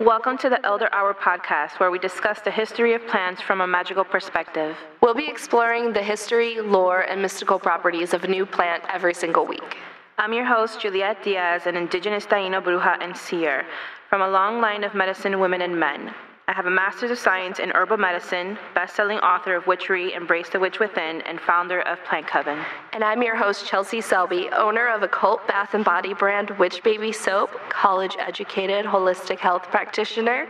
Welcome 0.00 0.38
to 0.38 0.48
the 0.48 0.64
Elder 0.64 0.88
Hour 0.92 1.12
podcast, 1.12 1.80
where 1.80 1.90
we 1.90 1.98
discuss 1.98 2.40
the 2.40 2.52
history 2.52 2.94
of 2.94 3.04
plants 3.08 3.42
from 3.42 3.60
a 3.60 3.66
magical 3.66 4.04
perspective. 4.04 4.76
We'll 5.00 5.12
be 5.12 5.26
exploring 5.26 5.92
the 5.92 6.00
history, 6.00 6.60
lore, 6.60 7.00
and 7.00 7.20
mystical 7.20 7.58
properties 7.58 8.14
of 8.14 8.22
a 8.22 8.28
new 8.28 8.46
plant 8.46 8.84
every 8.88 9.12
single 9.12 9.44
week. 9.44 9.76
I'm 10.16 10.32
your 10.32 10.44
host, 10.44 10.80
Juliet 10.80 11.24
Diaz, 11.24 11.66
an 11.66 11.74
indigenous 11.74 12.26
Taino 12.26 12.62
bruja 12.62 12.96
and 13.02 13.16
seer 13.16 13.66
from 14.08 14.22
a 14.22 14.28
long 14.28 14.60
line 14.60 14.84
of 14.84 14.94
medicine 14.94 15.40
women 15.40 15.62
and 15.62 15.80
men. 15.80 16.14
I 16.48 16.54
have 16.54 16.64
a 16.64 16.70
Master's 16.70 17.10
of 17.10 17.18
Science 17.18 17.58
in 17.58 17.72
Herbal 17.72 17.98
Medicine, 17.98 18.56
best-selling 18.74 19.18
author 19.18 19.54
of 19.54 19.66
Witchery, 19.66 20.14
Embrace 20.14 20.48
the 20.48 20.58
Witch 20.58 20.78
Within, 20.78 21.20
and 21.20 21.38
founder 21.38 21.82
of 21.82 22.02
Plant 22.04 22.26
Coven. 22.26 22.64
And 22.94 23.04
I'm 23.04 23.22
your 23.22 23.36
host, 23.36 23.66
Chelsea 23.66 24.00
Selby, 24.00 24.48
owner 24.56 24.88
of 24.88 25.02
occult 25.02 25.46
bath 25.46 25.74
and 25.74 25.84
body 25.84 26.14
brand 26.14 26.48
Witch 26.52 26.82
Baby 26.82 27.12
Soap, 27.12 27.50
college-educated 27.68 28.86
holistic 28.86 29.36
health 29.36 29.64
practitioner, 29.64 30.48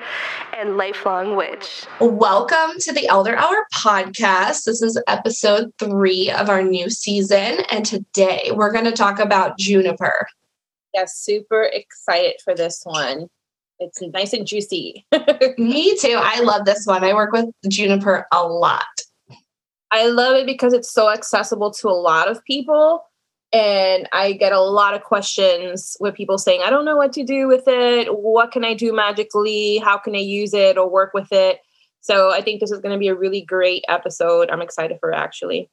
and 0.57 0.77
lifelong 0.77 1.35
witch. 1.35 1.85
Welcome 2.01 2.79
to 2.79 2.93
the 2.93 3.09
Elder 3.09 3.37
Hour 3.37 3.67
podcast. 3.75 4.67
This 4.67 4.81
is 4.81 5.03
episode 5.09 5.73
three 5.81 6.31
of 6.31 6.49
our 6.49 6.63
new 6.63 6.91
season, 6.91 7.65
and 7.73 7.85
today 7.85 8.53
we're 8.55 8.71
going 8.71 8.85
to 8.85 8.93
talk 8.93 9.19
about 9.19 9.59
juniper. 9.59 10.29
Yes, 10.95 11.19
super 11.19 11.65
excited 11.65 12.35
for 12.45 12.55
this 12.55 12.83
one. 12.85 13.27
It's 13.81 14.01
nice 14.03 14.33
and 14.33 14.47
juicy. 14.47 15.07
Me 15.59 15.97
too. 15.97 16.19
I 16.19 16.41
love 16.41 16.65
this 16.65 16.85
one. 16.87 17.05
I 17.05 17.15
work 17.15 17.33
with 17.33 17.47
juniper 17.69 18.27
a 18.33 18.47
lot. 18.47 18.85
I 19.91 20.09
love 20.09 20.37
it 20.37 20.47
because 20.47 20.73
it's 20.73 20.93
so 20.93 21.11
accessible 21.11 21.71
to 21.73 21.89
a 21.89 21.91
lot 21.91 22.31
of 22.31 22.45
people. 22.45 23.05
And 23.53 24.09
I 24.13 24.33
get 24.33 24.53
a 24.53 24.61
lot 24.61 24.95
of 24.95 25.03
questions 25.03 25.97
with 26.01 26.15
people 26.15 26.37
saying, 26.37 26.61
I 26.63 26.69
don't 26.69 26.85
know 26.85 26.97
what 26.97 27.13
to 27.15 27.25
do 27.25 27.49
with 27.49 27.65
it. 27.67 28.09
What 28.11 28.53
can 28.53 28.65
I 28.65 28.75
do 28.75 28.93
magically? 28.93 29.79
How 29.79 29.97
can 29.97 30.15
I 30.15 30.19
use 30.19 30.53
it 30.53 30.77
or 30.77 30.91
work 30.91 31.15
with 31.15 31.33
it? 31.33 31.61
So 32.01 32.31
I 32.31 32.43
think 32.43 32.61
this 32.61 32.71
is 32.71 32.81
going 32.81 32.93
to 32.93 32.99
be 32.99 33.09
a 33.09 33.15
really 33.15 33.41
great 33.41 33.85
episode. 33.89 34.51
I'm 34.51 34.61
excited 34.61 34.99
for 35.01 35.13
it, 35.13 35.17
actually. 35.17 35.71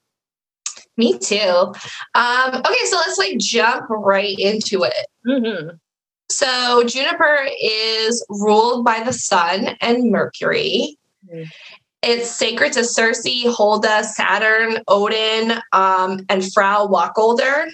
Me 0.97 1.17
too. 1.17 1.73
Um, 2.16 2.56
okay, 2.56 2.86
so 2.86 2.95
let's 2.95 3.17
like 3.17 3.38
jump 3.38 3.86
right 3.90 4.38
into 4.40 4.84
it. 4.84 5.08
Mm-hmm. 5.28 5.75
So 6.30 6.84
Juniper 6.86 7.48
is 7.62 8.26
ruled 8.30 8.84
by 8.84 9.04
the 9.04 9.14
sun 9.14 9.76
and 9.81 10.12
Mercury. 10.12 10.98
Mm-hmm. 11.31 11.44
It's 12.02 12.30
sacred 12.30 12.73
to 12.73 12.84
Circe, 12.84 13.26
Holda, 13.45 14.04
Saturn, 14.04 14.78
Odin, 14.88 15.53
um, 15.72 16.23
and 16.30 16.52
Frau 16.53 16.88
Wacholder. 16.88 17.68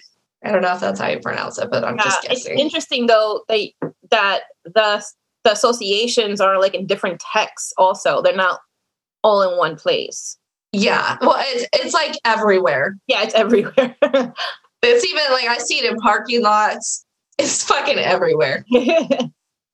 I 0.43 0.51
don't 0.51 0.61
know 0.61 0.73
if 0.73 0.79
that's 0.79 0.99
how 0.99 1.07
you 1.07 1.19
pronounce 1.19 1.57
it, 1.57 1.69
but 1.69 1.83
I'm 1.83 1.97
yeah, 1.97 2.03
just 2.03 2.23
guessing. 2.23 2.53
It's 2.53 2.61
interesting 2.61 3.07
though 3.07 3.43
that 3.47 3.69
that 4.09 4.41
the 4.63 5.03
the 5.43 5.51
associations 5.51 6.39
are 6.39 6.59
like 6.59 6.73
in 6.73 6.87
different 6.87 7.21
texts. 7.33 7.73
Also, 7.77 8.21
they're 8.21 8.35
not 8.35 8.59
all 9.23 9.41
in 9.43 9.57
one 9.57 9.75
place. 9.75 10.37
Yeah, 10.71 11.17
well, 11.21 11.35
it's 11.37 11.67
it's 11.73 11.93
like 11.93 12.15
everywhere. 12.23 12.97
Yeah, 13.07 13.23
it's 13.23 13.33
everywhere. 13.33 13.73
it's 14.81 15.05
even 15.05 15.23
like 15.31 15.47
I 15.47 15.57
see 15.57 15.77
it 15.77 15.91
in 15.91 15.97
parking 15.97 16.41
lots 16.41 17.05
it's 17.41 17.63
fucking 17.63 17.97
everywhere. 17.97 18.65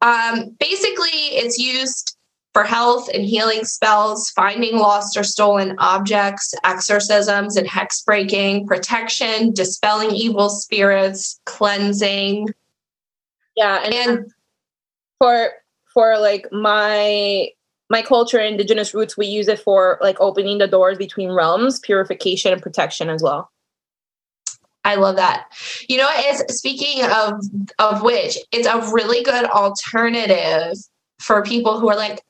um, 0.01 0.55
basically, 0.59 1.11
it's 1.11 1.57
used 1.57 2.15
for 2.53 2.63
health 2.63 3.09
and 3.13 3.23
healing 3.23 3.63
spells, 3.65 4.31
finding 4.31 4.77
lost 4.77 5.15
or 5.15 5.23
stolen 5.23 5.75
objects, 5.77 6.55
exorcisms 6.63 7.55
and 7.55 7.67
hex 7.67 8.01
breaking, 8.01 8.65
protection, 8.65 9.53
dispelling 9.53 10.11
evil 10.11 10.49
spirits, 10.49 11.39
cleansing. 11.45 12.47
Yeah, 13.55 13.83
and, 13.83 13.93
and 13.93 14.31
for 15.19 15.51
for 15.93 16.17
like 16.17 16.47
my 16.51 17.49
my 17.89 18.01
culture 18.01 18.39
indigenous 18.39 18.93
roots 18.93 19.17
we 19.17 19.25
use 19.25 19.47
it 19.47 19.59
for 19.59 19.97
like 20.01 20.19
opening 20.19 20.57
the 20.57 20.67
doors 20.67 20.97
between 20.97 21.31
realms 21.31 21.79
purification 21.79 22.53
and 22.53 22.61
protection 22.61 23.09
as 23.09 23.23
well 23.23 23.49
I 24.87 24.95
love 24.95 25.17
that. 25.17 25.47
You 25.89 25.97
know, 25.97 26.07
it's 26.09 26.57
speaking 26.57 27.03
of 27.03 27.33
of 27.77 28.01
which, 28.01 28.37
it's 28.53 28.67
a 28.67 28.79
really 28.93 29.21
good 29.21 29.43
alternative 29.45 30.77
for 31.19 31.43
people 31.43 31.77
who 31.77 31.89
are 31.89 31.95
like, 31.95 32.23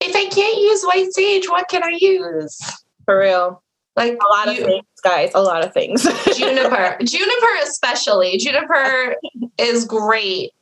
if 0.00 0.14
I 0.14 0.26
can't 0.26 0.58
use 0.58 0.84
white 0.84 1.12
sage, 1.12 1.48
what 1.48 1.68
can 1.68 1.82
I 1.82 1.98
use? 2.00 2.56
For 3.04 3.18
real. 3.18 3.62
Like 3.96 4.12
a 4.12 4.28
lot 4.28 4.54
you, 4.54 4.60
of 4.60 4.66
things, 4.66 4.84
guys. 5.02 5.32
A 5.34 5.42
lot 5.42 5.64
of 5.64 5.72
things. 5.72 6.04
juniper. 6.36 6.98
Juniper 7.02 7.46
especially. 7.64 8.38
Juniper 8.38 9.16
is 9.58 9.84
great. 9.84 10.52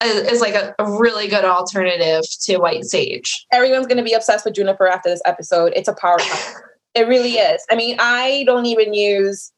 Uh, 0.00 0.06
is 0.06 0.40
like 0.40 0.54
a, 0.54 0.74
a 0.80 0.98
really 0.98 1.28
good 1.28 1.44
alternative 1.44 2.22
to 2.40 2.56
white 2.56 2.84
sage. 2.84 3.46
Everyone's 3.52 3.86
gonna 3.86 4.02
be 4.02 4.14
obsessed 4.14 4.44
with 4.44 4.54
juniper 4.54 4.88
after 4.88 5.10
this 5.10 5.22
episode. 5.26 5.74
It's 5.76 5.88
a 5.88 5.94
power 5.94 6.18
it 6.94 7.06
really 7.06 7.34
is. 7.34 7.62
I 7.70 7.76
mean, 7.76 7.96
I 8.00 8.42
don't 8.46 8.66
even 8.66 8.94
use 8.94 9.52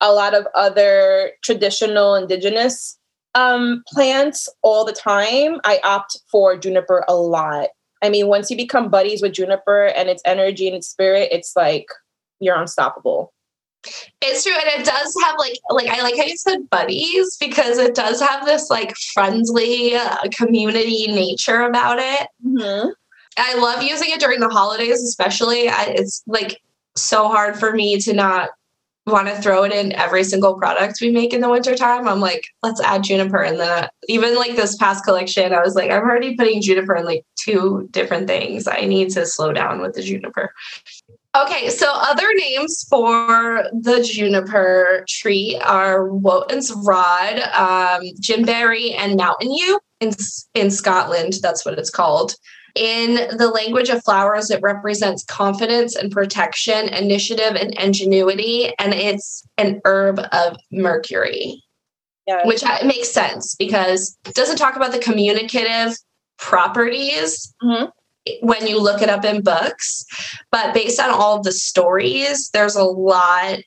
a 0.00 0.12
lot 0.12 0.34
of 0.34 0.46
other 0.54 1.32
traditional 1.42 2.14
indigenous 2.14 2.98
um, 3.34 3.82
plants 3.88 4.48
all 4.62 4.84
the 4.84 4.92
time. 4.92 5.60
I 5.64 5.80
opt 5.84 6.18
for 6.30 6.56
juniper 6.56 7.04
a 7.08 7.14
lot. 7.14 7.68
I 8.02 8.10
mean, 8.10 8.28
once 8.28 8.50
you 8.50 8.56
become 8.56 8.90
buddies 8.90 9.22
with 9.22 9.32
juniper 9.32 9.86
and 9.86 10.08
its 10.08 10.22
energy 10.24 10.68
and 10.68 10.76
its 10.76 10.88
spirit, 10.88 11.28
it's 11.32 11.54
like 11.56 11.86
you're 12.40 12.56
unstoppable. 12.56 13.32
It's 14.20 14.44
true, 14.44 14.52
and 14.52 14.80
it 14.80 14.84
does 14.84 15.14
have 15.24 15.36
like 15.38 15.56
like 15.70 15.88
I 15.88 16.02
like 16.02 16.16
how 16.16 16.24
you 16.24 16.36
said 16.36 16.68
buddies 16.68 17.36
because 17.38 17.78
it 17.78 17.94
does 17.94 18.20
have 18.20 18.44
this 18.44 18.70
like 18.70 18.96
friendly 19.14 19.94
uh, 19.94 20.16
community 20.32 21.06
nature 21.06 21.62
about 21.62 21.98
it. 21.98 22.28
Mm-hmm. 22.44 22.90
I 23.38 23.54
love 23.54 23.82
using 23.82 24.10
it 24.10 24.20
during 24.20 24.40
the 24.40 24.48
holidays, 24.48 25.00
especially. 25.02 25.68
I, 25.68 25.94
it's 25.96 26.22
like 26.26 26.60
so 26.96 27.28
hard 27.28 27.56
for 27.56 27.72
me 27.72 27.98
to 28.00 28.12
not 28.12 28.50
want 29.10 29.28
to 29.28 29.40
throw 29.40 29.64
it 29.64 29.72
in 29.72 29.92
every 29.92 30.24
single 30.24 30.54
product 30.54 31.00
we 31.00 31.10
make 31.10 31.32
in 31.32 31.40
the 31.40 31.48
wintertime. 31.48 32.06
I'm 32.06 32.20
like, 32.20 32.42
let's 32.62 32.80
add 32.80 33.04
juniper. 33.04 33.42
And 33.42 33.58
then 33.58 33.88
even 34.08 34.36
like 34.36 34.56
this 34.56 34.76
past 34.76 35.04
collection, 35.04 35.52
I 35.52 35.60
was 35.60 35.74
like, 35.74 35.90
I'm 35.90 36.02
already 36.02 36.36
putting 36.36 36.62
juniper 36.62 36.94
in 36.96 37.04
like 37.04 37.24
two 37.36 37.88
different 37.90 38.26
things. 38.26 38.66
I 38.66 38.82
need 38.82 39.10
to 39.10 39.26
slow 39.26 39.52
down 39.52 39.80
with 39.80 39.94
the 39.94 40.02
juniper. 40.02 40.52
Okay, 41.36 41.68
so 41.68 41.86
other 41.92 42.26
names 42.34 42.84
for 42.88 43.64
the 43.72 44.02
juniper 44.02 45.04
tree 45.08 45.60
are 45.64 46.08
Wotan's 46.08 46.72
rod, 46.84 47.38
um, 47.54 48.02
Jimberry, 48.20 48.94
and 48.96 49.16
mountain 49.16 49.52
yew 49.52 49.78
in, 50.00 50.12
in 50.54 50.70
Scotland. 50.70 51.34
That's 51.42 51.64
what 51.64 51.78
it's 51.78 51.90
called. 51.90 52.34
In 52.78 53.36
the 53.36 53.50
language 53.52 53.88
of 53.88 54.04
flowers, 54.04 54.50
it 54.50 54.62
represents 54.62 55.24
confidence 55.24 55.96
and 55.96 56.12
protection, 56.12 56.88
initiative 56.88 57.56
and 57.56 57.74
ingenuity, 57.74 58.72
and 58.78 58.94
it's 58.94 59.44
an 59.56 59.80
herb 59.84 60.20
of 60.30 60.56
Mercury. 60.70 61.60
Yeah. 62.28 62.46
Which 62.46 62.62
makes 62.84 63.10
sense 63.10 63.56
because 63.56 64.16
it 64.26 64.34
doesn't 64.34 64.58
talk 64.58 64.76
about 64.76 64.92
the 64.92 64.98
communicative 64.98 65.96
properties 66.36 67.52
mm-hmm. 67.62 67.86
when 68.46 68.66
you 68.66 68.80
look 68.80 69.02
it 69.02 69.08
up 69.08 69.24
in 69.24 69.42
books. 69.42 70.04
But 70.52 70.72
based 70.72 71.00
on 71.00 71.10
all 71.10 71.38
of 71.38 71.42
the 71.42 71.52
stories, 71.52 72.50
there's 72.50 72.76
a 72.76 72.84
lot 72.84 73.58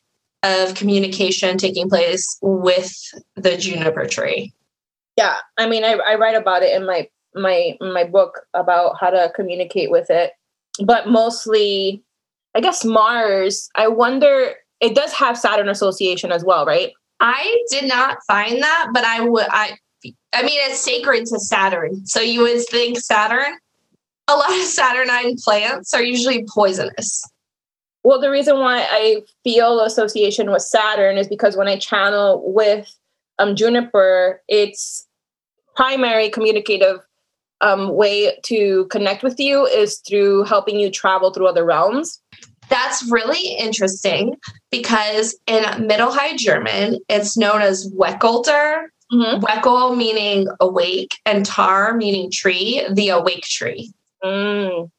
of 0.44 0.76
communication 0.76 1.58
taking 1.58 1.90
place 1.90 2.38
with 2.42 2.96
the 3.36 3.58
juniper 3.58 4.06
tree. 4.06 4.54
Yeah, 5.18 5.36
I 5.58 5.68
mean, 5.68 5.84
I, 5.84 5.94
I 5.94 6.16
write 6.16 6.36
about 6.36 6.64
it 6.64 6.74
in 6.74 6.86
my 6.86 7.10
my 7.36 7.78
my 7.80 8.03
book 8.03 8.42
about 8.53 8.96
how 9.00 9.09
to 9.09 9.31
communicate 9.36 9.92
with 9.92 10.09
it. 10.09 10.34
But 10.84 11.08
mostly 11.08 12.03
i 12.56 12.59
guess 12.59 12.84
mars 12.84 13.69
i 13.75 13.88
wonder 13.88 14.53
it 14.80 14.96
does 14.96 15.14
have 15.14 15.38
saturn 15.38 15.69
association 15.69 16.31
as 16.31 16.44
well 16.44 16.66
right? 16.66 16.92
I 17.19 17.64
did 17.69 17.88
not 17.88 18.18
find 18.25 18.62
that 18.62 18.90
but 18.94 19.03
i 19.03 19.22
would 19.22 19.46
i 19.50 19.78
i 20.34 20.42
mean 20.42 20.59
it's 20.69 20.80
sacred 20.80 21.25
to 21.28 21.40
saturn. 21.40 22.06
So 22.06 22.19
you 22.19 22.42
would 22.42 22.66
think 22.68 23.00
saturn 23.00 23.58
a 24.28 24.36
lot 24.36 24.51
of 24.51 24.66
saturnine 24.66 25.36
plants 25.44 25.94
are 25.94 26.04
usually 26.04 26.45
poisonous. 26.54 27.24
Well 28.04 28.19
the 28.19 28.31
reason 28.31 28.60
why 28.60 28.88
i 28.89 29.22
feel 29.44 29.81
association 29.81 30.51
with 30.51 30.63
saturn 30.63 31.18
is 31.18 31.28
because 31.28 31.56
when 31.56 31.68
i 31.68 31.78
channel 31.78 32.42
with 32.54 32.94
um, 33.39 33.56
juniper 33.56 34.42
it's 34.48 35.07
primary 35.75 36.30
communicative 36.30 37.00
um, 37.62 37.94
way 37.94 38.38
to 38.44 38.86
connect 38.88 39.24
with 39.24 39.40
you 39.40 39.66
is 39.66 40.00
through 40.08 40.44
helping 40.44 40.80
you 40.80 40.92
travel 40.92 41.31
through 41.31 41.48
other 41.48 41.66
realms. 41.66 42.22
That's 42.69 43.10
really 43.12 43.56
interesting 43.58 44.36
because 44.72 45.38
in 45.46 45.88
Middle 45.88 46.12
High 46.12 46.36
German, 46.36 47.00
it's 47.10 47.38
known 47.38 47.62
as 47.62 47.92
Weckelter. 47.96 48.86
Mm-hmm. 49.12 49.44
Weckel 49.44 49.98
meaning 49.98 50.48
awake, 50.62 51.18
and 51.25 51.46
Tar 51.46 51.94
meaning 51.94 52.31
tree, 52.31 52.81
the 52.94 53.10
awake 53.10 53.44
tree. 53.44 53.92
Mm, 54.24 54.90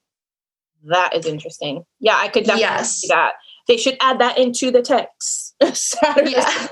that 0.85 1.17
is 1.17 1.25
interesting. 1.25 1.85
Yeah, 1.99 2.19
I 2.19 2.29
could 2.29 2.45
definitely 2.45 2.63
yes. 2.63 2.97
see 2.97 3.09
that. 3.09 3.33
They 3.69 3.79
should 3.79 3.97
add 4.03 4.19
that 4.19 4.37
into 4.37 4.71
the 4.71 4.83
text. 4.83 5.55
Saturn 5.73 6.29
yeah. 6.29 6.69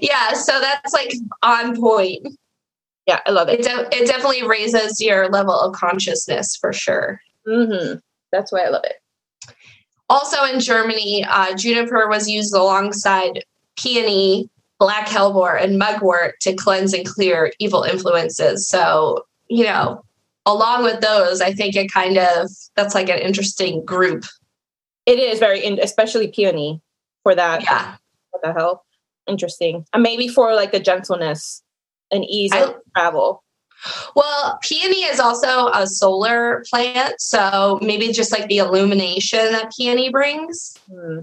yeah, 0.00 0.32
so 0.34 0.60
that's 0.60 0.92
like 0.92 1.14
on 1.42 1.80
point. 1.80 2.28
Yeah, 3.06 3.20
I 3.26 3.30
love 3.32 3.48
it. 3.48 3.60
It, 3.60 3.62
de- 3.64 4.02
it 4.02 4.06
definitely 4.06 4.46
raises 4.46 5.00
your 5.00 5.28
level 5.28 5.58
of 5.58 5.74
consciousness 5.74 6.56
for 6.56 6.72
sure. 6.72 7.20
hmm 7.46 7.94
That's 8.30 8.52
why 8.52 8.60
I 8.60 8.68
love 8.68 8.84
it. 8.84 8.96
Also 10.08 10.44
in 10.44 10.60
Germany, 10.60 11.24
uh, 11.28 11.56
juniper 11.56 12.08
was 12.08 12.28
used 12.28 12.54
alongside 12.54 13.44
peony, 13.78 14.48
black 14.78 15.08
hellebore, 15.08 15.60
and 15.60 15.78
mugwort 15.78 16.38
to 16.40 16.54
cleanse 16.54 16.92
and 16.92 17.06
clear 17.06 17.52
evil 17.58 17.82
influences. 17.82 18.68
So, 18.68 19.24
you 19.48 19.64
know, 19.64 20.04
along 20.46 20.84
with 20.84 21.00
those, 21.00 21.40
I 21.40 21.52
think 21.52 21.74
it 21.76 21.90
kind 21.90 22.18
of 22.18 22.48
that's 22.76 22.94
like 22.94 23.08
an 23.08 23.18
interesting 23.18 23.84
group. 23.84 24.24
It 25.06 25.18
is 25.18 25.38
very, 25.40 25.64
in- 25.64 25.80
especially 25.80 26.28
peony 26.28 26.80
for 27.22 27.34
that. 27.34 27.62
Yeah. 27.64 27.96
What 28.30 28.42
the 28.42 28.52
hell? 28.52 28.84
Interesting. 29.26 29.86
And 29.92 30.02
maybe 30.02 30.28
for 30.28 30.54
like 30.54 30.72
the 30.72 30.80
gentleness 30.80 31.62
and 32.12 32.24
ease 32.24 32.52
I- 32.52 32.60
of 32.62 32.74
travel. 32.96 33.42
Well, 34.14 34.60
peony 34.62 35.02
is 35.02 35.18
also 35.18 35.66
a 35.74 35.88
solar 35.88 36.62
plant, 36.70 37.20
so 37.20 37.80
maybe 37.82 38.12
just 38.12 38.30
like 38.30 38.46
the 38.48 38.58
illumination 38.58 39.50
that 39.50 39.72
peony 39.76 40.08
brings, 40.08 40.76
Hmm. 40.88 41.20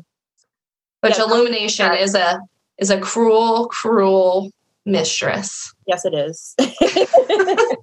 which 0.99 1.17
Yeah, 1.17 1.23
illumination 1.23 1.93
is 1.93 2.15
a 2.15 2.41
is 2.77 2.89
a 2.89 2.99
cruel, 2.99 3.67
cruel 3.67 4.51
mistress. 4.85 5.73
Yes, 5.87 6.03
it 6.03 6.13
is. 6.13 6.55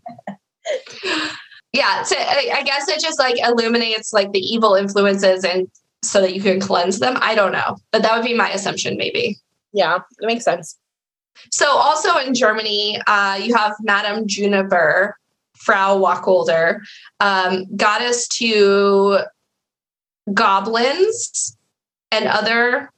Yeah, 1.73 2.03
so 2.05 2.17
I, 2.19 2.51
I 2.55 2.63
guess 2.63 2.89
it 2.89 3.01
just 3.01 3.19
like 3.19 3.37
illuminates 3.39 4.13
like 4.15 4.33
the 4.33 4.39
evil 4.39 4.75
influences 4.77 5.45
and 5.45 5.69
so 6.03 6.23
that 6.23 6.35
you 6.35 6.41
can 6.41 6.59
cleanse 6.59 7.01
them. 7.01 7.19
I 7.21 7.35
don't 7.35 7.53
know, 7.53 7.77
but 7.93 8.03
that 8.03 8.17
would 8.17 8.25
be 8.25 8.33
my 8.35 8.51
assumption, 8.51 8.97
maybe. 8.97 9.37
yeah, 9.75 9.97
it 9.97 10.27
makes 10.27 10.45
sense. 10.45 10.79
So, 11.51 11.69
also 11.69 12.17
in 12.19 12.35
Germany, 12.35 13.01
uh, 13.07 13.39
you 13.43 13.55
have 13.55 13.75
Madame 13.81 14.27
Juniper, 14.27 15.17
Frau 15.55 15.99
Wacholder, 15.99 16.81
um, 17.21 17.65
goddess 17.77 18.29
to 18.29 19.21
goblins 20.33 21.57
and 22.11 22.27
other 22.27 22.91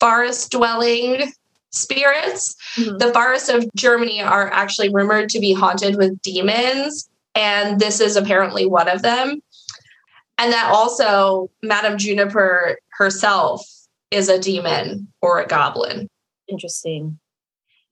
forest 0.00 0.50
dwelling 0.50 1.32
spirits. 1.70 2.54
Mhm. 2.76 2.98
The 2.98 3.12
forests 3.12 3.48
of 3.48 3.66
Germany 3.74 4.22
are 4.22 4.50
actually 4.52 4.88
rumored 4.88 5.28
to 5.30 5.40
be 5.40 5.52
haunted 5.52 5.96
with 5.96 6.20
demons, 6.22 7.08
and 7.34 7.80
this 7.80 8.00
is 8.00 8.16
apparently 8.16 8.66
one 8.66 8.88
of 8.88 9.02
them. 9.02 9.42
And 10.38 10.52
that 10.52 10.70
also, 10.70 11.50
Madame 11.62 11.98
Juniper 11.98 12.78
herself 12.90 13.66
is 14.10 14.28
a 14.28 14.38
demon 14.38 15.12
or 15.22 15.40
a 15.40 15.46
goblin. 15.46 16.08
Interesting. 16.48 17.18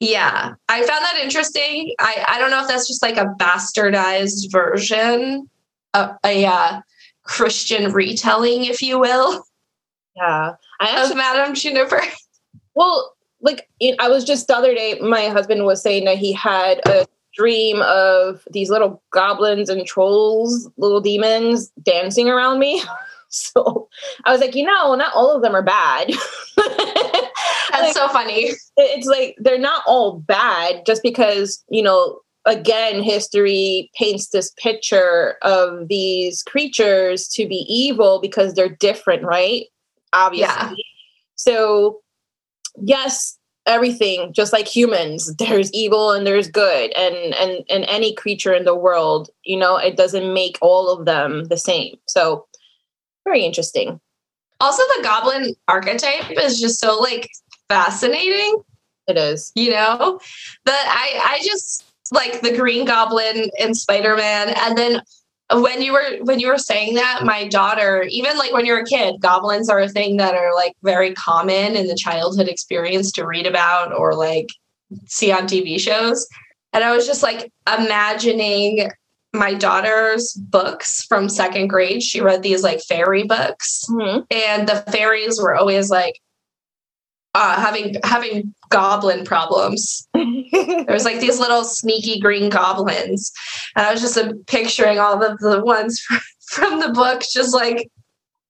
Yeah, 0.05 0.55
I 0.69 0.79
found 0.83 1.05
that 1.05 1.19
interesting. 1.23 1.95
I, 1.99 2.25
I 2.29 2.39
don't 2.39 2.51
know 2.51 2.61
if 2.61 2.69
that's 2.69 2.87
just 2.87 3.03
like 3.03 3.17
a 3.17 3.35
bastardized 3.41 4.53
version, 4.53 5.49
of 5.95 6.11
a 6.25 6.45
uh, 6.45 6.81
Christian 7.23 7.91
retelling, 7.93 8.65
if 8.67 8.83
you 8.83 8.99
will, 8.99 9.45
Yeah. 10.17 10.55
I 10.81 11.03
of 11.11 11.17
Madame 11.17 11.55
Juniper. 11.55 12.03
well, 12.75 13.15
like 13.41 13.69
I 13.99 14.09
was 14.09 14.25
just 14.25 14.49
the 14.49 14.57
other 14.57 14.75
day, 14.75 14.99
my 15.01 15.29
husband 15.29 15.65
was 15.65 15.83
saying 15.83 16.05
that 16.05 16.19
he 16.19 16.33
had 16.33 16.81
a 16.87 17.07
dream 17.35 17.81
of 17.83 18.43
these 18.51 18.71
little 18.71 19.03
goblins 19.11 19.69
and 19.69 19.87
trolls, 19.87 20.69
little 20.77 21.01
demons 21.01 21.71
dancing 21.83 22.29
around 22.29 22.59
me. 22.59 22.83
So 23.37 23.89
I 24.25 24.31
was 24.31 24.41
like, 24.41 24.55
you 24.55 24.63
know, 24.65 24.95
not 24.95 25.13
all 25.13 25.35
of 25.35 25.43
them 25.43 25.57
are 25.57 25.63
bad. 25.63 26.09
That's 27.81 27.95
so 27.95 28.09
funny. 28.09 28.53
it's 28.77 29.07
like 29.07 29.37
they're 29.39 29.59
not 29.59 29.83
all 29.87 30.19
bad 30.19 30.85
just 30.87 31.03
because 31.03 31.63
you 31.69 31.83
know 31.83 32.21
again 32.47 33.03
history 33.03 33.91
paints 33.97 34.29
this 34.29 34.53
picture 34.59 35.37
of 35.43 35.89
these 35.89 36.43
creatures 36.43 37.29
to 37.29 37.47
be 37.47 37.65
evil 37.69 38.21
because 38.21 38.55
they're 38.55 38.69
different 38.69 39.23
right? 39.25 39.65
Obviously. 40.13 40.47
Yeah. 40.47 40.73
so 41.35 42.01
yes 42.83 43.39
everything 43.67 44.33
just 44.33 44.53
like 44.53 44.69
humans 44.69 45.35
there's 45.39 45.73
evil 45.73 46.11
and 46.11 46.27
there's 46.27 46.49
good. 46.49 46.93
And 46.97 47.35
and 47.35 47.65
and 47.71 47.85
any 47.89 48.15
creature 48.15 48.53
in 48.53 48.65
the 48.65 48.77
world 48.77 49.31
you 49.45 49.57
know 49.57 49.77
it 49.77 49.97
doesn't 49.97 50.35
make 50.35 50.59
all 50.61 50.91
of 50.91 51.07
them 51.07 51.45
the 51.45 51.57
same. 51.57 51.97
So 52.07 52.47
very 53.25 53.45
interesting. 53.45 54.01
Also, 54.61 54.83
the 54.97 55.03
goblin 55.03 55.55
archetype 55.69 56.31
is 56.31 56.61
just 56.61 56.79
so 56.79 56.99
like 56.99 57.29
fascinating. 57.69 58.63
it 59.09 59.17
is 59.17 59.53
You 59.55 59.71
know, 59.71 60.21
that 60.65 60.87
I 61.25 61.37
I 61.37 61.39
just 61.45 61.85
like 62.13 62.41
the 62.43 62.57
Green 62.57 62.85
Goblin 62.85 63.51
and 63.61 63.77
Spider 63.77 64.17
Man, 64.17 64.55
and 64.57 64.77
then 64.77 65.03
when 65.53 65.83
you 65.83 65.93
were 65.93 66.17
when 66.23 66.41
you 66.41 66.49
were 66.49 66.59
saying 66.59 66.95
that, 66.95 67.23
my 67.25 67.47
daughter, 67.49 68.05
even 68.09 68.37
like 68.39 68.53
when 68.53 68.65
you're 68.67 68.81
a 68.81 68.85
kid, 68.85 69.21
goblins 69.21 69.69
are 69.69 69.81
a 69.81 69.89
thing 69.89 70.17
that 70.17 70.35
are 70.35 70.55
like 70.55 70.73
very 70.83 71.13
common 71.15 71.77
in 71.77 71.87
the 71.87 71.95
childhood 71.97 72.49
experience 72.49 73.13
to 73.13 73.27
read 73.27 73.47
about 73.47 73.93
or 73.93 74.15
like 74.15 74.49
see 75.07 75.31
on 75.33 75.47
TV 75.47 75.79
shows. 75.79 76.27
And 76.73 76.83
I 76.83 76.95
was 76.97 77.07
just 77.07 77.23
like 77.23 77.53
imagining 77.79 78.91
my 79.33 79.53
daughter's 79.55 80.33
books 80.35 81.05
from 81.05 81.29
second 81.29 81.69
grade. 81.69 82.03
She 82.03 82.21
read 82.21 82.43
these 82.43 82.63
like 82.63 82.81
fairy 82.83 83.25
books 83.25 83.85
Mhm. 83.91 84.25
and 84.31 84.69
the 84.69 84.83
fairies 84.93 85.41
were 85.41 85.55
always 85.55 85.91
like 85.91 86.21
uh, 87.35 87.61
having 87.61 87.97
having 88.05 88.55
goblin 88.71 89.25
problems. 89.25 90.09
There 90.55 90.95
was 90.95 91.05
like 91.05 91.19
these 91.19 91.41
little 91.41 91.65
sneaky 91.65 92.21
green 92.21 92.49
goblins, 92.49 93.33
and 93.75 93.87
I 93.87 93.93
was 93.93 94.01
just 94.01 94.17
uh, 94.17 94.33
picturing 94.47 95.01
all 95.01 95.21
of 95.21 95.39
the 95.39 95.65
ones 95.65 96.01
from, 96.01 96.21
from 96.47 96.81
the 96.81 96.91
book, 96.91 97.23
just 97.29 97.53
like 97.53 97.91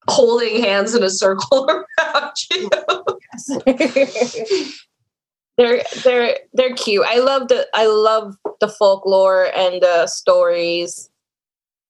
holding 0.09 0.63
hands 0.63 0.95
in 0.95 1.03
a 1.03 1.09
circle 1.09 1.67
around 1.99 2.33
you. 2.51 2.69
they're 5.57 5.83
they're 6.03 6.39
they're 6.53 6.75
cute. 6.75 7.07
I 7.09 7.21
love 7.21 7.49
the 7.49 7.67
I 7.73 7.87
love 7.87 8.37
the 8.61 8.69
folklore 8.69 9.51
and 9.57 9.81
the 9.81 10.07
stories. 10.07 11.09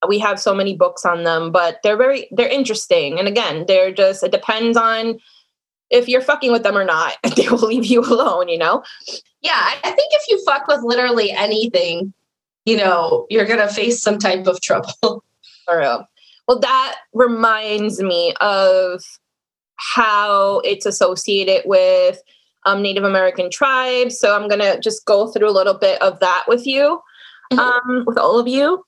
We 0.06 0.18
have 0.20 0.38
so 0.38 0.54
many 0.54 0.76
books 0.76 1.04
on 1.04 1.24
them, 1.24 1.50
but 1.50 1.80
they're 1.82 1.96
very 1.96 2.28
they're 2.30 2.48
interesting. 2.48 3.18
And 3.18 3.26
again, 3.26 3.64
they're 3.66 3.92
just 3.92 4.22
it 4.22 4.30
depends 4.30 4.76
on 4.76 5.18
if 5.90 6.08
you're 6.08 6.20
fucking 6.20 6.52
with 6.52 6.62
them 6.62 6.76
or 6.76 6.84
not. 6.84 7.14
They 7.36 7.48
will 7.48 7.58
leave 7.58 7.84
you 7.86 8.00
alone, 8.00 8.48
you 8.48 8.58
know? 8.58 8.82
Yeah, 9.42 9.52
I 9.84 9.90
think 9.90 10.12
if 10.12 10.22
you 10.28 10.42
fuck 10.44 10.66
with 10.68 10.80
literally 10.82 11.30
anything, 11.30 12.12
you 12.64 12.76
know, 12.76 13.26
you're 13.30 13.44
gonna 13.46 13.68
face 13.68 14.00
some 14.00 14.18
type 14.18 14.46
of 14.46 14.60
trouble. 14.60 14.92
For 15.66 15.78
real. 15.78 16.06
Well, 16.46 16.58
that 16.60 16.96
reminds 17.14 18.00
me 18.02 18.34
of 18.40 19.02
how 19.76 20.60
it's 20.60 20.86
associated 20.86 21.62
with 21.66 22.20
um, 22.66 22.82
Native 22.82 23.04
American 23.04 23.50
tribes. 23.50 24.18
So 24.18 24.34
I'm 24.36 24.48
going 24.48 24.60
to 24.60 24.78
just 24.80 25.04
go 25.06 25.28
through 25.28 25.48
a 25.48 25.52
little 25.52 25.74
bit 25.74 26.00
of 26.02 26.20
that 26.20 26.44
with 26.48 26.66
you, 26.66 27.00
Mhm. 27.52 27.58
um, 27.58 28.04
with 28.06 28.18
all 28.18 28.38
of 28.38 28.46
you. 28.46 28.84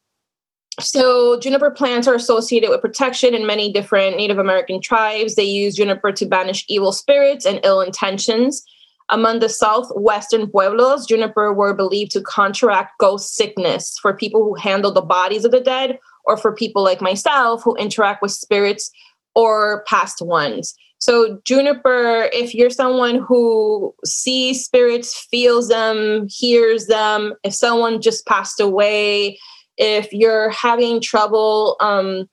So 0.78 1.38
juniper 1.40 1.70
plants 1.70 2.06
are 2.06 2.14
associated 2.14 2.68
with 2.68 2.82
protection 2.82 3.34
in 3.34 3.46
many 3.46 3.72
different 3.72 4.16
Native 4.16 4.38
American 4.38 4.80
tribes. 4.80 5.34
They 5.34 5.44
use 5.44 5.76
juniper 5.76 6.12
to 6.12 6.26
banish 6.26 6.64
evil 6.68 6.92
spirits 6.92 7.46
and 7.46 7.60
ill 7.64 7.80
intentions. 7.80 8.62
Among 9.08 9.38
the 9.38 9.48
southwestern 9.48 10.48
pueblos, 10.48 11.06
juniper 11.06 11.52
were 11.52 11.72
believed 11.72 12.10
to 12.12 12.22
counteract 12.22 12.98
ghost 12.98 13.34
sickness 13.36 13.96
for 14.02 14.12
people 14.14 14.42
who 14.42 14.54
handle 14.54 14.92
the 14.92 15.00
bodies 15.00 15.44
of 15.44 15.52
the 15.52 15.60
dead 15.60 15.98
or 16.24 16.36
for 16.36 16.52
people 16.52 16.82
like 16.82 17.00
myself 17.00 17.62
who 17.62 17.76
interact 17.76 18.20
with 18.20 18.32
spirits 18.32 18.90
or 19.34 19.84
past 19.86 20.20
ones. 20.20 20.74
So, 20.98 21.40
juniper, 21.44 22.28
if 22.32 22.54
you're 22.54 22.70
someone 22.70 23.16
who 23.16 23.94
sees 24.04 24.64
spirits, 24.64 25.26
feels 25.30 25.68
them, 25.68 26.26
hears 26.28 26.86
them, 26.86 27.34
if 27.44 27.54
someone 27.54 28.00
just 28.00 28.26
passed 28.26 28.60
away, 28.60 29.38
if 29.76 30.12
you're 30.12 30.50
having 30.50 31.00
trouble 31.00 31.76
um, 31.80 32.28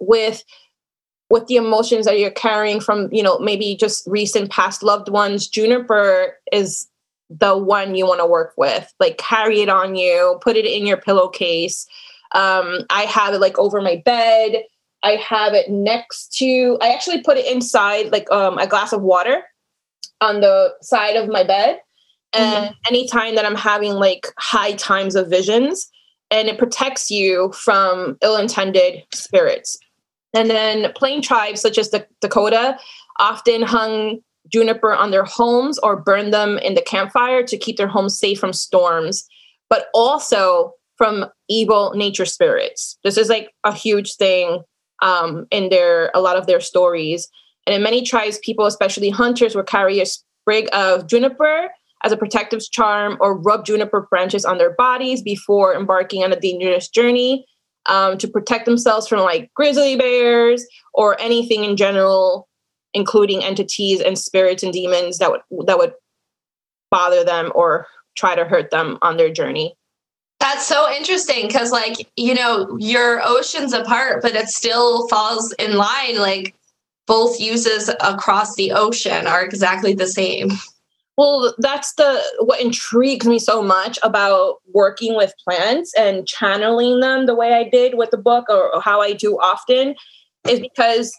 with 0.00 0.42
with 1.28 1.46
the 1.48 1.56
emotions 1.56 2.06
that 2.06 2.20
you're 2.20 2.30
carrying 2.30 2.80
from, 2.80 3.08
you 3.12 3.22
know, 3.22 3.38
maybe 3.40 3.76
just 3.76 4.06
recent 4.06 4.50
past 4.50 4.82
loved 4.82 5.08
ones, 5.08 5.48
juniper 5.48 6.36
is 6.52 6.86
the 7.28 7.58
one 7.58 7.96
you 7.96 8.06
want 8.06 8.20
to 8.20 8.26
work 8.26 8.54
with. 8.56 8.92
Like, 9.00 9.18
carry 9.18 9.60
it 9.60 9.68
on 9.68 9.96
you, 9.96 10.38
put 10.40 10.56
it 10.56 10.64
in 10.64 10.86
your 10.86 10.96
pillowcase. 10.96 11.84
Um, 12.32 12.84
I 12.90 13.02
have 13.02 13.34
it 13.34 13.40
like 13.40 13.58
over 13.58 13.80
my 13.80 14.00
bed. 14.04 14.62
I 15.02 15.12
have 15.16 15.52
it 15.52 15.68
next 15.68 16.36
to. 16.38 16.78
I 16.80 16.92
actually 16.92 17.22
put 17.22 17.38
it 17.38 17.52
inside 17.52 18.12
like 18.12 18.30
um, 18.30 18.58
a 18.58 18.66
glass 18.66 18.92
of 18.92 19.02
water 19.02 19.42
on 20.20 20.40
the 20.40 20.74
side 20.80 21.16
of 21.16 21.28
my 21.28 21.42
bed. 21.42 21.80
And 22.32 22.74
anytime 22.86 23.34
that 23.36 23.46
I'm 23.46 23.54
having 23.54 23.94
like 23.94 24.26
high 24.36 24.72
times 24.72 25.14
of 25.14 25.28
visions, 25.28 25.90
and 26.30 26.48
it 26.48 26.58
protects 26.58 27.10
you 27.10 27.52
from 27.52 28.16
ill-intended 28.22 29.02
spirits. 29.14 29.78
And 30.34 30.50
then 30.50 30.92
plain 30.94 31.22
tribes 31.22 31.60
such 31.60 31.78
as 31.78 31.90
the 31.90 32.06
Dakota 32.20 32.78
often 33.18 33.62
hung 33.62 34.20
juniper 34.52 34.92
on 34.94 35.10
their 35.10 35.24
homes 35.24 35.78
or 35.78 35.96
burned 35.96 36.32
them 36.32 36.58
in 36.58 36.74
the 36.74 36.82
campfire 36.82 37.42
to 37.42 37.56
keep 37.56 37.76
their 37.76 37.88
homes 37.88 38.18
safe 38.18 38.38
from 38.38 38.52
storms. 38.52 39.26
but 39.68 39.88
also 39.94 40.72
from 40.96 41.26
evil 41.48 41.92
nature 41.94 42.24
spirits. 42.24 42.98
This 43.04 43.16
is 43.16 43.28
like 43.28 43.52
a 43.64 43.72
huge 43.72 44.14
thing 44.14 44.62
um, 45.02 45.46
in 45.50 45.68
their 45.68 46.10
a 46.14 46.20
lot 46.20 46.36
of 46.36 46.46
their 46.46 46.60
stories. 46.60 47.28
And 47.66 47.74
in 47.74 47.82
many 47.82 48.02
tribes, 48.02 48.38
people, 48.38 48.66
especially 48.66 49.10
hunters, 49.10 49.54
would 49.54 49.66
carry 49.66 50.00
a 50.00 50.06
sprig 50.06 50.68
of 50.72 51.06
juniper 51.06 51.68
as 52.04 52.12
a 52.12 52.16
protective 52.16 52.60
charm 52.70 53.16
or 53.20 53.38
rub 53.38 53.64
juniper 53.64 54.06
branches 54.10 54.44
on 54.44 54.58
their 54.58 54.74
bodies 54.74 55.22
before 55.22 55.74
embarking 55.74 56.22
on 56.22 56.32
a 56.32 56.40
dangerous 56.40 56.88
journey 56.88 57.46
um, 57.86 58.18
to 58.18 58.28
protect 58.28 58.66
themselves 58.66 59.08
from 59.08 59.20
like 59.20 59.50
grizzly 59.54 59.96
bears 59.96 60.64
or 60.94 61.20
anything 61.20 61.64
in 61.64 61.76
general, 61.76 62.48
including 62.94 63.42
entities 63.42 64.00
and 64.00 64.18
spirits 64.18 64.62
and 64.62 64.72
demons 64.72 65.18
that 65.18 65.30
would 65.30 65.66
that 65.66 65.78
would 65.78 65.94
bother 66.90 67.24
them 67.24 67.50
or 67.54 67.86
try 68.16 68.34
to 68.34 68.44
hurt 68.44 68.70
them 68.70 68.98
on 69.02 69.16
their 69.16 69.30
journey. 69.30 69.76
That's 70.38 70.66
so 70.66 70.90
interesting 70.92 71.46
because, 71.46 71.72
like, 71.72 72.08
you 72.16 72.34
know, 72.34 72.76
your 72.78 73.20
oceans 73.24 73.72
apart, 73.72 74.22
but 74.22 74.34
it 74.34 74.48
still 74.48 75.08
falls 75.08 75.52
in 75.54 75.76
line. 75.76 76.18
Like, 76.18 76.54
both 77.06 77.40
uses 77.40 77.88
across 78.00 78.54
the 78.54 78.72
ocean 78.72 79.26
are 79.26 79.42
exactly 79.42 79.94
the 79.94 80.06
same. 80.06 80.50
Well, 81.16 81.54
that's 81.58 81.94
the 81.94 82.22
what 82.40 82.60
intrigues 82.60 83.26
me 83.26 83.38
so 83.38 83.62
much 83.62 83.98
about 84.02 84.56
working 84.72 85.16
with 85.16 85.32
plants 85.42 85.92
and 85.96 86.26
channeling 86.26 87.00
them 87.00 87.26
the 87.26 87.34
way 87.34 87.54
I 87.54 87.68
did 87.68 87.94
with 87.94 88.10
the 88.10 88.18
book 88.18 88.44
or 88.50 88.80
how 88.82 89.00
I 89.00 89.14
do 89.14 89.36
often 89.38 89.94
is 90.48 90.60
because 90.60 91.18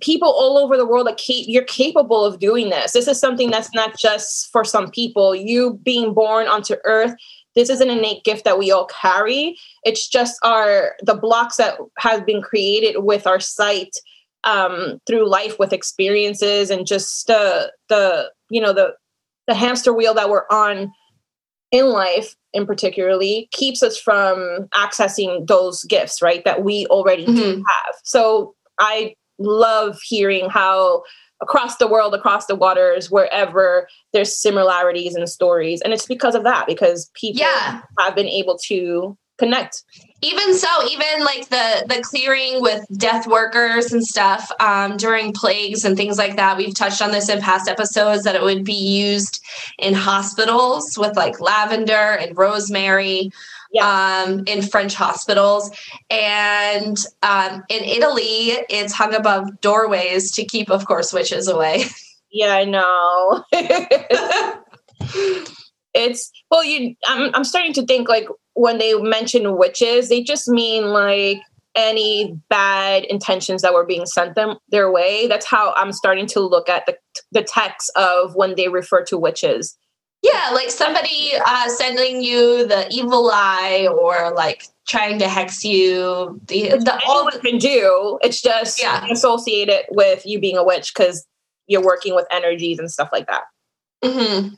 people 0.00 0.28
all 0.28 0.58
over 0.58 0.76
the 0.76 0.86
world 0.86 1.08
are 1.08 1.14
cap- 1.14 1.46
you're 1.46 1.64
capable 1.64 2.24
of 2.24 2.38
doing 2.38 2.70
this. 2.70 2.92
This 2.92 3.08
is 3.08 3.18
something 3.18 3.50
that's 3.50 3.74
not 3.74 3.98
just 3.98 4.50
for 4.52 4.64
some 4.64 4.90
people. 4.90 5.34
You 5.34 5.80
being 5.82 6.14
born 6.14 6.46
onto 6.46 6.76
earth, 6.84 7.14
this 7.54 7.68
is 7.68 7.80
an 7.80 7.90
innate 7.90 8.24
gift 8.24 8.44
that 8.44 8.58
we 8.58 8.70
all 8.70 8.86
carry. 8.86 9.58
It's 9.82 10.08
just 10.08 10.38
our 10.44 10.92
the 11.02 11.16
blocks 11.16 11.56
that 11.56 11.78
have 11.98 12.24
been 12.24 12.42
created 12.42 13.02
with 13.02 13.26
our 13.26 13.40
sight 13.40 13.96
um, 14.44 15.00
through 15.06 15.28
life 15.28 15.58
with 15.58 15.72
experiences 15.72 16.70
and 16.70 16.86
just 16.86 17.30
uh, 17.30 17.66
the 17.88 18.30
you 18.52 18.60
know 18.60 18.72
the 18.72 18.94
the 19.48 19.54
hamster 19.54 19.92
wheel 19.92 20.14
that 20.14 20.30
we're 20.30 20.46
on 20.50 20.92
in 21.72 21.86
life 21.86 22.36
in 22.52 22.66
particularly 22.66 23.48
keeps 23.50 23.82
us 23.82 23.98
from 23.98 24.68
accessing 24.74 25.46
those 25.46 25.82
gifts 25.84 26.20
right 26.22 26.44
that 26.44 26.62
we 26.62 26.86
already 26.86 27.26
mm-hmm. 27.26 27.60
have 27.60 27.94
so 28.04 28.54
i 28.78 29.14
love 29.38 29.98
hearing 30.02 30.48
how 30.48 31.02
across 31.40 31.78
the 31.78 31.88
world 31.88 32.14
across 32.14 32.46
the 32.46 32.54
waters 32.54 33.10
wherever 33.10 33.88
there's 34.12 34.36
similarities 34.36 35.14
and 35.14 35.28
stories 35.28 35.80
and 35.80 35.92
it's 35.92 36.06
because 36.06 36.34
of 36.34 36.44
that 36.44 36.66
because 36.66 37.10
people 37.14 37.40
yeah. 37.40 37.80
have 37.98 38.14
been 38.14 38.28
able 38.28 38.56
to 38.58 39.16
connect 39.38 39.82
even 40.22 40.54
so 40.54 40.68
even 40.88 41.24
like 41.24 41.48
the 41.48 41.84
the 41.88 42.00
clearing 42.02 42.62
with 42.62 42.86
death 42.96 43.26
workers 43.26 43.92
and 43.92 44.06
stuff 44.06 44.50
um, 44.60 44.96
during 44.96 45.32
plagues 45.32 45.84
and 45.84 45.96
things 45.96 46.16
like 46.16 46.36
that 46.36 46.56
we've 46.56 46.74
touched 46.74 47.02
on 47.02 47.10
this 47.10 47.28
in 47.28 47.40
past 47.40 47.68
episodes 47.68 48.22
that 48.22 48.36
it 48.36 48.42
would 48.42 48.64
be 48.64 48.72
used 48.72 49.44
in 49.78 49.92
hospitals 49.92 50.96
with 50.96 51.16
like 51.16 51.40
lavender 51.40 51.92
and 51.92 52.38
rosemary 52.38 53.30
yeah. 53.72 54.24
um, 54.24 54.44
in 54.46 54.62
french 54.62 54.94
hospitals. 54.94 55.70
And 56.08 56.96
um, 57.22 57.64
in 57.68 57.82
italy 57.82 58.52
it's 58.70 58.92
hung 58.92 59.14
above 59.14 59.60
doorways 59.60 60.30
to 60.32 60.44
keep 60.44 60.70
of 60.70 60.86
course 60.86 61.12
witches 61.12 61.48
away. 61.48 61.84
Yeah 62.34 62.54
i 62.54 62.64
know. 62.64 63.44
It's 65.94 66.32
well 66.50 66.64
you 66.64 66.96
I'm, 67.06 67.30
I'm 67.34 67.44
starting 67.44 67.74
to 67.74 67.84
think 67.84 68.08
like 68.08 68.26
when 68.54 68.78
they 68.78 68.94
mention 69.00 69.56
witches 69.56 70.08
they 70.08 70.22
just 70.22 70.48
mean 70.48 70.86
like 70.86 71.40
any 71.74 72.38
bad 72.50 73.04
intentions 73.04 73.62
that 73.62 73.72
were 73.72 73.86
being 73.86 74.04
sent 74.04 74.34
them 74.34 74.56
their 74.68 74.90
way 74.90 75.26
that's 75.26 75.46
how 75.46 75.72
i'm 75.76 75.92
starting 75.92 76.26
to 76.26 76.40
look 76.40 76.68
at 76.68 76.84
the 76.86 76.96
the 77.30 77.42
text 77.42 77.90
of 77.96 78.34
when 78.34 78.54
they 78.56 78.68
refer 78.68 79.02
to 79.02 79.16
witches 79.16 79.76
yeah 80.22 80.50
like 80.52 80.70
somebody 80.70 81.32
uh, 81.46 81.68
sending 81.68 82.22
you 82.22 82.66
the 82.66 82.86
evil 82.90 83.30
eye 83.32 83.88
or 83.90 84.32
like 84.34 84.64
trying 84.86 85.18
to 85.18 85.28
hex 85.28 85.64
you 85.64 86.40
the, 86.46 86.70
the 86.70 87.00
all 87.06 87.28
it 87.28 87.40
can 87.40 87.58
do 87.58 88.18
it's 88.22 88.42
just 88.42 88.80
yeah. 88.80 89.06
associated 89.10 89.84
with 89.90 90.26
you 90.26 90.40
being 90.40 90.56
a 90.56 90.64
witch 90.64 90.92
because 90.94 91.26
you're 91.68 91.82
working 91.82 92.14
with 92.14 92.26
energies 92.30 92.78
and 92.78 92.90
stuff 92.90 93.08
like 93.12 93.26
that 93.26 93.44
mm-hmm. 94.04 94.54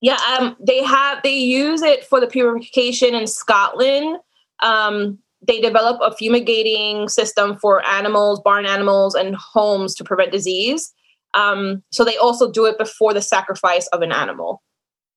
Yeah, 0.00 0.18
um, 0.38 0.56
they 0.60 0.82
have 0.82 1.22
they 1.22 1.34
use 1.34 1.82
it 1.82 2.04
for 2.04 2.20
the 2.20 2.26
purification 2.26 3.14
in 3.14 3.26
Scotland. 3.26 4.18
Um, 4.60 5.18
they 5.46 5.60
develop 5.60 6.00
a 6.02 6.14
fumigating 6.14 7.08
system 7.08 7.56
for 7.58 7.84
animals, 7.86 8.40
barn 8.40 8.66
animals, 8.66 9.14
and 9.14 9.36
homes 9.36 9.94
to 9.96 10.04
prevent 10.04 10.32
disease. 10.32 10.92
Um, 11.34 11.82
so 11.90 12.04
they 12.04 12.16
also 12.16 12.50
do 12.50 12.64
it 12.66 12.78
before 12.78 13.12
the 13.12 13.22
sacrifice 13.22 13.86
of 13.88 14.02
an 14.02 14.12
animal, 14.12 14.62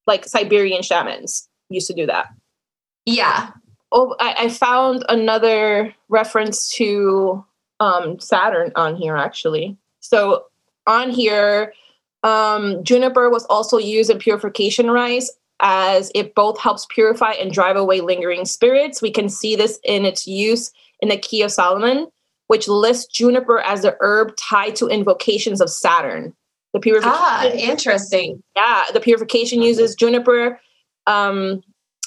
like 0.07 0.25
Siberian 0.25 0.83
shamans 0.83 1.47
used 1.69 1.87
to 1.87 1.93
do 1.93 2.05
that. 2.05 2.27
Yeah. 3.05 3.51
Oh, 3.91 4.15
I, 4.19 4.35
I 4.39 4.49
found 4.49 5.05
another 5.09 5.93
reference 6.09 6.69
to 6.75 7.43
um, 7.79 8.19
Saturn 8.19 8.71
on 8.75 8.95
here 8.95 9.17
actually. 9.17 9.77
So 9.99 10.45
on 10.87 11.09
here, 11.09 11.73
um, 12.23 12.83
juniper 12.83 13.29
was 13.29 13.45
also 13.45 13.77
used 13.77 14.09
in 14.09 14.19
purification 14.19 14.91
rites 14.91 15.31
as 15.59 16.11
it 16.15 16.35
both 16.35 16.59
helps 16.59 16.87
purify 16.89 17.31
and 17.31 17.51
drive 17.51 17.75
away 17.75 18.01
lingering 18.01 18.45
spirits. 18.45 19.01
We 19.01 19.11
can 19.11 19.29
see 19.29 19.55
this 19.55 19.79
in 19.83 20.05
its 20.05 20.27
use 20.27 20.71
in 20.99 21.09
the 21.09 21.17
Key 21.17 21.41
of 21.41 21.51
Solomon, 21.51 22.07
which 22.47 22.67
lists 22.67 23.11
juniper 23.11 23.59
as 23.59 23.81
the 23.81 23.95
herb 23.99 24.35
tied 24.37 24.75
to 24.77 24.87
invocations 24.87 25.61
of 25.61 25.69
Saturn. 25.69 26.33
The 26.73 26.79
purification. 26.79 27.17
Ah, 27.19 27.47
interesting. 27.47 28.41
Yeah, 28.55 28.85
the 28.93 29.01
purification 29.01 29.61
uses 29.61 29.95
juniper. 29.95 30.59
Um, 31.05 31.61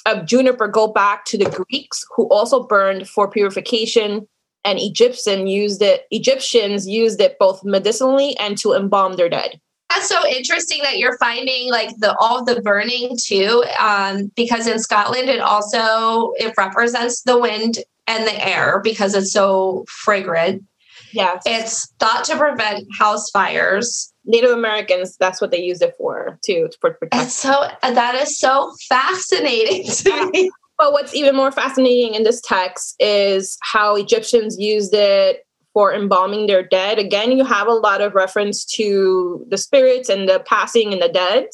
of 0.07 0.25
juniper 0.25 0.67
go 0.67 0.87
back 0.87 1.25
to 1.25 1.37
the 1.37 1.49
Greeks, 1.49 2.05
who 2.15 2.27
also 2.29 2.63
burned 2.63 3.07
for 3.07 3.29
purification, 3.29 4.27
and 4.63 4.79
Egyptian 4.79 5.47
used 5.47 5.81
it. 5.81 6.05
Egyptians 6.11 6.87
used 6.87 7.21
it 7.21 7.37
both 7.39 7.63
medicinally 7.63 8.35
and 8.37 8.57
to 8.57 8.73
embalm 8.73 9.15
their 9.15 9.29
dead 9.29 9.59
that's 9.95 10.09
so 10.09 10.27
interesting 10.27 10.81
that 10.83 10.97
you're 10.97 11.17
finding 11.17 11.71
like 11.71 11.89
the 11.97 12.15
all 12.19 12.43
the 12.43 12.61
burning 12.61 13.17
too 13.21 13.63
um, 13.79 14.31
because 14.35 14.67
in 14.67 14.79
scotland 14.79 15.29
it 15.29 15.39
also 15.39 16.33
it 16.37 16.53
represents 16.57 17.21
the 17.23 17.39
wind 17.39 17.79
and 18.07 18.27
the 18.27 18.47
air 18.47 18.81
because 18.83 19.15
it's 19.15 19.31
so 19.31 19.85
fragrant. 19.87 20.63
Yes. 21.11 21.43
It's 21.45 21.87
thought 21.99 22.25
to 22.25 22.37
prevent 22.37 22.85
house 22.97 23.29
fires. 23.29 24.11
Native 24.27 24.49
americans 24.49 25.15
that's 25.17 25.39
what 25.39 25.51
they 25.51 25.61
use 25.61 25.81
it 25.81 25.93
for 25.97 26.39
too 26.43 26.67
for 26.81 26.93
protection. 26.93 27.29
So 27.29 27.67
that 27.83 28.15
is 28.15 28.39
so 28.39 28.73
fascinating 28.89 29.85
to 29.85 30.31
me. 30.31 30.49
But 30.77 30.91
what's 30.91 31.13
even 31.13 31.35
more 31.35 31.51
fascinating 31.51 32.15
in 32.15 32.23
this 32.23 32.41
text 32.41 32.95
is 32.99 33.57
how 33.61 33.95
egyptians 33.95 34.57
used 34.59 34.93
it 34.93 35.44
for 35.75 35.93
embalming 35.93 36.47
their 36.47 36.63
dead. 36.63 36.97
Again, 36.97 37.33
you 37.33 37.43
have 37.43 37.67
a 37.67 37.73
lot 37.73 37.99
of 37.99 38.15
reference 38.15 38.63
to 38.63 39.45
the 39.49 39.57
spirits 39.57 40.07
and 40.07 40.27
the 40.27 40.39
passing 40.47 40.93
and 40.93 41.01
the 41.01 41.09
dead. 41.09 41.47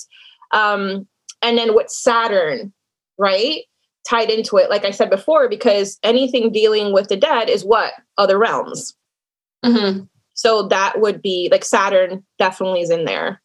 Um, 0.51 1.07
and 1.41 1.57
then 1.57 1.75
with 1.75 1.89
Saturn, 1.89 2.71
right? 3.17 3.63
Tied 4.07 4.29
into 4.29 4.57
it, 4.57 4.69
like 4.69 4.85
I 4.85 4.91
said 4.91 5.09
before, 5.09 5.49
because 5.49 5.97
anything 6.03 6.51
dealing 6.51 6.93
with 6.93 7.07
the 7.07 7.17
dead 7.17 7.49
is 7.49 7.65
what? 7.65 7.93
Other 8.19 8.37
realms. 8.37 8.95
Mm-hmm. 9.65 10.03
So 10.35 10.67
that 10.67 11.01
would 11.01 11.23
be 11.23 11.49
like 11.51 11.65
Saturn 11.65 12.23
definitely 12.37 12.81
is 12.81 12.91
in 12.91 13.05
there. 13.05 13.41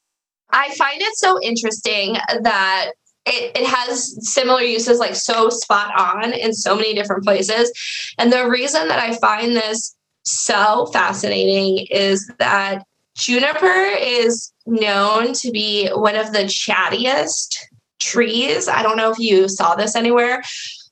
I 0.51 0.75
find 0.75 1.01
it 1.01 1.17
so 1.17 1.41
interesting 1.43 2.19
that 2.43 2.93
it, 3.25 3.57
it 3.57 3.67
has 3.67 4.31
similar 4.31 4.61
uses 4.61 4.99
like 4.99 5.15
so 5.15 5.49
spot 5.49 5.99
on 5.99 6.35
in 6.35 6.53
so 6.53 6.77
many 6.77 6.95
different 6.95 7.25
places. 7.25 7.73
And 8.19 8.31
the 8.31 8.47
reason 8.47 8.89
that 8.89 8.99
I 8.99 9.17
find 9.17 9.57
this 9.57 9.97
so 10.27 10.87
fascinating 10.87 11.87
is 11.91 12.31
that 12.39 12.85
juniper 13.17 13.87
is 13.99 14.53
known 14.67 15.33
to 15.33 15.51
be 15.51 15.89
one 15.89 16.17
of 16.17 16.33
the 16.33 16.45
chattiest 16.45 17.57
trees. 18.01 18.69
I 18.69 18.83
don't 18.83 18.97
know 18.97 19.11
if 19.11 19.19
you 19.19 19.49
saw 19.49 19.75
this 19.75 19.97
anywhere, 19.97 20.43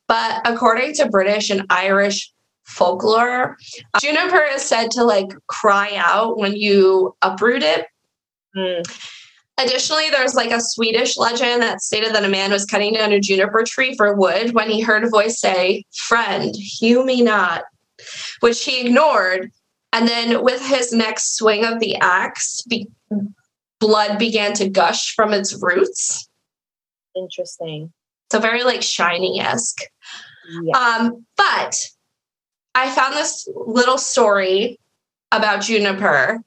but 0.08 0.40
according 0.46 0.94
to 0.94 1.08
British 1.08 1.50
and 1.50 1.66
Irish 1.68 2.32
folklore, 2.64 3.56
juniper 4.00 4.42
is 4.42 4.62
said 4.62 4.90
to 4.92 5.04
like 5.04 5.28
cry 5.48 5.92
out 5.96 6.38
when 6.38 6.54
you 6.54 7.14
uproot 7.20 7.62
it. 7.62 7.86
Mm. 8.56 8.82
Additionally, 9.58 10.10
there's 10.10 10.34
like 10.34 10.50
a 10.50 10.60
Swedish 10.60 11.16
legend 11.16 11.62
that 11.62 11.80
stated 11.80 12.14
that 12.14 12.24
a 12.24 12.28
man 12.28 12.50
was 12.50 12.64
cutting 12.64 12.94
down 12.94 13.12
a 13.12 13.20
juniper 13.20 13.62
tree 13.64 13.94
for 13.96 14.14
wood 14.14 14.52
when 14.52 14.68
he 14.68 14.80
heard 14.80 15.04
a 15.04 15.08
voice 15.08 15.38
say, 15.38 15.84
Friend, 15.92 16.54
hew 16.56 17.04
me 17.04 17.22
not 17.22 17.64
which 18.40 18.64
he 18.64 18.86
ignored. 18.86 19.50
And 19.92 20.08
then 20.08 20.42
with 20.42 20.64
his 20.66 20.92
next 20.92 21.36
swing 21.36 21.64
of 21.64 21.78
the 21.78 21.96
axe, 21.96 22.62
be- 22.62 22.88
blood 23.80 24.18
began 24.18 24.54
to 24.54 24.68
gush 24.68 25.14
from 25.14 25.32
its 25.32 25.60
roots. 25.62 26.28
Interesting. 27.14 27.92
So 28.32 28.40
very 28.40 28.64
like 28.64 28.82
shiny 28.82 29.40
esque. 29.40 29.82
Yeah. 30.62 30.76
Um, 30.76 31.24
but 31.36 31.76
I 32.74 32.90
found 32.90 33.14
this 33.14 33.48
little 33.54 33.98
story 33.98 34.80
about 35.30 35.62
juniper 35.62 36.40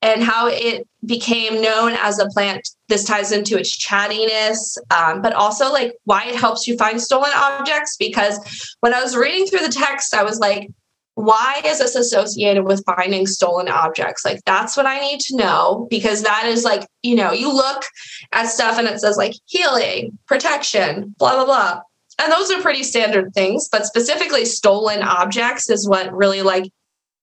and 0.00 0.22
how 0.22 0.48
it 0.48 0.86
became 1.04 1.60
known 1.60 1.92
as 1.92 2.18
a 2.18 2.28
plant. 2.28 2.68
This 2.88 3.04
ties 3.04 3.32
into 3.32 3.58
its 3.58 3.76
chattiness, 3.76 4.76
um, 4.90 5.22
but 5.22 5.32
also 5.32 5.72
like 5.72 5.94
why 6.04 6.24
it 6.26 6.36
helps 6.36 6.66
you 6.66 6.76
find 6.76 7.00
stolen 7.00 7.30
objects. 7.34 7.96
Because 7.96 8.38
when 8.80 8.94
I 8.94 9.02
was 9.02 9.16
reading 9.16 9.46
through 9.46 9.66
the 9.66 9.72
text, 9.72 10.14
I 10.14 10.22
was 10.22 10.38
like, 10.38 10.70
why 11.14 11.62
is 11.64 11.78
this 11.78 11.94
associated 11.94 12.64
with 12.64 12.84
finding 12.84 13.26
stolen 13.26 13.68
objects? 13.68 14.24
Like, 14.24 14.40
that's 14.44 14.76
what 14.76 14.86
I 14.86 15.00
need 15.00 15.20
to 15.20 15.36
know 15.36 15.86
because 15.88 16.22
that 16.22 16.46
is 16.46 16.64
like, 16.64 16.86
you 17.02 17.14
know, 17.14 17.32
you 17.32 17.54
look 17.54 17.84
at 18.32 18.48
stuff 18.48 18.78
and 18.78 18.88
it 18.88 19.00
says 19.00 19.16
like 19.16 19.34
healing, 19.46 20.18
protection, 20.26 21.14
blah, 21.18 21.36
blah, 21.36 21.44
blah. 21.44 21.80
And 22.20 22.32
those 22.32 22.50
are 22.50 22.60
pretty 22.60 22.82
standard 22.82 23.32
things, 23.32 23.68
but 23.70 23.86
specifically 23.86 24.44
stolen 24.44 25.02
objects 25.02 25.70
is 25.70 25.88
what 25.88 26.12
really 26.12 26.42
like 26.42 26.70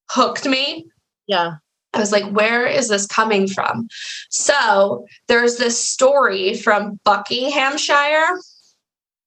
hooked 0.10 0.46
me. 0.46 0.86
Yeah. 1.28 1.56
I 1.94 2.00
was 2.00 2.12
like, 2.12 2.32
where 2.32 2.66
is 2.66 2.88
this 2.88 3.06
coming 3.06 3.48
from? 3.48 3.90
So 4.30 5.06
there's 5.28 5.58
this 5.58 5.78
story 5.78 6.56
from 6.56 7.00
Buckinghamshire, 7.04 8.40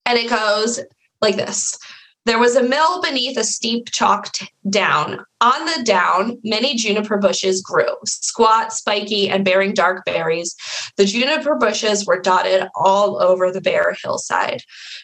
and 0.07 0.17
it 0.17 0.29
goes 0.29 0.79
like 1.21 1.35
this. 1.35 1.77
There 2.25 2.39
was 2.39 2.55
a 2.55 2.63
mill 2.63 3.03
beneath 3.03 3.37
a 3.37 3.43
steep 3.43 3.91
chalked 3.91 4.51
down. 4.67 5.23
On 5.41 5.65
the 5.65 5.83
down, 5.83 6.39
many 6.43 6.75
juniper 6.75 7.17
bushes 7.17 7.61
grew, 7.61 7.95
squat, 8.03 8.73
spiky, 8.73 9.29
and 9.29 9.45
bearing 9.45 9.75
dark 9.75 10.03
berries. 10.05 10.55
The 10.97 11.05
juniper 11.05 11.55
bushes 11.55 12.03
were 12.03 12.19
dotted 12.19 12.67
all 12.73 13.21
over 13.21 13.51
the 13.51 13.61
bare 13.61 13.95
hillside. 14.01 14.63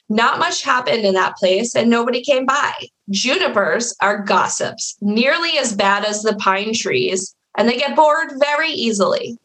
Not 0.09 0.39
much 0.39 0.63
happened 0.63 1.05
in 1.05 1.13
that 1.13 1.37
place, 1.37 1.75
and 1.75 1.91
nobody 1.91 2.23
came 2.23 2.47
by. 2.47 2.73
Junipers 3.11 3.95
are 4.01 4.23
gossips, 4.23 4.97
nearly 4.99 5.59
as 5.59 5.75
bad 5.75 6.03
as 6.03 6.23
the 6.23 6.35
pine 6.37 6.73
trees, 6.73 7.35
and 7.55 7.69
they 7.69 7.77
get 7.77 7.95
bored 7.95 8.31
very 8.39 8.71
easily. 8.71 9.37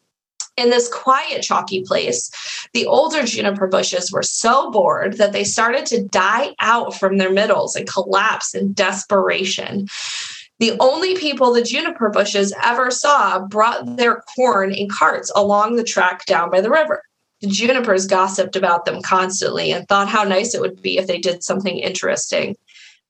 In 0.57 0.71
this 0.71 0.89
quiet, 0.89 1.43
chalky 1.43 1.83
place, 1.83 2.31
the 2.73 2.87
older 2.87 3.23
juniper 3.23 3.67
bushes 3.67 4.11
were 4.11 4.23
so 4.23 4.71
bored 4.71 5.17
that 5.17 5.31
they 5.31 5.43
started 5.43 5.85
to 5.87 6.03
die 6.03 6.55
out 6.59 6.95
from 6.95 7.17
their 7.17 7.31
middles 7.31 7.75
and 7.75 7.87
collapse 7.87 8.55
in 8.55 8.73
desperation. 8.73 9.87
The 10.59 10.75
only 10.79 11.15
people 11.15 11.53
the 11.53 11.61
juniper 11.61 12.09
bushes 12.09 12.53
ever 12.63 12.89
saw 12.89 13.39
brought 13.39 13.97
their 13.97 14.23
corn 14.35 14.73
in 14.73 14.89
carts 14.89 15.31
along 15.35 15.75
the 15.75 15.83
track 15.83 16.25
down 16.25 16.49
by 16.49 16.61
the 16.61 16.71
river. 16.71 17.03
The 17.41 17.47
junipers 17.49 18.07
gossiped 18.07 18.55
about 18.55 18.85
them 18.85 19.03
constantly 19.03 19.71
and 19.71 19.87
thought 19.87 20.07
how 20.07 20.23
nice 20.23 20.55
it 20.55 20.61
would 20.61 20.81
be 20.81 20.97
if 20.97 21.05
they 21.05 21.19
did 21.19 21.43
something 21.43 21.77
interesting. 21.77 22.55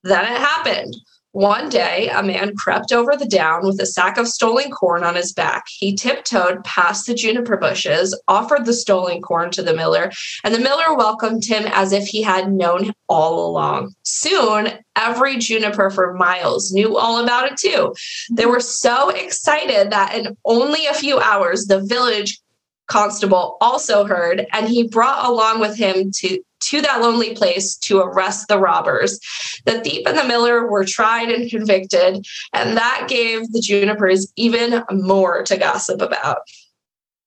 Then 0.04 0.26
it 0.26 0.38
happened. 0.38 0.98
One 1.32 1.70
day, 1.70 2.10
a 2.10 2.24
man 2.24 2.56
crept 2.56 2.92
over 2.92 3.16
the 3.16 3.26
down 3.26 3.66
with 3.66 3.80
a 3.80 3.86
sack 3.86 4.18
of 4.18 4.28
stolen 4.28 4.72
corn 4.72 5.04
on 5.04 5.16
his 5.16 5.34
back. 5.34 5.66
He 5.68 5.96
tiptoed 5.96 6.64
past 6.64 7.06
the 7.06 7.14
juniper 7.14 7.58
bushes, 7.58 8.20
offered 8.28 8.66
the 8.66 8.74
stolen 8.74 9.22
corn 9.22 9.52
to 9.52 9.62
the 9.62 9.76
miller, 9.76 10.12
and 10.44 10.56
the 10.56 10.60
miller 10.60 10.96
welcomed 10.96 11.46
him 11.46 11.66
as 11.68 11.92
if 11.92 12.08
he 12.08 12.24
had 12.24 12.52
known 12.52 12.86
him 12.86 12.94
all 13.08 13.48
along. 13.48 13.94
Soon, 14.04 14.70
every 14.96 15.38
juniper 15.38 15.90
for 15.90 16.14
miles 16.14 16.72
knew 16.72 16.98
all 16.98 17.24
about 17.24 17.52
it 17.52 17.58
too. 17.58 17.94
They 18.32 18.46
were 18.46 18.60
so 18.60 19.10
excited 19.10 19.92
that 19.92 20.16
in 20.16 20.36
only 20.46 20.88
a 20.88 20.94
few 20.94 21.20
hours, 21.20 21.66
the 21.66 21.82
village 21.82 22.40
constable 22.88 23.58
also 23.62 24.06
heard, 24.06 24.48
and 24.54 24.68
he 24.68 24.88
brought 24.88 25.28
along 25.28 25.60
with 25.60 25.76
him 25.76 26.12
to 26.12 26.40
to 26.60 26.82
that 26.82 27.02
lonely 27.02 27.36
place 27.36 27.76
to 27.76 28.00
arrest 28.00 28.48
the 28.48 28.58
robbers. 28.58 29.20
The 29.66 29.80
thief 29.82 30.08
and 30.08 30.18
the 30.18 30.24
miller 30.24 30.68
were 30.68 30.86
tried 30.86 31.30
and 31.30 31.50
convicted, 31.50 32.26
and 32.54 32.78
that 32.78 33.06
gave 33.08 33.52
the 33.52 33.62
junipers 33.62 34.32
even 34.36 34.84
more 34.90 35.44
to 35.44 35.58
gossip 35.58 36.02
about. 36.02 36.40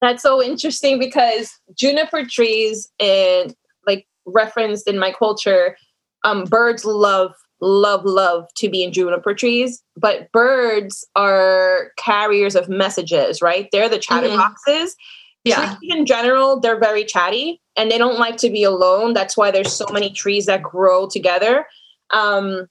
That's 0.00 0.22
so 0.22 0.42
interesting 0.42 0.98
because 0.98 1.52
juniper 1.76 2.24
trees 2.24 2.90
and 2.98 3.54
like 3.86 4.06
referenced 4.26 4.88
in 4.88 4.98
my 4.98 5.12
culture, 5.12 5.76
um, 6.24 6.44
birds 6.44 6.84
love, 6.84 7.32
love, 7.60 8.04
love 8.04 8.46
to 8.56 8.70
be 8.70 8.82
in 8.82 8.92
juniper 8.92 9.34
trees, 9.34 9.82
but 9.96 10.32
birds 10.32 11.06
are 11.16 11.92
carriers 11.98 12.56
of 12.56 12.68
messages, 12.68 13.42
right? 13.42 13.68
They're 13.72 13.88
the 13.88 13.98
chatterboxes. 13.98 14.56
Mm-hmm. 14.66 15.19
Yeah. 15.44 15.76
Trees 15.76 15.94
in 15.94 16.06
general, 16.06 16.60
they're 16.60 16.78
very 16.78 17.04
chatty 17.04 17.60
and 17.76 17.90
they 17.90 17.98
don't 17.98 18.18
like 18.18 18.36
to 18.38 18.50
be 18.50 18.62
alone. 18.62 19.14
That's 19.14 19.36
why 19.36 19.50
there's 19.50 19.72
so 19.72 19.86
many 19.90 20.10
trees 20.10 20.46
that 20.46 20.62
grow 20.62 21.08
together. 21.08 21.66
Um, 22.10 22.66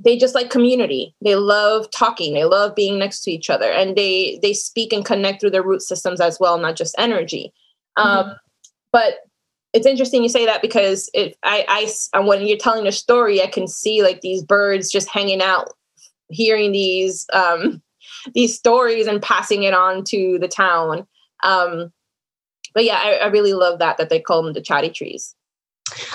they 0.00 0.18
just 0.18 0.34
like 0.34 0.50
community. 0.50 1.14
They 1.22 1.36
love 1.36 1.90
talking. 1.90 2.34
They 2.34 2.44
love 2.44 2.74
being 2.74 2.98
next 2.98 3.22
to 3.22 3.30
each 3.30 3.48
other, 3.48 3.70
and 3.70 3.96
they 3.96 4.38
they 4.42 4.52
speak 4.52 4.92
and 4.92 5.04
connect 5.04 5.40
through 5.40 5.50
their 5.50 5.62
root 5.62 5.82
systems 5.82 6.20
as 6.20 6.38
well, 6.40 6.58
not 6.58 6.76
just 6.76 6.94
energy. 6.98 7.52
Mm-hmm. 7.96 8.30
Um, 8.30 8.36
but 8.92 9.18
it's 9.72 9.86
interesting 9.86 10.22
you 10.22 10.28
say 10.28 10.46
that 10.46 10.62
because 10.62 11.10
it 11.14 11.36
I, 11.42 11.88
I 12.12 12.20
when 12.20 12.46
you're 12.46 12.58
telling 12.58 12.86
a 12.86 12.92
story, 12.92 13.42
I 13.42 13.46
can 13.46 13.68
see 13.68 14.02
like 14.02 14.20
these 14.20 14.42
birds 14.42 14.90
just 14.90 15.08
hanging 15.08 15.42
out, 15.42 15.68
hearing 16.28 16.72
these 16.72 17.26
um, 17.32 17.82
these 18.34 18.56
stories 18.56 19.06
and 19.06 19.22
passing 19.22 19.62
it 19.62 19.74
on 19.74 20.04
to 20.04 20.38
the 20.40 20.48
town. 20.48 21.06
Um, 21.42 21.92
but 22.74 22.84
yeah, 22.84 22.96
I, 22.96 23.14
I 23.14 23.26
really 23.26 23.54
love 23.54 23.78
that 23.78 23.98
that 23.98 24.10
they 24.10 24.20
call 24.20 24.42
them 24.42 24.52
the 24.52 24.60
chatty 24.60 24.90
trees. 24.90 25.34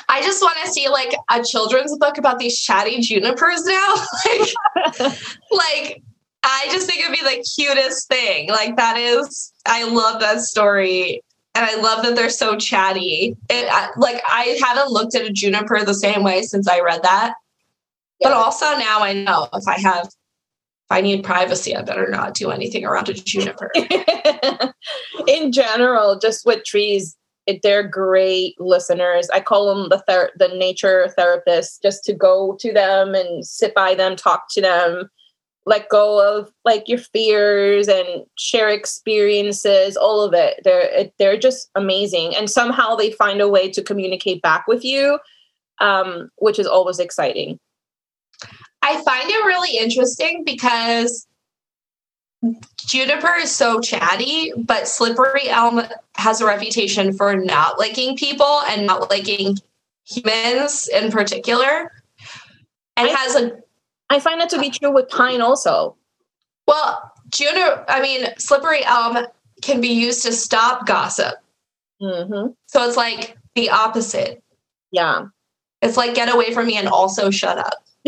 I 0.10 0.22
just 0.22 0.42
want 0.42 0.58
to 0.64 0.72
see 0.72 0.90
like 0.90 1.14
a 1.32 1.44
children's 1.44 1.96
book 1.98 2.18
about 2.18 2.40
these 2.40 2.60
chatty 2.60 3.00
junipers 3.02 3.64
now. 3.64 3.96
like, 4.26 5.16
like 5.52 6.04
I 6.44 6.68
just 6.72 6.88
think 6.88 7.02
it'd 7.02 7.14
be 7.14 7.24
the 7.24 7.46
cutest 7.56 8.08
thing. 8.08 8.50
Like 8.50 8.76
that 8.78 8.98
is, 8.98 9.54
I 9.66 9.86
love 9.86 10.20
that 10.22 10.42
story, 10.42 11.24
and 11.56 11.66
I 11.66 11.76
love 11.82 12.04
that 12.04 12.16
they're 12.16 12.30
so 12.30 12.58
chatty. 12.58 13.36
It 13.50 13.94
like 13.98 14.22
I 14.28 14.60
haven't 14.62 14.92
looked 14.92 15.16
at 15.16 15.26
a 15.26 15.32
juniper 15.32 15.84
the 15.86 15.94
same 15.94 16.24
way 16.24 16.42
since 16.42 16.68
I 16.68 16.80
read 16.80 17.04
that, 17.04 17.36
yeah. 18.20 18.30
but 18.30 18.34
also 18.34 18.66
now 18.78 19.02
I 19.02 19.14
know 19.14 19.48
if 19.54 19.68
I 19.68 19.80
have 19.80 20.10
I 20.90 21.02
need 21.02 21.24
privacy, 21.24 21.76
I 21.76 21.84
better 21.84 22.10
not 22.10 22.34
do 22.34 22.50
anything 22.50 22.84
around 22.84 23.10
a 23.10 23.14
juniper. 23.14 23.72
In 25.28 25.52
general, 25.52 26.18
just 26.18 26.46
with 26.46 26.64
trees, 26.64 27.16
they're 27.64 27.88
great 27.88 28.60
listeners. 28.60 29.30
I 29.32 29.40
call 29.40 29.74
them 29.74 29.90
the 29.90 30.04
ther- 30.08 30.32
the 30.38 30.50
nature 30.50 31.14
therapists, 31.18 31.82
just 31.82 32.04
to 32.06 32.14
go 32.14 32.56
to 32.60 32.74
them 32.74 33.16
and 33.16 33.46
sit 33.46 33.74
by 33.74 33.96
them, 33.96 34.16
talk 34.16 34.46
to 34.52 34.62
them, 34.62 35.10
let 35.66 35.90
go 35.90 36.20
of 36.20 36.52
like 36.66 36.88
your 36.88 37.00
fears 37.00 37.88
and 37.88 38.26
share 38.38 38.70
experiences. 38.70 39.96
All 39.98 40.22
of 40.22 40.34
it. 40.34 40.60
They're 40.64 41.12
they're 41.18 41.38
just 41.38 41.70
amazing, 41.76 42.36
and 42.36 42.50
somehow 42.50 42.96
they 42.96 43.12
find 43.12 43.42
a 43.42 43.50
way 43.50 43.70
to 43.72 43.84
communicate 43.84 44.42
back 44.42 44.68
with 44.68 44.84
you, 44.84 45.20
um, 45.80 46.30
which 46.38 46.60
is 46.60 46.68
always 46.68 47.00
exciting. 47.00 47.60
I 48.82 49.02
find 49.02 49.30
it 49.30 49.46
really 49.46 49.78
interesting 49.78 50.44
because 50.46 51.28
Juniper 52.78 53.36
is 53.40 53.52
so 53.52 53.80
chatty, 53.80 54.54
but 54.58 54.88
Slippery 54.88 55.50
Elm 55.50 55.82
has 56.16 56.42
a 56.42 56.46
reputation 56.46 57.14
for 57.14 57.36
not 57.36 57.78
liking 57.78 58.16
people 58.16 58.62
and 58.70 58.86
not 58.86 59.10
liking 59.10 59.58
humans 60.08 60.88
in 60.88 61.12
particular. 61.12 61.92
And 62.96 63.10
I, 63.10 63.12
has 63.12 63.36
a 63.36 63.60
I 64.10 64.20
find 64.20 64.42
that 64.42 64.50
to 64.50 64.60
be 64.60 64.70
true 64.70 64.94
with 64.94 65.10
Pine 65.10 65.42
also. 65.42 65.96
Well, 66.68 67.12
Juniper, 67.30 67.86
I 67.88 68.02
mean, 68.02 68.28
Slippery 68.38 68.84
Elm 68.86 69.26
can 69.62 69.82
be 69.82 69.90
used 69.90 70.24
to 70.24 70.32
stop 70.32 70.88
gossip. 70.88 71.36
Mm-hmm. 72.02 72.52
So 72.68 72.88
it's 72.88 72.98
like 72.98 73.38
the 73.56 73.70
opposite. 73.70 74.42
Yeah. 74.92 75.28
It's 75.82 75.98
like 75.98 76.16
get 76.16 76.34
away 76.34 76.54
from 76.54 76.68
me 76.68 76.78
and 76.78 76.88
also 76.88 77.30
shut 77.30 77.58
up. 77.58 77.84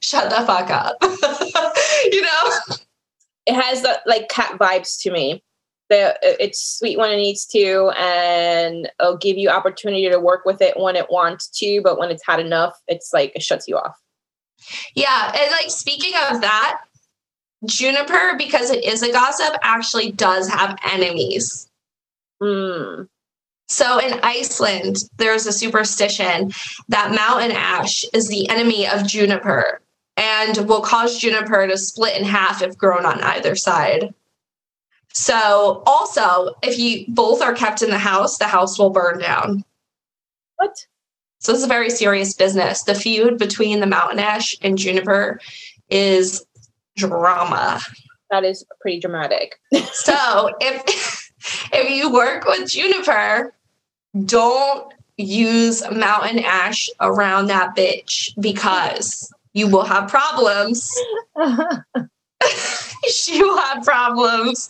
Shut 0.00 0.30
the 0.30 0.44
fuck 0.46 0.70
up. 0.70 0.96
you 2.12 2.22
know? 2.22 2.52
It 3.46 3.54
has 3.54 3.84
uh, 3.84 3.98
like 4.06 4.28
cat 4.28 4.58
vibes 4.58 5.00
to 5.02 5.10
me. 5.10 5.42
The, 5.88 6.18
it's 6.22 6.78
sweet 6.78 6.98
when 6.98 7.12
it 7.12 7.16
needs 7.16 7.46
to, 7.46 7.92
and 7.96 8.90
it'll 8.98 9.16
give 9.16 9.38
you 9.38 9.50
opportunity 9.50 10.08
to 10.10 10.18
work 10.18 10.44
with 10.44 10.60
it 10.60 10.76
when 10.80 10.96
it 10.96 11.10
wants 11.10 11.46
to, 11.60 11.80
but 11.82 11.96
when 11.96 12.10
it's 12.10 12.26
had 12.26 12.40
enough, 12.40 12.76
it's 12.88 13.12
like 13.12 13.32
it 13.36 13.42
shuts 13.42 13.68
you 13.68 13.76
off. 13.76 13.96
Yeah. 14.94 15.32
And 15.36 15.50
like 15.52 15.70
speaking 15.70 16.12
of 16.30 16.40
that, 16.40 16.80
Juniper, 17.64 18.34
because 18.36 18.70
it 18.70 18.84
is 18.84 19.02
a 19.02 19.12
gossip, 19.12 19.56
actually 19.62 20.10
does 20.12 20.48
have 20.48 20.76
enemies. 20.84 21.68
Mm. 22.42 23.08
So 23.68 23.98
in 23.98 24.20
Iceland, 24.22 24.96
there's 25.16 25.46
a 25.46 25.52
superstition 25.52 26.52
that 26.88 27.14
mountain 27.14 27.50
ash 27.50 28.04
is 28.12 28.28
the 28.28 28.48
enemy 28.48 28.86
of 28.86 29.06
juniper 29.06 29.80
and 30.16 30.56
will 30.68 30.80
cause 30.80 31.18
juniper 31.18 31.66
to 31.66 31.76
split 31.76 32.16
in 32.16 32.24
half 32.24 32.62
if 32.62 32.78
grown 32.78 33.04
on 33.04 33.22
either 33.22 33.56
side. 33.56 34.14
So 35.12 35.82
also, 35.86 36.54
if 36.62 36.78
you 36.78 37.06
both 37.08 37.42
are 37.42 37.54
kept 37.54 37.82
in 37.82 37.90
the 37.90 37.98
house, 37.98 38.38
the 38.38 38.46
house 38.46 38.78
will 38.78 38.90
burn 38.90 39.18
down. 39.18 39.64
What? 40.56 40.86
So 41.38 41.52
this 41.52 41.60
is 41.60 41.64
a 41.64 41.68
very 41.68 41.90
serious 41.90 42.34
business. 42.34 42.82
The 42.82 42.94
feud 42.94 43.38
between 43.38 43.80
the 43.80 43.86
mountain 43.86 44.18
ash 44.18 44.56
and 44.62 44.78
juniper 44.78 45.40
is 45.90 46.44
drama. 46.96 47.80
That 48.30 48.44
is 48.44 48.64
pretty 48.80 49.00
dramatic. 49.00 49.56
So 49.92 50.50
if 50.60 51.30
if 51.72 51.90
you 51.90 52.12
work 52.12 52.44
with 52.46 52.68
juniper, 52.68 53.54
don't 54.24 54.92
use 55.16 55.82
mountain 55.90 56.40
ash 56.40 56.88
around 57.00 57.46
that 57.46 57.74
bitch 57.76 58.30
because 58.40 59.32
you 59.52 59.68
will 59.68 59.84
have 59.84 60.08
problems. 60.08 60.90
she 63.08 63.42
will 63.42 63.58
have 63.58 63.84
problems. 63.84 64.68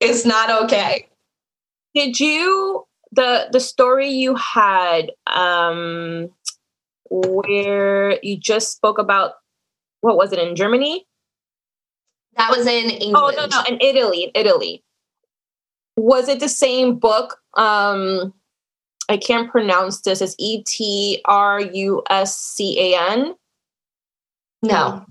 It's 0.00 0.24
not 0.24 0.64
okay. 0.64 1.08
Did 1.94 2.18
you 2.20 2.86
the 3.12 3.48
the 3.52 3.60
story 3.60 4.08
you 4.08 4.36
had 4.36 5.10
um 5.26 6.30
where 7.10 8.18
you 8.22 8.38
just 8.38 8.72
spoke 8.72 8.98
about 8.98 9.32
what 10.00 10.16
was 10.16 10.32
it 10.32 10.38
in 10.38 10.56
Germany? 10.56 11.06
That 12.36 12.50
was 12.56 12.66
in 12.66 12.90
England. 12.90 13.16
Oh 13.16 13.32
no, 13.36 13.46
no, 13.46 13.62
in 13.68 13.78
Italy, 13.80 14.24
in 14.24 14.30
Italy. 14.34 14.82
Was 15.96 16.28
it 16.28 16.40
the 16.40 16.48
same 16.48 16.98
book? 16.98 17.38
Um 17.54 18.32
I 19.10 19.16
can't 19.16 19.50
pronounce 19.50 20.02
this. 20.02 20.22
It's 20.22 20.36
E 20.38 20.62
T 20.62 21.20
R 21.24 21.60
U 21.60 22.02
S 22.08 22.38
C 22.38 22.94
A 22.94 23.10
N. 23.10 23.34
No. 24.62 25.04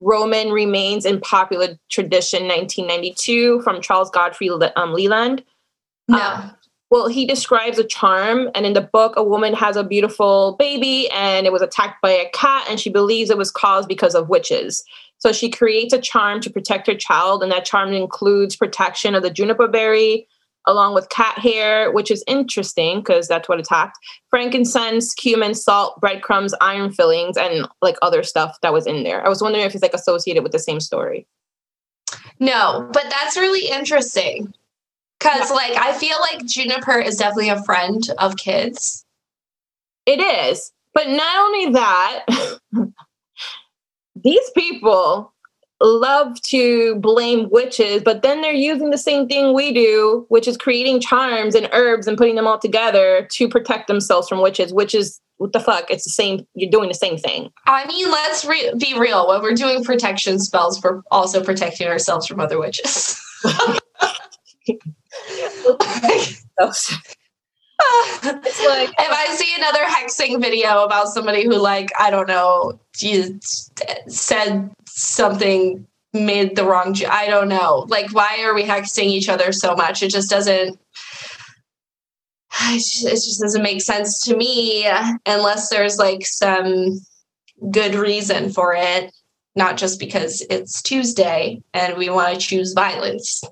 Roman 0.00 0.50
remains 0.50 1.04
in 1.04 1.20
popular 1.20 1.76
tradition 1.90 2.46
1992 2.46 3.60
from 3.62 3.82
Charles 3.82 4.08
Godfrey 4.10 4.48
um, 4.76 4.94
Leland. 4.94 5.42
No. 6.06 6.18
Um, 6.18 6.56
well, 6.90 7.08
he 7.08 7.26
describes 7.26 7.78
a 7.78 7.84
charm, 7.84 8.50
and 8.54 8.66
in 8.66 8.72
the 8.72 8.80
book, 8.80 9.14
a 9.16 9.22
woman 9.22 9.52
has 9.54 9.76
a 9.76 9.84
beautiful 9.84 10.56
baby 10.58 11.08
and 11.10 11.46
it 11.46 11.52
was 11.52 11.62
attacked 11.62 12.00
by 12.02 12.10
a 12.10 12.30
cat, 12.30 12.66
and 12.70 12.78
she 12.78 12.90
believes 12.90 13.30
it 13.30 13.38
was 13.38 13.50
caused 13.50 13.88
because 13.88 14.14
of 14.14 14.28
witches. 14.28 14.84
So 15.18 15.32
she 15.32 15.50
creates 15.50 15.92
a 15.92 16.00
charm 16.00 16.40
to 16.42 16.50
protect 16.50 16.86
her 16.86 16.94
child, 16.94 17.42
and 17.42 17.50
that 17.50 17.64
charm 17.64 17.92
includes 17.92 18.54
protection 18.54 19.16
of 19.16 19.24
the 19.24 19.30
juniper 19.30 19.66
berry, 19.66 20.28
along 20.66 20.94
with 20.94 21.08
cat 21.08 21.38
hair, 21.38 21.90
which 21.90 22.10
is 22.10 22.24
interesting 22.26 23.00
because 23.00 23.28
that's 23.28 23.48
what 23.48 23.60
attacked 23.60 23.98
frankincense, 24.28 25.14
cumin, 25.14 25.54
salt, 25.54 26.00
breadcrumbs, 26.00 26.54
iron 26.60 26.92
fillings, 26.92 27.36
and 27.36 27.66
like 27.82 27.96
other 28.02 28.22
stuff 28.22 28.56
that 28.62 28.72
was 28.72 28.86
in 28.86 29.02
there. 29.02 29.24
I 29.24 29.28
was 29.28 29.42
wondering 29.42 29.64
if 29.64 29.74
it's 29.74 29.82
like 29.82 29.94
associated 29.94 30.42
with 30.42 30.52
the 30.52 30.58
same 30.58 30.80
story. 30.80 31.26
No, 32.38 32.88
but 32.92 33.04
that's 33.10 33.36
really 33.36 33.68
interesting. 33.68 34.52
Cause 35.20 35.50
like 35.50 35.76
I 35.76 35.92
feel 35.92 36.16
like 36.20 36.46
Juniper 36.46 36.98
is 36.98 37.16
definitely 37.16 37.50
a 37.50 37.62
friend 37.62 38.02
of 38.18 38.36
kids. 38.36 39.04
It 40.06 40.20
is. 40.20 40.72
But 40.94 41.08
not 41.08 41.36
only 41.38 41.72
that, 41.72 42.26
these 44.16 44.50
people 44.56 45.32
love 45.80 46.40
to 46.42 46.96
blame 46.96 47.48
witches, 47.50 48.02
but 48.02 48.22
then 48.22 48.42
they're 48.42 48.52
using 48.52 48.90
the 48.90 48.98
same 48.98 49.28
thing 49.28 49.54
we 49.54 49.72
do, 49.72 50.26
which 50.28 50.46
is 50.46 50.56
creating 50.56 51.00
charms 51.00 51.54
and 51.54 51.68
herbs 51.72 52.06
and 52.06 52.18
putting 52.18 52.34
them 52.34 52.46
all 52.46 52.58
together 52.58 53.26
to 53.32 53.48
protect 53.48 53.88
themselves 53.88 54.28
from 54.28 54.40
witches, 54.40 54.72
which 54.72 54.94
is 54.94 55.20
what 55.38 55.54
the 55.54 55.60
fuck? 55.60 55.90
It's 55.90 56.04
the 56.04 56.10
same. 56.10 56.46
You're 56.54 56.70
doing 56.70 56.88
the 56.88 56.94
same 56.94 57.16
thing. 57.16 57.50
I 57.66 57.86
mean, 57.86 58.10
let's 58.10 58.44
re- 58.44 58.74
be 58.78 58.98
real. 58.98 59.26
When 59.26 59.40
we're 59.40 59.54
doing 59.54 59.82
protection 59.82 60.38
spells, 60.38 60.82
we're 60.82 61.00
also 61.10 61.42
protecting 61.42 61.88
ourselves 61.88 62.26
from 62.26 62.40
other 62.40 62.58
witches. 62.58 63.18
Like- 68.22 68.90
if 68.90 69.10
I 69.10 69.34
see 69.34 69.54
another 69.56 69.84
hexing 69.84 70.40
video 70.40 70.84
about 70.84 71.08
somebody 71.08 71.44
who, 71.44 71.56
like, 71.56 71.90
I 71.98 72.10
don't 72.10 72.28
know, 72.28 72.78
just 72.94 73.80
said 74.10 74.70
something, 74.86 75.86
made 76.12 76.56
the 76.56 76.64
wrong, 76.64 76.94
I 77.08 77.26
don't 77.28 77.48
know. 77.48 77.86
Like, 77.88 78.12
why 78.12 78.42
are 78.42 78.54
we 78.54 78.64
hexing 78.64 79.04
each 79.04 79.28
other 79.28 79.52
so 79.52 79.74
much? 79.74 80.02
It 80.02 80.10
just 80.10 80.28
doesn't. 80.28 80.78
It 82.62 83.14
just 83.14 83.40
doesn't 83.40 83.62
make 83.62 83.80
sense 83.80 84.20
to 84.22 84.36
me 84.36 84.86
unless 85.24 85.70
there's 85.70 85.98
like 85.98 86.26
some 86.26 86.98
good 87.70 87.94
reason 87.94 88.50
for 88.50 88.74
it, 88.76 89.12
not 89.54 89.76
just 89.76 90.00
because 90.00 90.44
it's 90.50 90.82
Tuesday 90.82 91.62
and 91.72 91.96
we 91.96 92.10
want 92.10 92.34
to 92.34 92.40
choose 92.40 92.72
violence. 92.72 93.42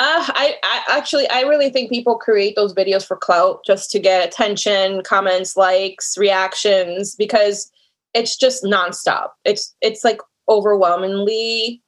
Uh, 0.00 0.24
I, 0.28 0.54
I 0.62 0.96
actually, 0.96 1.28
I 1.28 1.40
really 1.40 1.70
think 1.70 1.90
people 1.90 2.14
create 2.14 2.54
those 2.54 2.72
videos 2.72 3.04
for 3.04 3.16
clout 3.16 3.62
just 3.66 3.90
to 3.90 3.98
get 3.98 4.24
attention, 4.24 5.02
comments, 5.02 5.56
likes, 5.56 6.16
reactions, 6.16 7.16
because 7.16 7.68
it's 8.14 8.36
just 8.36 8.62
nonstop. 8.62 9.30
It's 9.44 9.74
it's 9.80 10.04
like 10.04 10.20
overwhelmingly 10.48 11.82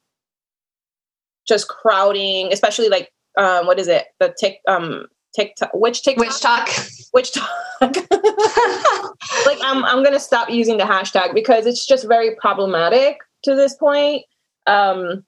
just 1.47 1.69
crowding, 1.69 2.51
especially 2.51 2.89
like 2.89 3.13
um, 3.37 3.65
what 3.65 3.79
is 3.79 3.87
it? 3.87 4.07
The 4.19 4.35
tick 4.37 4.59
um 4.67 5.05
TikTok, 5.33 5.71
which 5.73 6.03
TikTok, 6.03 6.25
Witch 6.25 6.41
talk. 6.41 6.69
which 7.11 7.31
talk. 7.31 7.47
like 9.45 9.57
I'm 9.63 9.85
I'm 9.85 10.03
gonna 10.03 10.19
stop 10.19 10.49
using 10.49 10.75
the 10.75 10.83
hashtag 10.83 11.33
because 11.33 11.65
it's 11.65 11.87
just 11.87 12.05
very 12.05 12.35
problematic 12.35 13.19
to 13.43 13.55
this 13.55 13.73
point. 13.73 14.25
Um, 14.67 15.23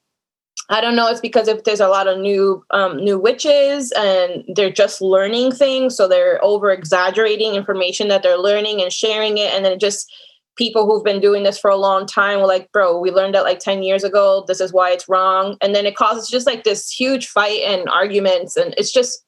I 0.70 0.80
don't 0.80 0.96
know. 0.96 1.08
It's 1.08 1.20
because 1.20 1.48
if 1.48 1.66
there's 1.66 1.82
a 1.82 1.90
lot 1.90 2.08
of 2.08 2.20
new 2.20 2.64
um, 2.72 2.98
new 2.98 3.20
witches 3.20 3.92
and 3.98 4.44
they're 4.56 4.72
just 4.72 5.02
learning 5.02 5.52
things, 5.52 5.96
so 5.96 6.08
they're 6.08 6.44
over 6.44 6.72
exaggerating 6.72 7.56
information 7.56 8.08
that 8.08 8.24
they're 8.24 8.38
learning 8.38 8.82
and 8.82 8.92
sharing 8.92 9.38
it, 9.38 9.54
and 9.54 9.66
then 9.66 9.78
just 9.78 10.12
people 10.56 10.86
who've 10.86 11.04
been 11.04 11.20
doing 11.20 11.44
this 11.44 11.60
for 11.60 11.70
a 11.70 11.76
long 11.76 12.06
time 12.06 12.40
were 12.40 12.48
like, 12.48 12.72
"Bro, 12.72 13.00
we 13.00 13.12
learned 13.12 13.36
that 13.36 13.44
like 13.44 13.60
ten 13.60 13.84
years 13.84 14.06
ago. 14.06 14.46
This 14.48 14.62
is 14.62 14.72
why 14.72 14.92
it's 14.92 15.10
wrong," 15.10 15.58
and 15.62 15.76
then 15.76 15.86
it 15.86 15.98
causes 15.98 16.30
just 16.30 16.48
like 16.48 16.64
this 16.64 16.90
huge 16.90 17.28
fight 17.28 17.60
and 17.66 17.90
arguments, 17.90 18.56
and 18.56 18.74
it's 18.78 18.92
just 18.92 19.24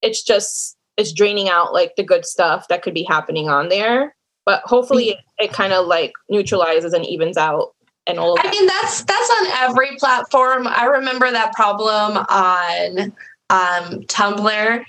it's 0.00 0.22
just 0.22 0.76
it's 0.96 1.12
draining 1.12 1.48
out 1.48 1.72
like 1.72 1.96
the 1.96 2.04
good 2.04 2.24
stuff 2.24 2.68
that 2.68 2.82
could 2.82 2.94
be 2.94 3.04
happening 3.04 3.48
on 3.48 3.68
there. 3.68 4.14
But 4.46 4.62
hopefully, 4.64 5.10
it, 5.10 5.18
it 5.38 5.52
kind 5.52 5.72
of 5.72 5.86
like 5.86 6.12
neutralizes 6.30 6.92
and 6.92 7.04
evens 7.04 7.36
out 7.36 7.74
and 8.08 8.18
all 8.18 8.36
I 8.40 8.50
mean, 8.50 8.66
that's 8.66 9.04
that's 9.04 9.30
on 9.40 9.46
every 9.68 9.96
platform. 9.96 10.66
I 10.66 10.86
remember 10.86 11.30
that 11.30 11.52
problem 11.52 12.16
on 12.16 13.12
um, 13.50 14.02
Tumblr. 14.04 14.84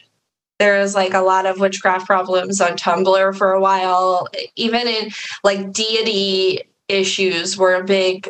There 0.58 0.80
was 0.80 0.96
like 0.96 1.14
a 1.14 1.22
lot 1.22 1.46
of 1.46 1.60
witchcraft 1.60 2.08
problems 2.08 2.62
on 2.62 2.78
Tumblr 2.78 3.38
for 3.38 3.52
a 3.52 3.62
while. 3.62 4.28
Even 4.56 4.88
in 4.88 5.12
like 5.44 5.72
deity 5.74 6.62
issues 6.88 7.58
were 7.58 7.76
a 7.76 7.84
big 7.84 8.28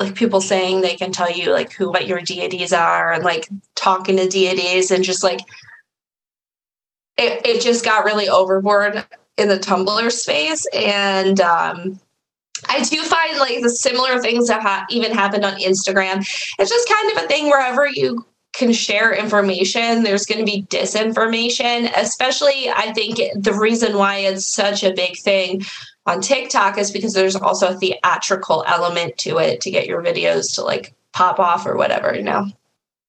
like 0.00 0.14
people 0.14 0.40
saying 0.40 0.80
they 0.80 0.96
can 0.96 1.12
tell 1.12 1.30
you 1.30 1.52
like 1.52 1.72
who 1.72 1.90
what 1.90 2.06
your 2.06 2.22
deities 2.22 2.72
are 2.72 3.12
and 3.12 3.22
like 3.22 3.46
talking 3.74 4.16
to 4.16 4.26
deities 4.26 4.90
and 4.90 5.04
just 5.04 5.22
like 5.22 5.40
it, 7.18 7.46
it 7.46 7.60
just 7.60 7.84
got 7.84 8.06
really 8.06 8.28
overboard 8.28 9.04
in 9.36 9.48
the 9.48 9.58
Tumblr 9.58 10.10
space 10.10 10.66
and 10.72 11.40
um 11.40 12.00
I 12.68 12.82
do 12.82 13.02
find 13.02 13.38
like 13.38 13.62
the 13.62 13.70
similar 13.70 14.20
things 14.20 14.48
that 14.48 14.62
ha- 14.62 14.86
even 14.90 15.12
happened 15.12 15.44
on 15.44 15.54
Instagram. 15.54 16.18
It's 16.58 16.70
just 16.70 16.88
kind 16.88 17.12
of 17.16 17.24
a 17.24 17.26
thing 17.28 17.48
wherever 17.48 17.86
you 17.86 18.24
can 18.52 18.72
share 18.72 19.14
information, 19.14 20.02
there's 20.02 20.26
going 20.26 20.44
to 20.44 20.44
be 20.44 20.62
disinformation. 20.64 21.90
Especially, 21.96 22.68
I 22.68 22.92
think 22.92 23.18
the 23.36 23.54
reason 23.54 23.96
why 23.96 24.16
it's 24.16 24.46
such 24.46 24.82
a 24.82 24.92
big 24.92 25.18
thing 25.18 25.62
on 26.06 26.20
TikTok 26.20 26.78
is 26.78 26.90
because 26.90 27.14
there's 27.14 27.36
also 27.36 27.68
a 27.68 27.74
theatrical 27.74 28.64
element 28.66 29.16
to 29.18 29.38
it 29.38 29.60
to 29.62 29.70
get 29.70 29.86
your 29.86 30.02
videos 30.02 30.54
to 30.56 30.62
like 30.62 30.94
pop 31.12 31.38
off 31.38 31.66
or 31.66 31.76
whatever, 31.76 32.14
you 32.14 32.22
know? 32.22 32.46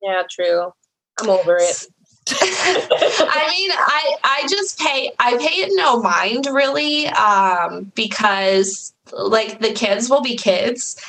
Yeah, 0.01 0.23
true. 0.29 0.71
I'm 1.19 1.29
over 1.29 1.57
it. 1.57 1.87
I 2.29 3.53
mean, 3.57 3.71
I 3.73 4.15
I 4.23 4.47
just 4.47 4.79
pay 4.79 5.11
I 5.19 5.37
pay 5.37 5.61
it 5.61 5.71
no 5.73 6.01
mind 6.01 6.45
really, 6.45 7.07
um, 7.07 7.91
because 7.95 8.90
like 9.13 9.59
the 9.59 9.73
kids 9.73 10.09
will 10.09 10.21
be 10.21 10.35
kids, 10.35 11.01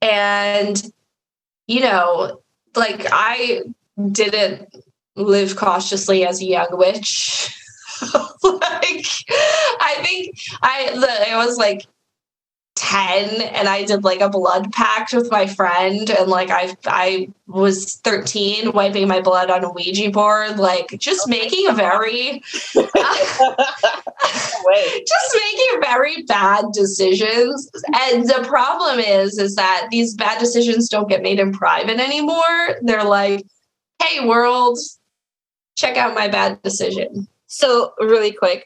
and 0.00 0.82
you 1.66 1.80
know, 1.80 2.40
like 2.76 3.06
I 3.10 3.62
didn't 4.10 4.74
live 5.16 5.56
cautiously 5.56 6.26
as 6.26 6.40
a 6.40 6.46
young 6.46 6.68
witch. 6.72 7.54
like 8.02 9.06
I 9.80 9.96
think 10.02 10.36
I 10.62 10.90
the, 10.94 11.30
I 11.30 11.44
was 11.44 11.56
like 11.56 11.86
10 12.76 13.40
and 13.40 13.68
I 13.68 13.84
did 13.84 14.02
like 14.02 14.20
a 14.20 14.28
blood 14.28 14.72
pact 14.72 15.12
with 15.12 15.30
my 15.30 15.46
friend 15.46 16.10
and 16.10 16.28
like 16.28 16.50
I 16.50 16.76
I 16.86 17.28
was 17.46 18.00
13 18.04 18.72
wiping 18.72 19.06
my 19.06 19.20
blood 19.20 19.48
on 19.48 19.62
a 19.62 19.70
Ouija 19.70 20.10
board 20.10 20.58
like 20.58 20.88
just 20.98 21.28
making 21.28 21.68
a 21.68 21.72
very 21.72 22.42
Wait. 22.74 22.74
just 25.06 25.34
making 25.34 25.80
very 25.80 26.24
bad 26.24 26.64
decisions 26.72 27.70
and 28.10 28.28
the 28.28 28.42
problem 28.44 28.98
is 28.98 29.38
is 29.38 29.54
that 29.54 29.86
these 29.90 30.14
bad 30.14 30.40
decisions 30.40 30.88
don't 30.88 31.08
get 31.08 31.22
made 31.22 31.38
in 31.38 31.52
private 31.52 32.00
anymore. 32.00 32.76
They're 32.82 33.04
like 33.04 33.46
hey 34.02 34.26
world 34.26 34.80
check 35.76 35.96
out 35.96 36.14
my 36.14 36.28
bad 36.28 36.60
decision. 36.62 37.28
So, 37.46 37.92
really 38.00 38.32
quick, 38.32 38.64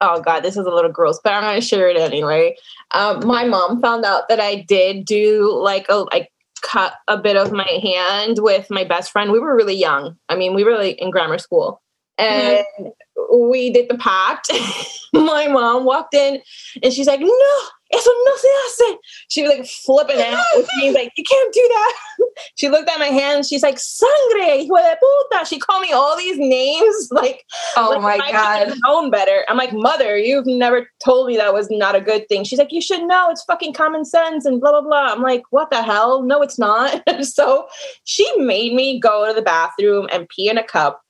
oh 0.00 0.20
god, 0.20 0.40
this 0.40 0.56
is 0.56 0.66
a 0.66 0.70
little 0.70 0.90
gross, 0.90 1.20
but 1.22 1.32
I'm 1.32 1.42
gonna 1.42 1.60
share 1.60 1.88
it 1.88 1.96
anyway. 1.96 2.56
Um, 2.92 3.26
my 3.26 3.44
mom 3.44 3.80
found 3.80 4.04
out 4.04 4.28
that 4.28 4.40
I 4.40 4.56
did 4.56 5.04
do 5.04 5.52
like 5.52 5.86
a 5.88 5.96
like 6.12 6.30
cut 6.62 6.94
a 7.08 7.16
bit 7.16 7.36
of 7.36 7.52
my 7.52 7.68
hand 7.82 8.38
with 8.40 8.70
my 8.70 8.84
best 8.84 9.10
friend. 9.10 9.30
We 9.30 9.38
were 9.38 9.54
really 9.54 9.76
young. 9.76 10.16
I 10.28 10.36
mean, 10.36 10.54
we 10.54 10.64
were 10.64 10.76
like 10.76 10.98
in 10.98 11.10
grammar 11.10 11.38
school. 11.38 11.80
And 12.16 12.64
mm-hmm. 12.78 13.50
we 13.50 13.70
did 13.70 13.88
the 13.88 13.98
pact. 13.98 14.50
my 15.12 15.48
mom 15.48 15.84
walked 15.84 16.14
in 16.14 16.40
and 16.82 16.92
she's 16.92 17.06
like, 17.06 17.20
no, 17.20 17.60
eso 17.94 18.10
no 18.26 18.36
se 18.36 18.48
hace. 18.48 18.98
She 19.28 19.42
was 19.42 19.52
like 19.52 19.66
flipping 19.66 20.20
out 20.20 20.44
with 20.56 20.68
me, 20.78 20.90
like, 20.90 21.12
you 21.16 21.24
can't 21.24 21.54
do 21.54 21.68
that. 21.68 21.94
she 22.56 22.68
looked 22.68 22.88
at 22.88 22.98
my 22.98 23.06
hand. 23.06 23.46
She's 23.46 23.62
like, 23.62 23.78
sangre, 23.78 24.58
hijo 24.58 24.76
de 24.76 24.96
puta. 24.96 25.46
She 25.46 25.58
called 25.58 25.82
me 25.82 25.92
all 25.92 26.16
these 26.16 26.38
names. 26.38 27.08
Like, 27.14 27.44
oh 27.76 27.90
like, 27.90 28.18
my 28.18 28.32
God. 28.32 28.74
Known 28.84 29.10
better. 29.10 29.44
I'm 29.48 29.56
like, 29.56 29.72
mother, 29.72 30.18
you've 30.18 30.46
never 30.46 30.90
told 31.02 31.28
me 31.28 31.36
that 31.36 31.54
was 31.54 31.70
not 31.70 31.94
a 31.94 32.00
good 32.00 32.28
thing. 32.28 32.42
She's 32.42 32.58
like, 32.58 32.72
you 32.72 32.80
should 32.80 33.04
know. 33.04 33.30
It's 33.30 33.44
fucking 33.44 33.72
common 33.72 34.04
sense 34.04 34.44
and 34.44 34.60
blah, 34.60 34.72
blah, 34.72 34.80
blah. 34.80 35.12
I'm 35.12 35.22
like, 35.22 35.44
what 35.50 35.70
the 35.70 35.82
hell? 35.82 36.22
No, 36.22 36.42
it's 36.42 36.58
not. 36.58 37.02
so 37.22 37.68
she 38.02 38.28
made 38.38 38.74
me 38.74 38.98
go 38.98 39.28
to 39.28 39.32
the 39.32 39.42
bathroom 39.42 40.08
and 40.10 40.28
pee 40.28 40.48
in 40.48 40.58
a 40.58 40.64
cup. 40.64 41.02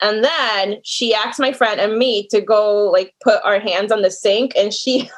And 0.00 0.22
then 0.22 0.78
she 0.84 1.12
asked 1.12 1.40
my 1.40 1.52
friend 1.52 1.80
and 1.80 1.98
me 1.98 2.28
to 2.28 2.40
go 2.40 2.84
like 2.90 3.14
put 3.22 3.44
our 3.44 3.58
hands 3.58 3.90
on 3.90 4.02
the 4.02 4.10
sink 4.10 4.52
and 4.56 4.72
she 4.72 5.10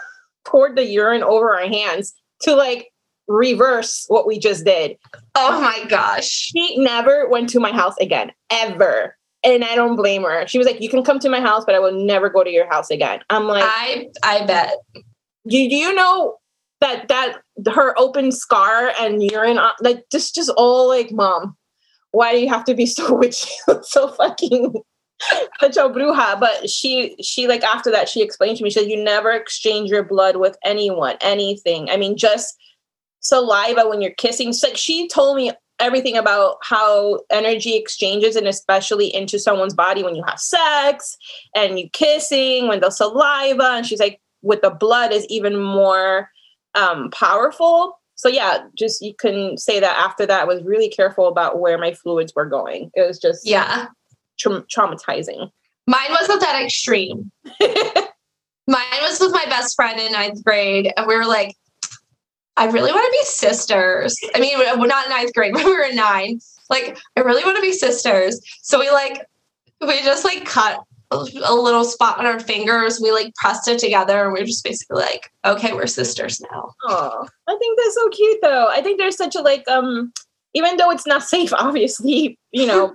poured 0.44 0.76
the 0.76 0.84
urine 0.84 1.22
over 1.22 1.54
our 1.54 1.68
hands 1.68 2.14
to 2.42 2.54
like 2.54 2.90
reverse 3.28 4.04
what 4.08 4.26
we 4.26 4.38
just 4.38 4.64
did. 4.64 4.96
Oh 5.34 5.60
my 5.60 5.84
gosh. 5.88 6.26
She 6.26 6.76
never 6.78 7.28
went 7.28 7.48
to 7.50 7.60
my 7.60 7.72
house 7.72 7.94
again, 8.00 8.32
ever. 8.50 9.16
And 9.42 9.64
I 9.64 9.74
don't 9.74 9.96
blame 9.96 10.22
her. 10.24 10.46
She 10.46 10.58
was 10.58 10.66
like, 10.66 10.82
"You 10.82 10.90
can 10.90 11.02
come 11.02 11.18
to 11.20 11.30
my 11.30 11.40
house, 11.40 11.64
but 11.64 11.74
I 11.74 11.78
will 11.78 11.94
never 11.94 12.28
go 12.28 12.44
to 12.44 12.50
your 12.50 12.68
house 12.68 12.90
again." 12.90 13.20
I'm 13.30 13.46
like, 13.46 13.64
"I 13.64 14.08
I 14.22 14.44
bet." 14.44 14.74
Do, 14.94 15.02
do 15.46 15.74
you 15.74 15.94
know 15.94 16.36
that 16.82 17.08
that 17.08 17.38
her 17.72 17.98
open 17.98 18.32
scar 18.32 18.92
and 19.00 19.22
urine 19.22 19.56
uh, 19.56 19.72
like 19.80 20.04
just 20.12 20.34
just 20.34 20.50
all 20.58 20.88
like, 20.88 21.10
mom, 21.10 21.56
why 22.10 22.32
do 22.32 22.40
you 22.40 22.50
have 22.50 22.64
to 22.64 22.74
be 22.74 22.84
so 22.96 23.14
witchy, 23.14 23.50
so 23.82 24.08
fucking 24.08 24.74
a 25.60 25.68
bruja? 25.68 26.38
But 26.38 26.68
she 26.70 27.16
she 27.22 27.46
like 27.46 27.62
after 27.62 27.90
that 27.90 28.08
she 28.08 28.22
explained 28.22 28.58
to 28.58 28.64
me, 28.64 28.70
she 28.70 28.80
said, 28.80 28.90
"You 28.90 29.02
never 29.02 29.32
exchange 29.32 29.90
your 29.90 30.04
blood 30.04 30.36
with 30.36 30.56
anyone, 30.64 31.16
anything. 31.20 31.90
I 31.90 31.96
mean, 31.96 32.16
just." 32.16 32.56
saliva 33.20 33.86
when 33.86 34.00
you're 34.00 34.12
kissing. 34.12 34.48
It's 34.48 34.62
like 34.62 34.76
she 34.76 35.06
told 35.06 35.36
me 35.36 35.52
everything 35.80 36.16
about 36.16 36.56
how 36.62 37.20
energy 37.30 37.74
exchanges 37.74 38.36
and 38.36 38.46
especially 38.46 39.12
into 39.12 39.38
someone's 39.38 39.74
body 39.74 40.02
when 40.02 40.14
you 40.14 40.22
have 40.24 40.38
sex 40.38 41.16
and 41.54 41.80
you 41.80 41.88
kissing 41.90 42.68
when 42.68 42.80
the 42.80 42.90
saliva 42.90 43.72
and 43.72 43.86
she's 43.86 43.98
like 43.98 44.20
with 44.42 44.60
the 44.60 44.70
blood 44.70 45.10
is 45.10 45.26
even 45.28 45.58
more 45.58 46.28
um 46.74 47.10
powerful 47.10 47.98
so 48.14 48.28
yeah 48.28 48.58
just 48.76 49.00
you 49.00 49.14
can 49.14 49.56
say 49.56 49.80
that 49.80 49.96
after 49.96 50.26
that 50.26 50.42
I 50.42 50.44
was 50.44 50.62
really 50.62 50.90
careful 50.90 51.28
about 51.28 51.58
where 51.58 51.78
my 51.78 51.94
fluids 51.94 52.34
were 52.36 52.46
going 52.46 52.90
it 52.94 53.06
was 53.06 53.18
just 53.18 53.46
yeah 53.46 53.86
tra- 54.40 54.64
traumatizing 54.74 55.50
mine 55.86 56.10
wasn't 56.10 56.40
that 56.40 56.62
extreme 56.62 57.30
mine 57.60 59.00
was 59.02 59.20
with 59.20 59.32
my 59.32 59.44
best 59.46 59.76
friend 59.76 60.00
in 60.00 60.12
ninth 60.12 60.42
grade 60.44 60.92
and 60.96 61.06
we 61.06 61.16
were 61.16 61.26
like 61.26 61.54
I 62.56 62.66
really 62.66 62.92
want 62.92 63.06
to 63.06 63.18
be 63.18 63.24
sisters. 63.24 64.18
I 64.34 64.38
mean, 64.40 64.58
we're 64.58 64.86
not 64.86 65.06
in 65.06 65.10
ninth 65.10 65.32
grade, 65.32 65.52
but 65.54 65.64
we 65.64 65.72
were 65.72 65.84
in 65.84 65.96
nine. 65.96 66.40
Like, 66.68 66.98
I 67.16 67.20
really 67.20 67.42
want 67.42 67.56
to 67.56 67.62
be 67.62 67.72
sisters. 67.72 68.38
So 68.60 68.78
we 68.78 68.90
like, 68.90 69.24
we 69.80 70.02
just 70.02 70.26
like 70.26 70.44
cut 70.44 70.80
a 71.10 71.54
little 71.54 71.84
spot 71.84 72.18
on 72.18 72.26
our 72.26 72.38
fingers. 72.38 73.00
We 73.02 73.10
like 73.10 73.34
pressed 73.34 73.66
it 73.66 73.78
together 73.78 74.24
and 74.24 74.32
we 74.32 74.40
are 74.40 74.44
just 74.44 74.62
basically 74.62 75.02
like, 75.02 75.32
okay, 75.44 75.72
we're 75.72 75.86
sisters 75.86 76.40
now. 76.52 76.72
Oh, 76.84 77.26
I 77.48 77.56
think 77.58 77.78
that's 77.78 77.94
so 77.94 78.08
cute 78.10 78.38
though. 78.42 78.68
I 78.68 78.80
think 78.80 78.98
there's 78.98 79.16
such 79.16 79.34
a 79.34 79.40
like, 79.40 79.66
um, 79.66 80.12
even 80.54 80.76
though 80.76 80.90
it's 80.90 81.06
not 81.06 81.22
safe, 81.22 81.52
obviously, 81.58 82.38
you 82.52 82.66
know, 82.66 82.94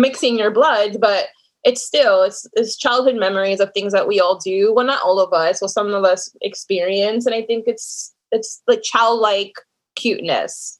mixing 0.00 0.38
your 0.38 0.50
blood, 0.50 0.98
but 1.00 1.26
it's 1.64 1.84
still 1.84 2.22
it's, 2.22 2.46
it's 2.54 2.76
childhood 2.76 3.16
memories 3.16 3.60
of 3.60 3.72
things 3.72 3.92
that 3.92 4.08
we 4.08 4.20
all 4.20 4.38
do. 4.38 4.72
Well, 4.72 4.86
not 4.86 5.02
all 5.02 5.20
of 5.20 5.32
us, 5.32 5.60
well, 5.60 5.68
some 5.68 5.92
of 5.92 6.04
us 6.04 6.30
experience, 6.40 7.26
and 7.26 7.34
I 7.34 7.42
think 7.42 7.64
it's 7.66 8.14
it's 8.30 8.62
like 8.66 8.82
childlike 8.82 9.54
cuteness. 9.96 10.78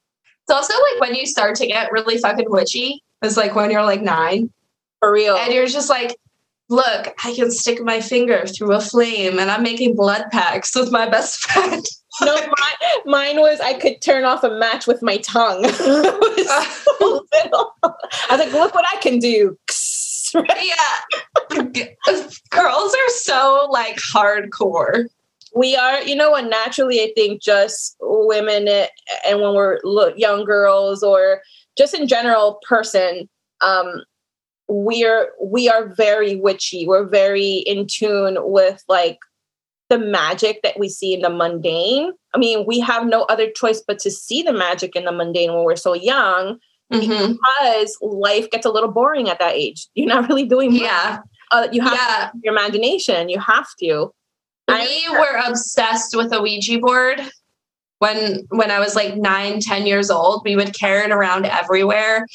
It's 0.49 0.55
also 0.55 0.75
like 0.75 1.01
when 1.01 1.15
you 1.15 1.27
start 1.27 1.57
to 1.57 1.67
get 1.67 1.93
really 1.93 2.19
fucking 2.19 2.51
witchy. 2.51 3.03
It's 3.23 3.37
like 3.37 3.55
when 3.55 3.71
you're 3.71 3.83
like 3.83 4.01
nine. 4.01 4.51
For 5.01 5.13
real. 5.13 5.37
And 5.37 5.53
you're 5.53 5.67
just 5.67 5.91
like, 5.91 6.17
look, 6.69 7.15
I 7.25 7.35
can 7.35 7.51
stick 7.51 7.83
my 7.83 8.01
finger 8.01 8.47
through 8.47 8.73
a 8.73 8.81
flame 8.81 9.39
and 9.39 9.51
I'm 9.51 9.63
making 9.63 9.95
blood 9.95 10.25
packs 10.31 10.75
with 10.75 10.91
my 10.91 11.09
best 11.09 11.41
friend. 11.41 11.85
no, 12.23 12.35
mine, 12.35 13.03
mine, 13.07 13.37
was 13.41 13.61
I 13.61 13.75
could 13.75 14.01
turn 14.01 14.25
off 14.25 14.45
a 14.45 14.51
match 14.51 14.87
with 14.87 15.03
my 15.03 15.19
tongue. 15.19 15.65
I, 15.65 16.77
was 17.01 17.27
I 17.83 18.27
was 18.31 18.39
like, 18.39 18.53
look 18.53 18.75
what 18.75 18.87
I 18.93 18.97
can 18.97 19.19
do. 19.19 19.59
yeah. 20.35 21.89
Girls 22.51 22.95
are 22.95 23.11
so 23.11 23.69
like 23.71 23.97
hardcore 23.97 25.09
we 25.55 25.77
are 25.77 26.03
you 26.03 26.15
know 26.15 26.31
what 26.31 26.49
naturally 26.49 27.01
i 27.01 27.13
think 27.15 27.41
just 27.43 27.97
women 28.01 28.69
eh, 28.69 28.87
and 29.27 29.41
when 29.41 29.55
we're 29.55 29.79
young 30.17 30.45
girls 30.45 31.03
or 31.03 31.41
just 31.77 31.95
in 31.95 32.07
general 32.07 32.61
person 32.67 33.29
um 33.61 34.03
we're 34.69 35.31
we 35.43 35.69
are 35.69 35.89
very 35.95 36.37
witchy 36.37 36.87
we're 36.87 37.07
very 37.07 37.59
in 37.67 37.87
tune 37.87 38.37
with 38.41 38.83
like 38.89 39.19
the 39.89 39.99
magic 39.99 40.61
that 40.63 40.79
we 40.79 40.89
see 40.89 41.15
in 41.15 41.21
the 41.21 41.31
mundane 41.31 42.13
i 42.35 42.39
mean 42.39 42.65
we 42.67 42.79
have 42.81 43.07
no 43.07 43.23
other 43.25 43.51
choice 43.51 43.83
but 43.87 43.99
to 43.99 44.11
see 44.11 44.43
the 44.43 44.53
magic 44.53 44.95
in 44.95 45.05
the 45.05 45.13
mundane 45.13 45.53
when 45.53 45.65
we're 45.65 45.77
so 45.77 45.95
young 45.95 46.59
mm-hmm. 46.93 47.33
because 47.33 47.97
life 48.01 48.51
gets 48.51 48.67
a 48.67 48.71
little 48.71 48.91
boring 48.91 49.29
at 49.29 49.39
that 49.39 49.55
age 49.55 49.87
you're 49.95 50.07
not 50.07 50.29
really 50.29 50.45
doing 50.47 50.73
yeah 50.73 51.19
uh, 51.51 51.67
you 51.73 51.81
have 51.81 51.95
yeah. 51.95 52.31
your 52.43 52.53
imagination 52.53 53.29
you 53.29 53.39
have 53.39 53.69
to 53.81 54.13
we 54.69 55.05
were 55.11 55.41
obsessed 55.47 56.15
with 56.17 56.33
a 56.33 56.41
Ouija 56.43 56.79
board 56.79 57.21
when 57.99 58.47
when 58.51 58.71
I 58.71 58.79
was 58.79 58.95
like 58.95 59.17
nine, 59.17 59.61
ten 59.61 59.87
years 59.87 60.11
old. 60.11 60.43
We 60.45 60.57
would 60.57 60.79
carry 60.79 61.05
it 61.05 61.11
around 61.11 61.47
everywhere. 61.47 62.27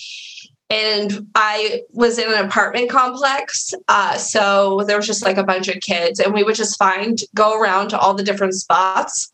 And 0.73 1.27
I 1.35 1.83
was 1.91 2.17
in 2.17 2.33
an 2.33 2.45
apartment 2.45 2.89
complex. 2.89 3.75
Uh, 3.87 4.17
so 4.17 4.83
there 4.87 4.97
was 4.97 5.05
just 5.05 5.23
like 5.23 5.37
a 5.37 5.43
bunch 5.43 5.67
of 5.67 5.81
kids, 5.81 6.19
and 6.19 6.33
we 6.33 6.43
would 6.43 6.55
just 6.55 6.79
find, 6.79 7.19
go 7.35 7.61
around 7.61 7.89
to 7.89 7.99
all 7.99 8.15
the 8.15 8.23
different 8.23 8.55
spots 8.55 9.31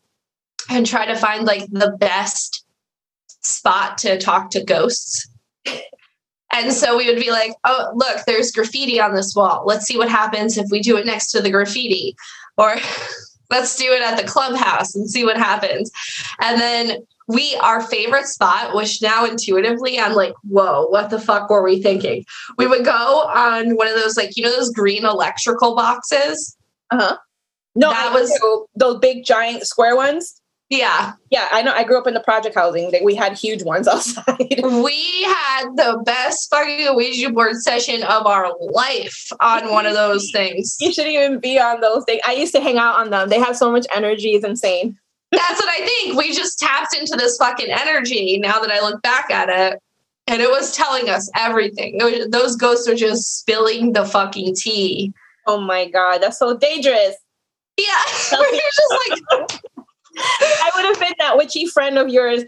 and 0.68 0.84
try 0.84 1.06
to 1.06 1.16
find 1.16 1.46
like 1.46 1.64
the 1.70 1.96
best 1.98 2.66
spot 3.40 3.96
to 3.98 4.18
talk 4.18 4.50
to 4.50 4.62
ghosts. 4.62 5.30
And 6.52 6.74
so 6.74 6.98
we 6.98 7.06
would 7.06 7.20
be 7.20 7.30
like, 7.30 7.52
oh, 7.64 7.90
look, 7.94 8.26
there's 8.26 8.52
graffiti 8.52 9.00
on 9.00 9.14
this 9.14 9.34
wall. 9.34 9.62
Let's 9.64 9.86
see 9.86 9.96
what 9.96 10.10
happens 10.10 10.58
if 10.58 10.66
we 10.70 10.80
do 10.82 10.98
it 10.98 11.06
next 11.06 11.30
to 11.30 11.40
the 11.40 11.50
graffiti 11.50 12.14
or 12.58 12.76
let's 13.50 13.76
do 13.76 13.90
it 13.92 14.02
at 14.02 14.18
the 14.18 14.28
clubhouse 14.28 14.94
and 14.94 15.08
see 15.08 15.24
what 15.24 15.38
happens. 15.38 15.90
And 16.42 16.60
then 16.60 17.06
we, 17.30 17.56
our 17.62 17.80
favorite 17.80 18.26
spot, 18.26 18.74
which 18.74 19.00
now 19.00 19.24
intuitively 19.24 19.98
I'm 19.98 20.14
like, 20.14 20.34
whoa, 20.42 20.86
what 20.86 21.10
the 21.10 21.20
fuck 21.20 21.48
were 21.48 21.62
we 21.62 21.80
thinking? 21.82 22.24
We 22.58 22.66
would 22.66 22.84
go 22.84 22.92
on 23.34 23.76
one 23.76 23.88
of 23.88 23.94
those, 23.94 24.16
like, 24.16 24.36
you 24.36 24.44
know, 24.44 24.50
those 24.50 24.70
green 24.70 25.04
electrical 25.04 25.74
boxes. 25.74 26.56
Uh 26.90 26.96
huh. 26.96 27.16
No, 27.76 27.90
that 27.90 28.12
was 28.12 28.66
those 28.74 28.98
big 28.98 29.24
giant 29.24 29.64
square 29.64 29.94
ones. 29.94 30.40
Yeah. 30.70 31.14
Yeah, 31.30 31.48
I 31.50 31.62
know. 31.62 31.72
I 31.72 31.82
grew 31.82 31.98
up 31.98 32.06
in 32.06 32.14
the 32.14 32.20
project 32.20 32.54
housing. 32.54 32.92
We 33.02 33.16
had 33.16 33.36
huge 33.36 33.64
ones 33.64 33.88
outside. 33.88 34.38
we 34.38 35.22
had 35.24 35.66
the 35.74 36.00
best 36.06 36.48
fucking 36.48 36.94
Ouija 36.94 37.30
board 37.30 37.56
session 37.56 38.04
of 38.04 38.26
our 38.26 38.52
life 38.60 39.30
on 39.40 39.70
one 39.70 39.86
of 39.86 39.94
those 39.94 40.30
things. 40.32 40.76
You 40.80 40.92
shouldn't 40.92 41.14
even 41.14 41.40
be 41.40 41.58
on 41.58 41.80
those 41.80 42.04
things. 42.04 42.20
I 42.26 42.32
used 42.32 42.54
to 42.54 42.60
hang 42.60 42.78
out 42.78 42.96
on 42.96 43.10
them. 43.10 43.28
They 43.28 43.40
have 43.40 43.56
so 43.56 43.70
much 43.70 43.86
energy. 43.92 44.30
It's 44.30 44.44
insane. 44.44 44.96
That's 45.32 45.60
what 45.60 45.68
I 45.68 45.86
think. 45.86 46.18
We 46.18 46.32
just 46.32 46.58
tapped 46.58 46.96
into 46.96 47.16
this 47.16 47.36
fucking 47.36 47.70
energy 47.70 48.38
now 48.38 48.58
that 48.60 48.70
I 48.70 48.80
look 48.80 49.00
back 49.02 49.30
at 49.30 49.48
it. 49.48 49.80
And 50.26 50.40
it 50.40 50.50
was 50.50 50.76
telling 50.76 51.08
us 51.08 51.30
everything. 51.36 51.98
Those 52.30 52.56
ghosts 52.56 52.88
are 52.88 52.94
just 52.94 53.38
spilling 53.40 53.92
the 53.92 54.04
fucking 54.04 54.54
tea. 54.56 55.12
Oh 55.46 55.60
my 55.60 55.88
God. 55.88 56.18
That's 56.18 56.38
so 56.38 56.56
dangerous. 56.56 57.16
Yeah. 57.76 57.86
You're 58.32 58.50
just 58.52 58.94
like, 59.08 59.50
I 60.16 60.70
would 60.74 60.84
have 60.84 61.00
been 61.00 61.14
that 61.18 61.36
witchy 61.36 61.66
friend 61.66 61.98
of 61.98 62.08
yours, 62.08 62.44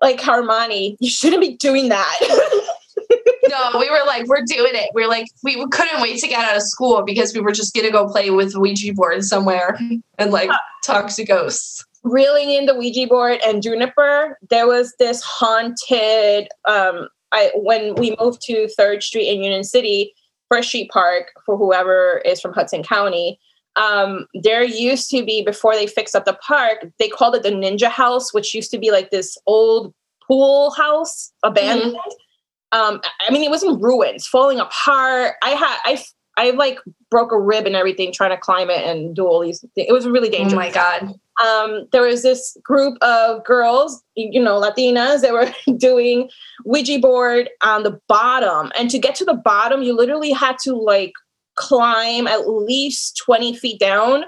like 0.00 0.20
Harmony. 0.20 0.96
You 1.00 1.10
shouldn't 1.10 1.40
be 1.40 1.56
doing 1.56 1.88
that. 1.90 2.18
no, 3.48 3.78
we 3.78 3.90
were 3.90 4.04
like, 4.06 4.26
we're 4.26 4.44
doing 4.44 4.72
it. 4.74 4.90
We 4.94 5.04
are 5.04 5.08
like, 5.08 5.26
we 5.42 5.66
couldn't 5.68 6.00
wait 6.00 6.18
to 6.20 6.28
get 6.28 6.44
out 6.44 6.56
of 6.56 6.62
school 6.62 7.02
because 7.02 7.34
we 7.34 7.40
were 7.40 7.52
just 7.52 7.74
gonna 7.74 7.90
go 7.90 8.08
play 8.08 8.30
with 8.30 8.54
Ouija 8.56 8.92
board 8.94 9.24
somewhere 9.24 9.78
and 10.18 10.30
like 10.30 10.50
uh, 10.50 10.56
talk 10.82 11.08
to 11.14 11.24
ghosts. 11.24 11.84
Reeling 12.04 12.50
in 12.50 12.66
the 12.66 12.74
Ouija 12.74 13.06
board 13.06 13.40
and 13.46 13.62
Juniper, 13.62 14.38
there 14.50 14.66
was 14.66 14.94
this 14.98 15.22
haunted. 15.22 16.48
Um, 16.68 17.08
I 17.32 17.50
when 17.54 17.94
we 17.94 18.16
moved 18.20 18.42
to 18.42 18.68
Third 18.76 19.02
Street 19.02 19.28
in 19.28 19.42
Union 19.42 19.64
City, 19.64 20.12
First 20.50 20.68
Street 20.68 20.90
Park 20.90 21.32
for 21.46 21.56
whoever 21.56 22.22
is 22.24 22.40
from 22.40 22.52
Hudson 22.52 22.82
County 22.82 23.38
um, 23.76 24.26
there 24.34 24.64
used 24.64 25.10
to 25.10 25.24
be 25.24 25.42
before 25.42 25.74
they 25.74 25.86
fixed 25.86 26.14
up 26.14 26.24
the 26.24 26.34
park, 26.34 26.86
they 26.98 27.08
called 27.08 27.34
it 27.34 27.42
the 27.42 27.50
Ninja 27.50 27.88
House, 27.88 28.34
which 28.34 28.54
used 28.54 28.70
to 28.72 28.78
be 28.78 28.90
like 28.90 29.10
this 29.10 29.38
old 29.46 29.94
pool 30.26 30.72
house, 30.72 31.32
abandoned. 31.42 31.94
Mm-hmm. 31.94 32.78
Um, 32.78 33.00
I 33.26 33.32
mean, 33.32 33.42
it 33.42 33.50
was 33.50 33.62
in 33.62 33.80
ruins, 33.80 34.26
falling 34.26 34.60
apart. 34.60 35.34
I 35.42 35.50
had 35.50 35.78
I 35.84 36.02
I 36.36 36.50
like 36.50 36.78
broke 37.10 37.32
a 37.32 37.38
rib 37.38 37.66
and 37.66 37.76
everything 37.76 38.12
trying 38.12 38.30
to 38.30 38.36
climb 38.36 38.70
it 38.70 38.86
and 38.86 39.14
do 39.14 39.26
all 39.26 39.40
these. 39.40 39.60
Things. 39.60 39.72
It 39.76 39.92
was 39.92 40.06
really 40.06 40.30
dangerous. 40.30 40.54
Oh 40.54 40.56
my 40.56 40.70
god! 40.70 41.14
Um, 41.44 41.86
there 41.92 42.02
was 42.02 42.22
this 42.22 42.56
group 42.62 42.96
of 43.02 43.44
girls, 43.44 44.02
you 44.14 44.42
know, 44.42 44.60
Latinas 44.60 45.20
that 45.20 45.32
were 45.32 45.52
doing 45.76 46.30
Ouija 46.64 46.98
board 46.98 47.50
on 47.62 47.82
the 47.82 48.00
bottom, 48.08 48.72
and 48.78 48.90
to 48.90 48.98
get 48.98 49.14
to 49.16 49.24
the 49.24 49.34
bottom, 49.34 49.82
you 49.82 49.94
literally 49.94 50.32
had 50.32 50.56
to 50.64 50.74
like 50.74 51.12
climb 51.56 52.26
at 52.26 52.48
least 52.48 53.20
twenty 53.22 53.54
feet 53.54 53.78
down 53.78 54.24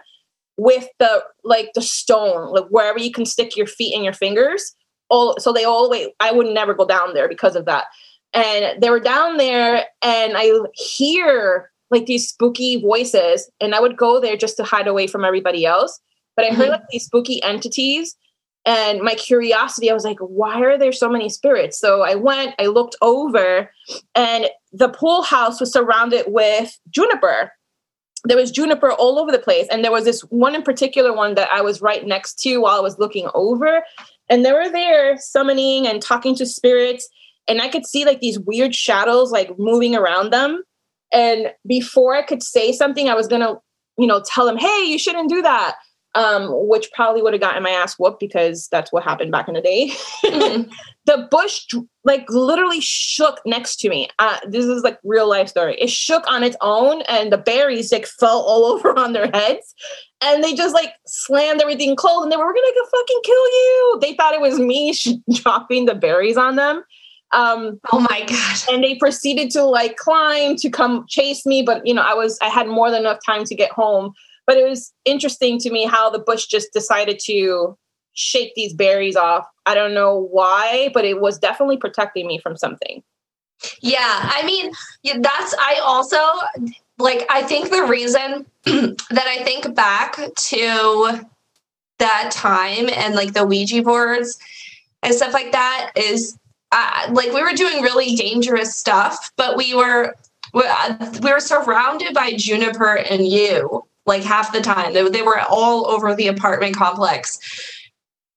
with 0.57 0.87
the 0.99 1.23
like 1.43 1.71
the 1.75 1.83
stone, 1.83 2.53
like 2.53 2.67
wherever 2.69 2.99
you 2.99 3.13
can 3.13 3.25
stick 3.25 3.57
your 3.57 3.67
feet 3.67 3.95
and 3.95 4.05
your 4.05 4.13
fingers. 4.13 4.75
All 5.09 5.39
so 5.39 5.53
they 5.53 5.65
all 5.65 5.85
the 5.85 5.91
way. 5.91 6.15
I 6.21 6.33
would 6.33 6.49
never 6.49 6.75
go 6.75 6.87
down 6.87 7.15
there 7.15 7.29
because 7.29 7.57
of 7.57 7.65
that. 7.65 7.87
And 8.35 8.83
they 8.83 8.91
were 8.91 9.01
down 9.01 9.37
there, 9.37 9.87
and 10.03 10.35
I 10.37 10.51
hear 10.75 11.71
like 11.95 12.07
these 12.07 12.29
spooky 12.29 12.81
voices 12.81 13.51
and 13.61 13.75
i 13.75 13.81
would 13.81 13.97
go 13.97 14.21
there 14.21 14.37
just 14.37 14.57
to 14.57 14.65
hide 14.65 14.87
away 14.87 15.07
from 15.07 15.25
everybody 15.25 15.65
else. 15.65 16.01
But 16.37 16.47
i 16.47 16.49
heard 16.49 16.65
mm-hmm. 16.65 16.73
like 16.73 16.89
these 16.91 17.07
spooky 17.07 17.43
entities 17.43 18.17
and 18.67 19.01
my 19.01 19.15
curiosity 19.15 19.91
i 19.91 19.95
was 19.95 20.05
like 20.05 20.19
why 20.19 20.61
are 20.61 20.79
there 20.79 20.93
so 20.93 21.09
many 21.09 21.29
spirits? 21.29 21.79
So 21.79 22.03
i 22.03 22.15
went 22.15 22.55
i 22.59 22.67
looked 22.67 22.97
over 23.01 23.71
and 24.15 24.51
the 24.73 24.89
pool 24.89 25.23
house 25.23 25.61
was 25.61 25.73
surrounded 25.73 26.25
with 26.27 26.79
juniper. 26.91 27.53
There 28.27 28.39
was 28.39 28.51
juniper 28.51 28.91
all 28.91 29.19
over 29.19 29.31
the 29.31 29.39
place 29.39 29.69
and 29.71 29.85
there 29.85 29.93
was 29.93 30.05
this 30.05 30.23
one 30.23 30.55
in 30.55 30.63
particular 30.63 31.13
one 31.13 31.35
that 31.35 31.51
i 31.53 31.61
was 31.61 31.83
right 31.83 32.07
next 32.07 32.39
to 32.41 32.59
while 32.59 32.77
i 32.77 32.81
was 32.81 32.99
looking 32.99 33.29
over 33.35 33.83
and 34.29 34.45
they 34.45 34.53
were 34.53 34.69
there 34.69 35.17
summoning 35.19 35.87
and 35.87 36.01
talking 36.01 36.35
to 36.37 36.47
spirits 36.47 37.09
and 37.47 37.61
i 37.61 37.69
could 37.69 37.87
see 37.87 38.05
like 38.05 38.21
these 38.21 38.39
weird 38.39 38.75
shadows 38.75 39.31
like 39.31 39.59
moving 39.59 39.95
around 39.95 40.33
them 40.33 40.63
and 41.13 41.53
before 41.67 42.15
I 42.15 42.23
could 42.23 42.43
say 42.43 42.73
something, 42.73 43.09
I 43.09 43.15
was 43.15 43.29
gonna, 43.29 43.55
you 43.99 44.07
know, 44.07 44.23
tell 44.27 44.49
him, 44.49 44.57
"Hey, 44.57 44.85
you 44.85 44.99
shouldn't 44.99 45.29
do 45.29 45.43
that," 45.43 45.77
um, 46.15 46.49
which 46.69 46.91
probably 46.93 47.23
would 47.23 47.33
have 47.33 47.41
gotten 47.41 47.63
my 47.63 47.71
ass 47.71 47.95
whooped 47.99 48.21
because 48.21 48.69
that's 48.69 48.93
what 48.93 49.03
happened 49.03 49.33
back 49.33 49.49
in 49.49 49.55
the 49.55 49.61
day. 49.61 49.91
Mm-hmm. 50.25 50.71
the 51.07 51.29
bush, 51.31 51.67
like, 52.05 52.25
literally 52.29 52.81
shook 52.81 53.41
next 53.45 53.77
to 53.77 53.89
me. 53.89 54.09
Uh, 54.19 54.39
this 54.49 54.65
is 54.65 54.83
like 54.83 54.99
real 55.05 55.29
life 55.29 55.49
story. 55.49 55.77
It 55.81 55.91
shook 55.91 56.25
on 56.31 56.43
its 56.43 56.57
own, 56.61 57.03
and 57.03 57.33
the 57.33 57.39
berries 57.39 57.93
like 57.93 58.07
fell 58.07 58.41
all 58.41 58.65
over 58.73 58.99
on 58.99 59.13
their 59.13 59.31
heads, 59.33 59.75
and 60.21 60.43
they 60.43 60.55
just 60.55 60.75
like 60.75 60.95
slammed 61.07 61.61
everything 61.61 61.97
cold, 61.97 62.25
and 62.25 62.33
they 62.33 62.37
were, 62.37 62.47
"We're 62.47 62.55
gonna 62.55 62.67
go 62.75 62.99
fucking 62.99 63.21
kill 63.25 63.47
you." 63.47 63.99
They 64.01 64.15
thought 64.15 64.35
it 64.35 64.41
was 64.41 64.59
me 64.59 64.95
dropping 65.33 65.87
the 65.87 65.95
berries 65.95 66.37
on 66.37 66.57
them 66.57 66.85
um, 67.35 67.81
oh 67.93 68.01
my 68.01 68.25
god! 68.27 68.57
And 68.73 68.83
they 68.83 68.95
proceeded 68.95 69.51
to 69.53 69.65
like 69.65 69.97
climb 69.97 70.57
to 70.57 70.71
come 70.71 71.05
chase 71.09 71.45
me, 71.45 71.63
but 71.63 71.87
you 71.87 71.93
know, 71.93 72.03
I 72.03 72.15
was 72.15 72.39
I 72.41 72.49
had 72.49 72.69
more 72.69 72.91
than 72.91 73.01
enough 73.01 73.19
time 73.25 73.45
to 73.45 73.55
get 73.55 73.73
home. 73.73 74.13
But 74.47 74.57
it 74.57 74.69
was 74.69 74.93
interesting 75.05 75.59
to 75.61 75.71
me 75.71 75.87
how 75.87 76.11
the 76.11 76.19
bush 76.19 76.47
just 76.47 76.73
decided 76.73 77.19
to 77.25 77.77
shake 78.13 78.55
these 78.55 78.73
berries 78.75 79.17
off. 79.17 79.47
I 79.67 79.75
don't 79.75 79.95
know 79.95 80.29
why, 80.31 80.91
but 80.95 81.05
it 81.05 81.21
was 81.21 81.39
definitely 81.39 81.79
protecting 81.79 82.27
me 82.27 82.39
from 82.39 82.57
something. 82.57 83.03
Yeah, 83.81 83.99
I 84.01 84.45
mean, 84.45 84.71
that's 85.23 85.55
I 85.59 85.81
also 85.83 86.19
like 86.99 87.27
I 87.31 87.43
think 87.43 87.71
the 87.71 87.85
reason 87.85 88.47
that 88.65 89.27
I 89.27 89.43
think 89.45 89.75
back 89.75 90.17
to 90.17 91.21
that 91.99 92.31
time 92.31 92.89
and 92.93 93.15
like 93.15 93.33
the 93.33 93.47
Ouija 93.47 93.83
boards 93.83 94.39
and 95.03 95.15
stuff 95.15 95.33
like 95.33 95.53
that 95.53 95.93
is 95.97 96.37
uh, 96.75 97.07
like 97.13 97.33
we 97.33 97.41
were 97.41 97.53
doing 97.53 97.83
really 97.83 98.17
dangerous 98.17 98.75
stuff, 98.75 99.31
but 99.37 99.57
we 99.57 99.75
were 99.75 100.15
we, 100.53 100.65
uh, 100.67 100.97
were 101.23 101.41
surrounded 101.41 102.13
by 102.15 102.33
juniper 102.33 102.97
and 102.97 103.27
yew 103.27 103.85
like 104.07 104.23
half 104.23 104.53
the 104.53 104.61
time. 104.61 104.93
They, 104.93 105.09
they 105.09 105.23
were 105.23 105.41
all 105.49 105.87
over 105.87 106.15
the 106.15 106.27
apartment 106.27 106.77
complex. 106.77 107.39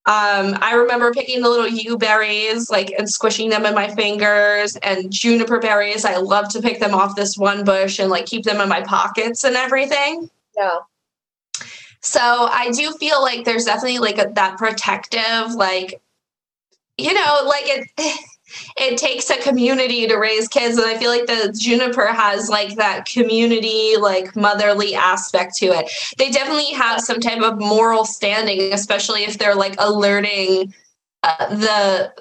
Um, 0.06 0.58
I 0.62 0.76
remember 0.76 1.12
picking 1.12 1.42
the 1.42 1.50
little 1.50 1.68
yew 1.68 1.98
berries, 1.98 2.70
like 2.70 2.94
and 2.98 3.10
squishing 3.10 3.50
them 3.50 3.66
in 3.66 3.74
my 3.74 3.90
fingers, 3.90 4.78
and 4.78 5.12
juniper 5.12 5.60
berries. 5.60 6.06
I 6.06 6.18
love 6.18 6.48
to 6.50 6.62
pick 6.62 6.80
them 6.80 6.94
off 6.94 7.16
this 7.16 7.38
one 7.38 7.66
bush 7.66 8.00
and 8.00 8.10
like 8.10 8.28
keep 8.28 8.44
them 8.44 8.62
in 8.62 8.70
my 8.70 8.82
pockets 8.82 9.44
and 9.44 9.56
everything. 9.56 10.30
Yeah. 10.56 10.78
So 12.02 12.22
I 12.22 12.72
do 12.72 12.94
feel 12.94 13.22
like 13.22 13.44
there's 13.44 13.66
definitely 13.66 13.98
like 13.98 14.20
a, 14.20 14.32
that 14.36 14.58
protective, 14.58 15.56
like 15.56 16.00
you 16.98 17.14
know, 17.14 17.42
like 17.46 17.66
it 17.66 17.90
it 18.78 18.98
takes 18.98 19.30
a 19.30 19.38
community 19.42 20.08
to 20.08 20.16
raise 20.16 20.48
kids 20.48 20.78
and 20.78 20.88
i 20.88 20.98
feel 20.98 21.12
like 21.12 21.26
the 21.26 21.54
juniper 21.60 22.08
has 22.08 22.50
like 22.50 22.76
that 22.76 23.06
community 23.06 23.96
like 24.00 24.36
motherly 24.36 24.96
aspect 24.96 25.56
to 25.56 25.66
it. 25.68 25.92
They 26.18 26.32
definitely 26.32 26.72
have 26.74 27.02
some 27.02 27.20
type 27.20 27.42
of 27.42 27.60
moral 27.60 28.06
standing 28.06 28.74
especially 28.74 29.24
if 29.24 29.38
they're 29.38 29.56
like 29.56 29.76
alerting 29.80 30.74
uh, 31.24 31.56
the 31.56 32.14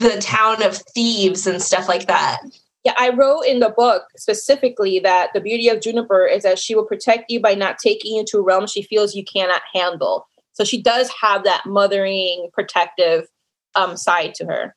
the 0.00 0.20
town 0.20 0.62
of 0.62 0.76
thieves 0.94 1.46
and 1.46 1.62
stuff 1.62 1.88
like 1.88 2.06
that. 2.06 2.40
Yeah 2.84 2.94
i 2.98 3.10
wrote 3.10 3.42
in 3.42 3.60
the 3.60 3.70
book 3.70 4.04
specifically 4.16 4.98
that 5.00 5.30
the 5.32 5.40
beauty 5.40 5.68
of 5.68 5.80
juniper 5.80 6.26
is 6.26 6.42
that 6.42 6.58
she 6.58 6.74
will 6.74 6.86
protect 6.86 7.30
you 7.30 7.40
by 7.40 7.54
not 7.54 7.78
taking 7.78 8.16
you 8.16 8.24
to 8.26 8.42
realms 8.42 8.70
she 8.70 8.82
feels 8.82 9.14
you 9.14 9.24
cannot 9.24 9.62
handle. 9.74 10.26
So 10.52 10.64
she 10.64 10.82
does 10.82 11.10
have 11.22 11.44
that 11.44 11.64
mothering 11.64 12.50
protective 12.52 13.26
um, 13.74 13.96
side 13.96 14.34
to 14.36 14.46
her. 14.46 14.74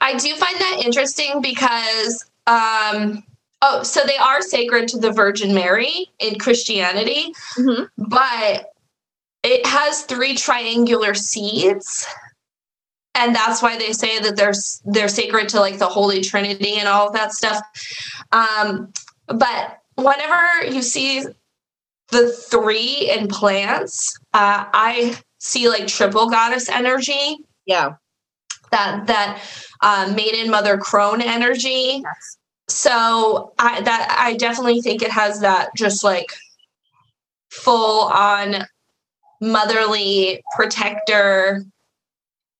I 0.00 0.14
do 0.14 0.34
find 0.36 0.58
that 0.58 0.82
interesting 0.84 1.40
because 1.40 2.24
um, 2.46 3.22
oh, 3.62 3.82
so 3.82 4.00
they 4.06 4.16
are 4.16 4.42
sacred 4.42 4.88
to 4.88 4.98
the 4.98 5.12
Virgin 5.12 5.54
Mary 5.54 6.10
in 6.18 6.38
Christianity, 6.38 7.32
mm-hmm. 7.56 7.84
but 7.96 8.72
it 9.42 9.66
has 9.66 10.02
three 10.02 10.34
triangular 10.34 11.14
seeds. 11.14 12.06
And 13.14 13.34
that's 13.34 13.62
why 13.62 13.76
they 13.76 13.92
say 13.92 14.18
that 14.20 14.36
they're 14.36 14.54
they're 14.86 15.08
sacred 15.08 15.50
to 15.50 15.60
like 15.60 15.78
the 15.78 15.86
Holy 15.86 16.22
Trinity 16.22 16.76
and 16.76 16.88
all 16.88 17.08
of 17.08 17.12
that 17.12 17.32
stuff. 17.32 17.60
Um, 18.32 18.92
but 19.26 19.80
whenever 19.96 20.64
you 20.64 20.80
see 20.80 21.24
the 22.10 22.32
three 22.32 23.10
in 23.10 23.28
plants, 23.28 24.18
uh, 24.32 24.64
I 24.72 25.18
see 25.40 25.68
like 25.68 25.88
triple 25.88 26.30
goddess 26.30 26.70
energy. 26.70 27.36
Yeah 27.66 27.96
that 28.72 29.06
that 29.06 29.42
uh, 29.80 30.12
maiden 30.14 30.50
mother 30.50 30.76
crone 30.76 31.22
energy. 31.22 32.02
Yes. 32.02 32.38
So 32.68 33.52
I 33.58 33.80
that 33.82 34.16
I 34.18 34.34
definitely 34.34 34.80
think 34.80 35.02
it 35.02 35.10
has 35.10 35.40
that 35.40 35.70
just 35.76 36.02
like 36.02 36.32
full 37.50 38.08
on 38.08 38.66
motherly 39.40 40.42
protector 40.56 41.64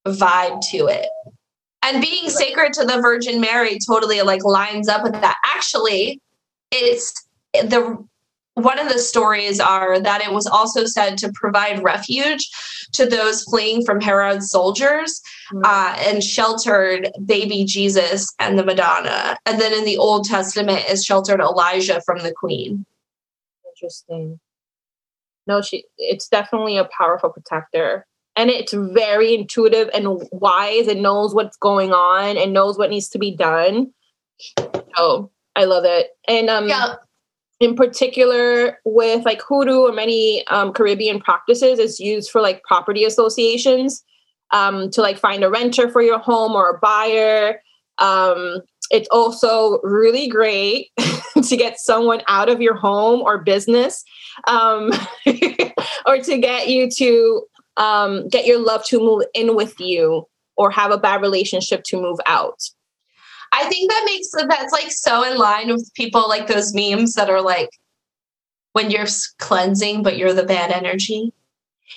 vibe 0.07 0.61
to 0.70 0.87
it. 0.87 1.09
And 1.85 2.01
being 2.01 2.29
sacred 2.29 2.72
to 2.75 2.85
the 2.85 3.01
Virgin 3.01 3.40
Mary 3.40 3.79
totally 3.85 4.22
like 4.22 4.44
lines 4.44 4.88
up 4.88 5.03
with 5.03 5.12
that. 5.12 5.37
Actually, 5.44 6.20
it's 6.70 7.12
the 7.53 8.05
one 8.54 8.78
of 8.78 8.88
the 8.88 8.98
stories 8.98 9.60
are 9.60 9.98
that 10.00 10.20
it 10.20 10.32
was 10.32 10.46
also 10.46 10.84
said 10.84 11.16
to 11.18 11.32
provide 11.34 11.82
refuge 11.82 12.50
to 12.92 13.06
those 13.06 13.44
fleeing 13.44 13.84
from 13.84 14.00
Herod's 14.00 14.50
soldiers 14.50 15.22
mm-hmm. 15.52 15.64
uh, 15.64 15.96
and 16.06 16.22
sheltered 16.22 17.10
baby 17.24 17.64
Jesus 17.64 18.32
and 18.38 18.58
the 18.58 18.64
Madonna. 18.64 19.38
And 19.46 19.60
then 19.60 19.72
in 19.72 19.84
the 19.84 19.96
Old 19.96 20.26
Testament 20.26 20.84
is 20.90 21.04
sheltered 21.04 21.40
Elijah 21.40 22.03
from 22.05 22.18
the 22.18 22.32
queen. 22.32 22.84
Interesting. 23.74 24.38
No, 25.46 25.62
she 25.62 25.84
it's 25.96 26.28
definitely 26.28 26.76
a 26.76 26.84
powerful 26.96 27.30
protector. 27.30 28.07
And 28.36 28.48
it's 28.48 28.72
very 28.72 29.34
intuitive 29.34 29.90
and 29.92 30.22
wise 30.30 30.88
and 30.88 31.03
knows 31.03 31.34
what's 31.34 31.57
going 31.57 31.92
on 31.92 32.38
and 32.38 32.53
knows 32.53 32.78
what 32.78 32.90
needs 32.90 33.09
to 33.11 33.18
be 33.18 33.34
done. 33.34 33.92
Oh, 34.96 35.30
I 35.57 35.64
love 35.64 35.84
it. 35.84 36.11
And 36.28 36.50
um 36.50 36.68
yeah 36.68 36.94
in 37.62 37.76
particular 37.76 38.78
with 38.84 39.24
like 39.24 39.40
hoodoo 39.40 39.82
or 39.82 39.92
many 39.92 40.44
um, 40.48 40.72
caribbean 40.72 41.20
practices 41.20 41.78
it's 41.78 42.00
used 42.00 42.28
for 42.28 42.40
like 42.40 42.60
property 42.64 43.04
associations 43.04 44.02
um, 44.50 44.90
to 44.90 45.00
like 45.00 45.16
find 45.16 45.44
a 45.44 45.48
renter 45.48 45.88
for 45.88 46.02
your 46.02 46.18
home 46.18 46.52
or 46.52 46.70
a 46.70 46.78
buyer. 46.78 47.60
Um, 47.98 48.62
it's 48.90 49.08
also 49.10 49.80
really 49.82 50.26
great 50.26 50.90
to 51.42 51.56
get 51.56 51.78
someone 51.78 52.22
out 52.26 52.48
of 52.48 52.60
your 52.60 52.74
home 52.74 53.20
or 53.20 53.38
business 53.38 54.04
um, 54.48 54.90
or 56.06 56.18
to 56.18 56.38
get 56.38 56.68
you 56.68 56.90
to 56.90 57.42
um, 57.76 58.28
get 58.28 58.44
your 58.44 58.58
love 58.58 58.84
to 58.86 58.98
move 58.98 59.22
in 59.34 59.54
with 59.54 59.78
you 59.80 60.26
or 60.56 60.70
have 60.72 60.90
a 60.90 60.98
bad 60.98 61.22
relationship 61.22 61.84
to 61.84 61.96
move 61.96 62.18
out 62.26 62.60
I 63.53 63.68
think 63.68 63.90
that 63.90 64.03
makes 64.07 64.30
that's 64.30 64.72
like 64.72 64.90
so 64.90 65.22
in 65.22 65.36
line 65.36 65.68
with 65.68 65.90
people 65.94 66.26
like 66.28 66.46
those 66.46 66.74
memes 66.74 67.14
that 67.14 67.28
are 67.28 67.42
like 67.42 67.70
when 68.72 68.90
you're 68.90 69.07
cleansing, 69.38 70.03
but 70.03 70.16
you're 70.16 70.32
the 70.32 70.42
bad 70.42 70.70
energy. 70.70 71.32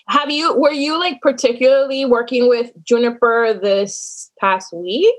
Have 0.09 0.29
you 0.29 0.53
were 0.59 0.73
you 0.73 0.99
like 0.99 1.21
particularly 1.21 2.05
working 2.05 2.49
with 2.49 2.71
juniper 2.83 3.53
this 3.53 4.31
past 4.39 4.73
week? 4.73 5.15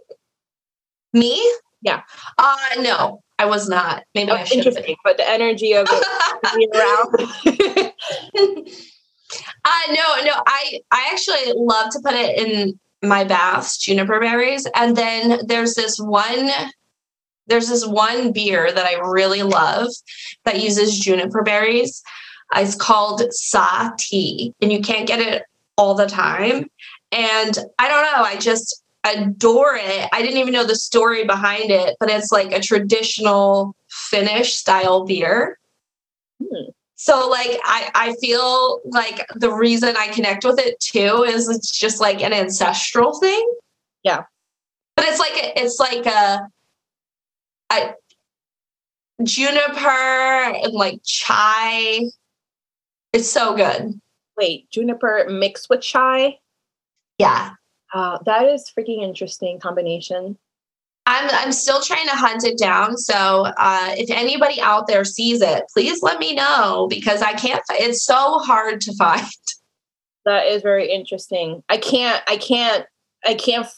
Me? 1.14 1.42
Yeah. 1.80 2.02
Uh 2.36 2.56
no, 2.80 3.22
I 3.38 3.46
was 3.46 3.68
not. 3.68 4.04
Maybe 4.14 4.30
oh, 4.30 4.34
I 4.34 4.44
should 4.44 4.58
interesting, 4.58 4.96
but 5.04 5.16
the 5.16 5.28
energy 5.28 5.72
of 5.72 5.86
it 5.90 6.04
around. 6.74 8.68
uh 9.64 9.82
no, 9.88 10.24
no, 10.24 10.42
I 10.46 10.80
I 10.90 11.08
actually 11.10 11.54
love 11.56 11.90
to 11.92 12.00
put 12.04 12.14
it 12.14 12.38
in 12.38 12.78
my 13.02 13.24
baths, 13.24 13.78
juniper 13.78 14.20
berries. 14.20 14.66
And 14.74 14.96
then 14.96 15.40
there's 15.46 15.74
this 15.74 15.98
one 15.98 16.50
there's 17.48 17.68
this 17.68 17.86
one 17.86 18.32
beer 18.32 18.72
that 18.72 18.86
I 18.86 18.94
really 18.94 19.42
love 19.42 19.88
that 20.44 20.60
uses 20.60 20.98
juniper 20.98 21.42
berries. 21.42 22.02
It's 22.54 22.74
called 22.74 23.20
Sah'tea, 23.20 24.52
and 24.60 24.72
you 24.72 24.80
can't 24.80 25.06
get 25.06 25.20
it 25.20 25.44
all 25.76 25.94
the 25.94 26.06
time. 26.06 26.68
And 27.12 27.58
I 27.78 27.88
don't 27.88 28.02
know, 28.02 28.24
I 28.24 28.36
just 28.36 28.82
adore 29.04 29.76
it. 29.76 30.08
I 30.12 30.22
didn't 30.22 30.38
even 30.38 30.52
know 30.52 30.66
the 30.66 30.74
story 30.74 31.24
behind 31.24 31.70
it, 31.70 31.96
but 32.00 32.10
it's 32.10 32.32
like 32.32 32.52
a 32.52 32.60
traditional 32.60 33.76
Finnish 33.88 34.54
style 34.54 35.04
beer. 35.04 35.58
Hmm. 36.42 36.70
So 36.96 37.28
like 37.28 37.60
I 37.64 37.90
I 37.94 38.14
feel 38.20 38.80
like 38.86 39.26
the 39.34 39.52
reason 39.52 39.96
I 39.96 40.08
connect 40.08 40.44
with 40.44 40.58
it 40.58 40.80
too 40.80 41.24
is 41.24 41.48
it's 41.48 41.70
just 41.70 42.00
like 42.00 42.22
an 42.22 42.32
ancestral 42.32 43.20
thing. 43.20 43.54
Yeah. 44.02 44.24
But 44.96 45.04
it's 45.06 45.18
like 45.18 45.32
it's 45.34 45.78
like 45.78 46.06
a, 46.06 46.48
a 47.70 47.94
juniper 49.22 49.88
and 49.88 50.72
like 50.72 51.00
chai. 51.04 52.00
It's 53.12 53.30
so 53.30 53.54
good. 53.54 54.00
Wait, 54.38 54.70
juniper 54.70 55.26
mixed 55.28 55.68
with 55.68 55.82
chai? 55.82 56.38
Yeah. 57.18 57.52
Uh, 57.92 58.18
that 58.24 58.46
is 58.46 58.70
freaking 58.76 59.02
interesting 59.02 59.60
combination. 59.60 60.38
I'm 61.06 61.30
I'm 61.30 61.52
still 61.52 61.80
trying 61.80 62.06
to 62.08 62.16
hunt 62.16 62.44
it 62.44 62.58
down. 62.58 62.96
So 62.98 63.46
uh, 63.56 63.94
if 63.96 64.10
anybody 64.10 64.60
out 64.60 64.88
there 64.88 65.04
sees 65.04 65.40
it, 65.40 65.64
please 65.72 66.02
let 66.02 66.18
me 66.18 66.34
know 66.34 66.88
because 66.90 67.22
I 67.22 67.32
can't. 67.32 67.62
It's 67.70 68.04
so 68.04 68.38
hard 68.40 68.80
to 68.82 68.94
find. 68.94 69.26
That 70.24 70.46
is 70.46 70.60
very 70.60 70.90
interesting. 70.90 71.62
I 71.68 71.76
can't. 71.76 72.20
I 72.26 72.36
can't. 72.36 72.84
I 73.24 73.34
can't. 73.34 73.68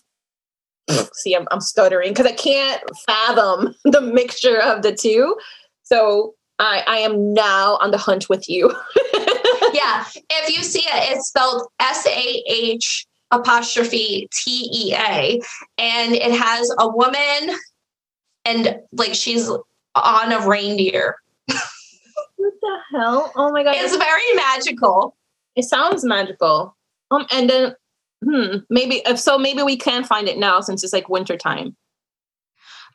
See, 1.13 1.37
I'm, 1.37 1.47
I'm 1.51 1.61
stuttering 1.61 2.09
because 2.13 2.25
I 2.25 2.33
can't 2.33 2.83
fathom 3.07 3.75
the 3.85 4.01
mixture 4.01 4.59
of 4.59 4.81
the 4.81 4.95
two. 4.95 5.37
So 5.83 6.35
I 6.59 6.83
I 6.87 6.97
am 7.01 7.35
now 7.35 7.77
on 7.83 7.91
the 7.91 7.99
hunt 7.99 8.31
with 8.31 8.49
you. 8.49 8.75
yeah, 9.75 10.07
if 10.31 10.57
you 10.57 10.63
see 10.63 10.81
it, 10.81 11.13
it's 11.13 11.29
spelled 11.29 11.67
S 11.81 12.07
A 12.07 12.43
H 12.49 13.07
apostrophe 13.31 14.29
T 14.33 14.71
E 14.73 14.95
A, 14.95 15.41
and 15.79 16.15
it 16.15 16.33
has 16.33 16.73
a 16.79 16.89
woman 16.89 17.57
and 18.45 18.81
like 18.93 19.15
she's 19.15 19.49
on 19.95 20.33
a 20.33 20.47
reindeer. 20.47 21.17
what 21.47 22.55
the 22.61 22.79
hell? 22.93 23.33
Oh 23.37 23.53
my 23.53 23.63
god! 23.63 23.77
It's 23.77 23.97
very 23.97 24.35
magical. 24.35 25.17
It 25.57 25.65
sounds 25.65 26.05
magical. 26.05 26.77
Um, 27.11 27.27
and 27.31 27.49
then 27.49 27.75
hmm, 28.25 28.59
maybe 28.71 29.03
if 29.07 29.19
so, 29.19 29.39
maybe 29.39 29.63
we 29.63 29.77
can 29.77 30.05
find 30.05 30.29
it 30.29 30.39
now 30.39 30.61
since 30.61 30.83
it's 30.83 30.93
like 30.93 31.09
winter 31.09 31.37
time. 31.37 31.77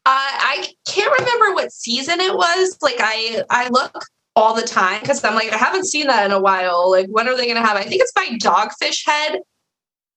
Uh, 0.05 0.09
I 0.09 0.67
can't 0.85 1.17
remember 1.19 1.53
what 1.53 1.71
season 1.71 2.19
it 2.19 2.35
was. 2.35 2.77
Like 2.81 2.97
I, 2.99 3.43
I 3.49 3.69
look 3.69 4.03
all 4.35 4.53
the 4.53 4.63
time 4.63 4.99
because 5.01 5.23
I'm 5.23 5.35
like 5.35 5.53
I 5.53 5.57
haven't 5.57 5.85
seen 5.85 6.07
that 6.07 6.25
in 6.25 6.31
a 6.31 6.41
while. 6.41 6.91
Like 6.91 7.07
when 7.09 7.27
are 7.27 7.37
they 7.37 7.45
going 7.45 7.61
to 7.61 7.65
have? 7.65 7.77
I 7.77 7.83
think 7.83 8.01
it's 8.01 8.11
by 8.11 8.25
Dogfish 8.41 9.05
Head 9.05 9.39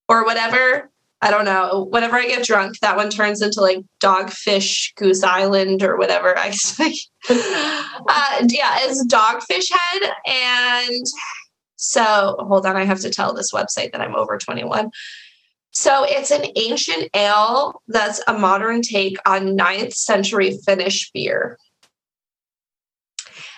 or 0.08 0.24
whatever. 0.24 0.90
I 1.22 1.30
don't 1.30 1.44
know. 1.44 1.86
Whenever 1.90 2.16
I 2.16 2.26
get 2.26 2.44
drunk, 2.44 2.78
that 2.80 2.96
one 2.96 3.08
turns 3.08 3.40
into 3.40 3.60
like 3.60 3.78
Dogfish 4.02 4.94
Goose 4.96 5.22
Island 5.22 5.82
or 5.82 5.96
whatever. 5.96 6.36
I 6.38 6.50
say, 6.50 6.94
uh, 7.28 8.46
yeah, 8.48 8.78
it's 8.82 9.06
Dogfish 9.06 9.70
Head. 9.72 10.12
And 10.26 11.06
so, 11.76 12.36
hold 12.40 12.66
on, 12.66 12.76
I 12.76 12.84
have 12.84 13.00
to 13.00 13.10
tell 13.10 13.34
this 13.34 13.52
website 13.52 13.92
that 13.92 14.00
I'm 14.00 14.14
over 14.14 14.38
21. 14.38 14.90
So, 15.70 16.04
it's 16.04 16.30
an 16.30 16.46
ancient 16.56 17.08
ale 17.14 17.82
that's 17.88 18.20
a 18.26 18.38
modern 18.38 18.82
take 18.82 19.16
on 19.26 19.56
9th 19.56 19.94
century 19.94 20.58
Finnish 20.64 21.10
beer. 21.12 21.58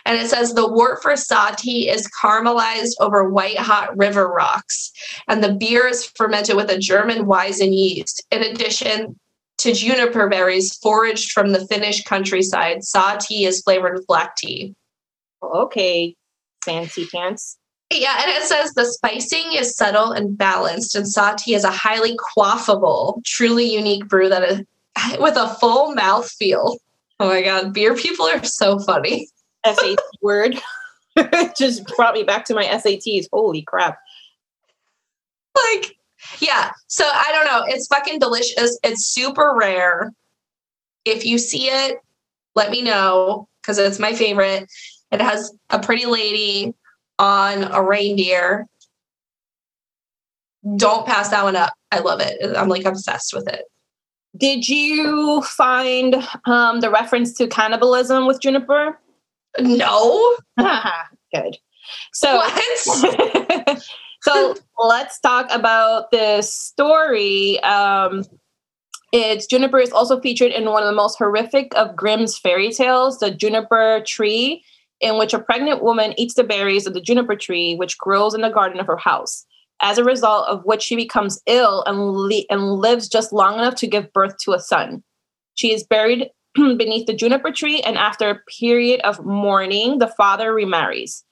And 0.08 0.16
it 0.16 0.30
says 0.30 0.54
the 0.54 0.66
wort 0.66 1.02
for 1.02 1.12
Sah'tea 1.12 1.92
is 1.94 2.08
caramelized 2.08 2.94
over 2.98 3.28
white 3.28 3.58
hot 3.58 3.94
river 3.98 4.26
rocks. 4.26 4.90
And 5.28 5.44
the 5.44 5.52
beer 5.52 5.86
is 5.86 6.06
fermented 6.06 6.56
with 6.56 6.70
a 6.70 6.78
German 6.78 7.26
Weizen 7.26 7.76
yeast. 7.76 8.26
In 8.30 8.42
addition 8.42 9.20
to 9.58 9.74
juniper 9.74 10.26
berries 10.30 10.74
foraged 10.78 11.32
from 11.32 11.52
the 11.52 11.66
Finnish 11.66 12.04
countryside, 12.04 12.78
Sah'tea 12.78 13.46
is 13.46 13.60
flavored 13.60 13.98
with 13.98 14.06
black 14.06 14.34
tea. 14.36 14.74
Okay, 15.42 16.16
fancy 16.64 17.06
pants. 17.06 17.58
Yeah, 17.92 18.18
and 18.22 18.30
it 18.30 18.44
says 18.44 18.72
the 18.72 18.86
spicing 18.86 19.52
is 19.52 19.76
subtle 19.76 20.12
and 20.12 20.38
balanced, 20.38 20.94
and 20.94 21.04
Sah'tea 21.04 21.54
is 21.54 21.64
a 21.64 21.70
highly 21.70 22.16
quaffable, 22.16 23.22
truly 23.26 23.70
unique 23.70 24.08
brew 24.08 24.30
that 24.30 24.42
is 24.42 24.62
with 25.20 25.36
a 25.36 25.54
full 25.60 25.94
mouth 25.94 26.30
feel. 26.30 26.78
Oh 27.20 27.28
my 27.28 27.42
god, 27.42 27.74
beer 27.74 27.94
people 27.94 28.24
are 28.24 28.42
so 28.42 28.78
funny. 28.78 29.28
SAT 29.74 29.98
word. 30.22 30.60
just 31.56 31.86
brought 31.96 32.14
me 32.14 32.22
back 32.22 32.44
to 32.46 32.54
my 32.54 32.64
SATs. 32.64 33.26
Holy 33.32 33.62
crap. 33.62 33.98
Like, 35.56 35.96
yeah. 36.40 36.72
So 36.86 37.04
I 37.04 37.30
don't 37.32 37.46
know. 37.46 37.64
It's 37.72 37.86
fucking 37.86 38.18
delicious. 38.18 38.78
It's 38.82 39.06
super 39.06 39.54
rare. 39.58 40.12
If 41.04 41.24
you 41.24 41.38
see 41.38 41.66
it, 41.66 41.98
let 42.54 42.70
me 42.70 42.82
know 42.82 43.48
because 43.62 43.78
it's 43.78 43.98
my 43.98 44.12
favorite. 44.12 44.68
It 45.10 45.20
has 45.20 45.52
a 45.70 45.78
pretty 45.78 46.06
lady 46.06 46.74
on 47.18 47.64
a 47.64 47.82
reindeer. 47.82 48.66
Don't 50.76 51.06
pass 51.06 51.30
that 51.30 51.44
one 51.44 51.56
up. 51.56 51.72
I 51.90 52.00
love 52.00 52.20
it. 52.20 52.38
I'm 52.56 52.68
like 52.68 52.84
obsessed 52.84 53.32
with 53.34 53.48
it. 53.48 53.64
Did 54.36 54.68
you 54.68 55.42
find 55.42 56.16
um, 56.44 56.80
the 56.80 56.90
reference 56.90 57.32
to 57.34 57.46
cannibalism 57.46 58.26
with 58.26 58.40
Juniper? 58.40 58.98
No. 59.58 60.36
Good. 61.34 61.58
So, 62.12 62.42
so 64.22 64.54
let's 64.78 65.20
talk 65.20 65.48
about 65.50 66.10
this 66.10 66.52
story. 66.52 67.60
Um, 67.60 68.24
it's 69.12 69.46
Juniper 69.46 69.78
is 69.78 69.92
also 69.92 70.20
featured 70.20 70.52
in 70.52 70.66
one 70.66 70.82
of 70.82 70.86
the 70.86 70.94
most 70.94 71.16
horrific 71.16 71.74
of 71.76 71.96
Grimm's 71.96 72.36
fairy 72.36 72.70
tales, 72.70 73.18
the 73.20 73.30
Juniper 73.30 74.02
Tree, 74.06 74.62
in 75.00 75.18
which 75.18 75.32
a 75.32 75.38
pregnant 75.38 75.82
woman 75.82 76.14
eats 76.18 76.34
the 76.34 76.44
berries 76.44 76.86
of 76.86 76.94
the 76.94 77.00
juniper 77.00 77.36
tree, 77.36 77.74
which 77.76 77.98
grows 77.98 78.34
in 78.34 78.40
the 78.40 78.50
garden 78.50 78.80
of 78.80 78.86
her 78.86 78.96
house. 78.96 79.46
As 79.80 79.96
a 79.96 80.04
result 80.04 80.48
of 80.48 80.64
which 80.64 80.82
she 80.82 80.96
becomes 80.96 81.40
ill 81.46 81.84
and, 81.86 82.10
li- 82.16 82.46
and 82.50 82.72
lives 82.72 83.08
just 83.08 83.32
long 83.32 83.54
enough 83.54 83.76
to 83.76 83.86
give 83.86 84.12
birth 84.12 84.34
to 84.44 84.52
a 84.52 84.58
son. 84.58 85.04
She 85.54 85.72
is 85.72 85.84
buried 85.84 86.30
beneath 86.76 87.06
the 87.06 87.14
juniper 87.14 87.52
tree, 87.52 87.80
and 87.82 87.96
after 87.96 88.30
a 88.30 88.40
period 88.60 89.00
of 89.00 89.24
mourning, 89.24 89.98
the 89.98 90.08
father 90.08 90.52
remarries. 90.52 91.24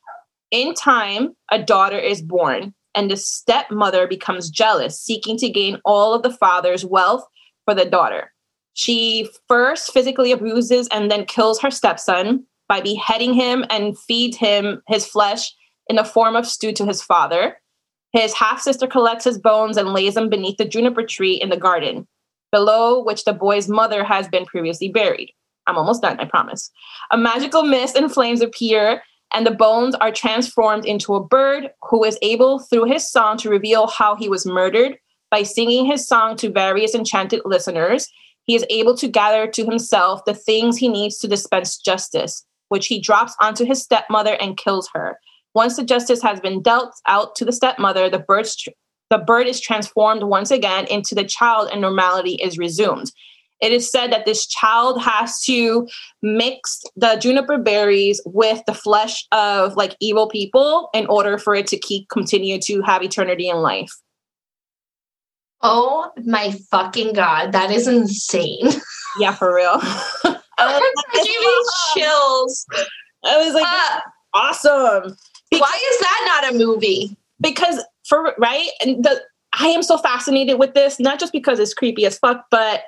In 0.51 0.75
time, 0.75 1.35
a 1.51 1.63
daughter 1.63 1.99
is 1.99 2.23
born, 2.23 2.75
and 2.95 3.11
the 3.11 3.17
stepmother 3.17 4.07
becomes 4.07 4.51
jealous, 4.51 5.01
seeking 5.01 5.37
to 5.39 5.49
gain 5.49 5.81
all 5.85 6.15
of 6.15 6.23
the 6.23 6.33
father's 6.33 6.85
wealth 6.85 7.25
for 7.65 7.75
the 7.75 7.85
daughter. 7.85 8.33
She 8.75 9.29
first 9.49 9.93
physically 9.93 10.33
abuses 10.33 10.89
and 10.93 11.11
then 11.11 11.25
kills 11.25 11.61
her 11.61 11.71
stepson 11.71 12.47
by 12.69 12.81
beheading 12.81 13.33
him 13.33 13.65
and 13.71 13.99
feeds 13.99 14.37
him 14.37 14.83
his 14.87 15.07
flesh 15.07 15.55
in 15.89 15.97
the 15.97 16.05
form 16.05 16.37
of 16.37 16.47
stew 16.47 16.73
to 16.73 16.85
his 16.85 17.03
father. 17.03 17.57
His 18.13 18.35
half 18.35 18.61
sister 18.61 18.87
collects 18.87 19.25
his 19.25 19.39
bones 19.39 19.77
and 19.77 19.93
lays 19.93 20.15
them 20.15 20.29
beneath 20.29 20.59
the 20.59 20.65
juniper 20.65 21.05
tree 21.05 21.35
in 21.35 21.49
the 21.49 21.57
garden 21.57 22.07
below 22.57 23.05
which 23.05 23.25
the 23.25 23.35
boy's 23.35 23.69
mother 23.69 24.03
has 24.03 24.29
been 24.29 24.47
previously 24.47 24.89
buried. 24.89 25.31
I'm 25.67 25.77
almost 25.77 26.01
done, 26.01 26.19
I 26.19 26.25
promise. 26.25 26.71
A 27.11 27.19
magical 27.19 27.63
mist 27.63 27.97
and 27.97 28.11
flames 28.11 28.41
appear, 28.41 29.03
and 29.35 29.47
the 29.47 29.51
bones 29.51 29.95
are 29.97 30.11
transformed 30.11 30.87
into 30.87 31.15
a 31.15 31.23
bird 31.23 31.69
who 31.91 32.03
is 32.03 32.19
able, 32.23 32.61
through 32.61 32.85
his 32.85 33.07
song, 33.07 33.37
to 33.39 33.51
reveal 33.51 33.89
how 33.89 34.17
he 34.17 34.31
was 34.31 34.47
murdered. 34.47 34.97
By 35.31 35.43
singing 35.43 35.85
his 35.85 36.09
song 36.09 36.35
to 36.37 36.51
various 36.51 36.95
enchanted 36.95 37.43
listeners, 37.45 38.09
he 38.45 38.55
is 38.55 38.65
able 38.71 38.97
to 38.97 39.07
gather 39.07 39.47
to 39.49 39.65
himself 39.67 40.25
the 40.25 40.33
things 40.33 40.79
he 40.79 40.89
needs 40.89 41.19
to 41.19 41.29
dispense 41.29 41.77
justice, 41.77 42.43
which 42.71 42.87
he 42.87 42.99
drops 42.99 43.35
onto 43.39 43.67
his 43.67 43.83
stepmother 43.83 44.35
and 44.41 44.57
kills 44.57 44.89
her. 44.95 45.19
Once 45.55 45.77
the 45.77 45.85
justice 45.85 46.23
has 46.23 46.41
been 46.41 46.63
dealt 46.63 46.95
out 47.07 47.35
to 47.35 47.45
the 47.45 47.53
stepmother, 47.53 48.09
the 48.09 48.19
bird 48.19 48.47
the 49.11 49.19
bird 49.19 49.47
is 49.47 49.61
transformed 49.61 50.23
once 50.25 50.51
again 50.51 50.87
into 50.87 51.15
the 51.15 51.25
child 51.25 51.69
and 51.73 51.81
normality 51.81 52.35
is 52.43 52.59
resumed. 52.59 53.11
it 53.63 53.73
is 53.73 53.91
said 53.91 54.13
that 54.13 54.27
this 54.27 54.47
child 54.47 55.01
has 55.01 55.41
to 55.41 55.87
mix 56.23 56.83
the 56.97 57.17
juniper 57.17 57.57
berries 57.59 58.21
with 58.27 58.61
the 58.67 58.75
flesh 58.75 59.25
of 59.33 59.75
like 59.77 59.97
evil 60.01 60.29
people 60.29 60.91
in 60.93 61.07
order 61.07 61.39
for 61.39 61.55
it 61.55 61.67
to 61.67 61.79
keep 61.79 62.09
continue 62.11 62.59
to 62.61 62.83
have 62.83 63.03
eternity 63.03 63.49
in 63.49 63.57
life. 63.57 63.91
Oh 65.63 66.11
my 66.25 66.51
fucking 66.71 67.15
god, 67.15 67.53
that 67.53 67.71
is 67.71 67.89
insane. 67.89 68.69
Yeah, 69.19 69.33
for 69.33 69.55
real. 69.55 69.81
Give 70.23 71.25
me 71.25 71.55
chills. 71.95 72.67
I 73.25 73.39
was 73.39 73.55
like, 73.55 73.65
Uh, 73.67 74.01
awesome. 74.35 75.17
why 75.51 75.79
is 75.93 75.99
that 76.01 76.43
not 76.43 76.53
a 76.55 76.59
movie? 76.59 77.17
because 77.41 77.83
for 78.09 78.35
right? 78.39 78.69
And 78.81 79.05
the 79.05 79.23
i 79.59 79.69
am 79.69 79.83
so 79.83 79.97
fascinated 79.97 80.59
with 80.59 80.75
this 80.75 81.01
not 81.01 81.19
just 81.19 81.33
because 81.33 81.59
it's 81.59 81.73
creepy 81.73 82.05
as 82.05 82.19
fuck 82.19 82.45
but 82.51 82.83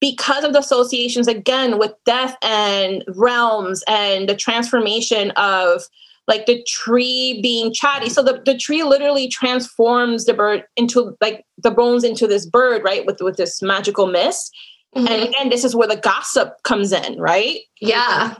because 0.00 0.44
of 0.44 0.52
the 0.52 0.58
associations 0.58 1.28
again 1.28 1.78
with 1.78 1.92
death 2.04 2.36
and 2.42 3.04
realms 3.08 3.84
and 3.86 4.28
the 4.28 4.34
transformation 4.34 5.30
of 5.32 5.82
like 6.26 6.46
the 6.46 6.64
tree 6.66 7.40
being 7.42 7.72
chatty. 7.72 8.08
So 8.08 8.22
the, 8.22 8.40
the 8.44 8.56
tree 8.56 8.82
literally 8.82 9.28
transforms 9.28 10.24
the 10.24 10.32
bird 10.34 10.64
into 10.76 11.16
like 11.20 11.44
the 11.58 11.70
bones 11.70 12.04
into 12.04 12.26
this 12.26 12.46
bird 12.46 12.82
right 12.84 13.04
with 13.04 13.20
with 13.20 13.36
this 13.36 13.60
magical 13.60 14.06
mist. 14.06 14.54
Mm-hmm. 14.96 15.06
And 15.06 15.22
again 15.22 15.50
this 15.50 15.64
is 15.64 15.76
where 15.76 15.88
the 15.88 15.96
gossip 15.96 16.62
comes 16.62 16.92
in 16.92 17.20
right? 17.20 17.58
Yeah. 17.80 18.36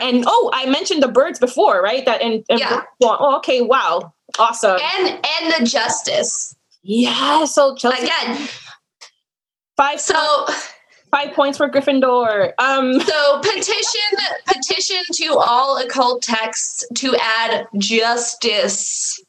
And 0.00 0.24
oh 0.26 0.50
i 0.52 0.66
mentioned 0.66 1.02
the 1.02 1.08
birds 1.08 1.38
before 1.38 1.82
right 1.82 2.04
that 2.06 2.20
and, 2.22 2.44
and 2.48 2.60
Yeah. 2.60 2.82
oh, 3.02 3.36
okay 3.38 3.60
wow 3.62 4.12
awesome 4.38 4.78
And 4.98 5.08
and 5.08 5.52
the 5.58 5.64
justice. 5.66 6.54
Yeah, 6.82 7.44
so 7.44 7.74
Chelsea 7.74 8.04
Again. 8.04 8.48
five 9.76 10.00
So 10.00 10.46
five 11.10 11.32
points 11.34 11.58
for 11.58 11.68
Gryffindor. 11.68 12.52
Um, 12.58 12.98
so 13.00 13.40
petition 13.40 14.10
petition 14.46 15.02
to 15.14 15.34
all 15.36 15.76
occult 15.78 16.22
texts 16.22 16.84
to 16.94 17.16
add 17.20 17.66
justice 17.78 19.20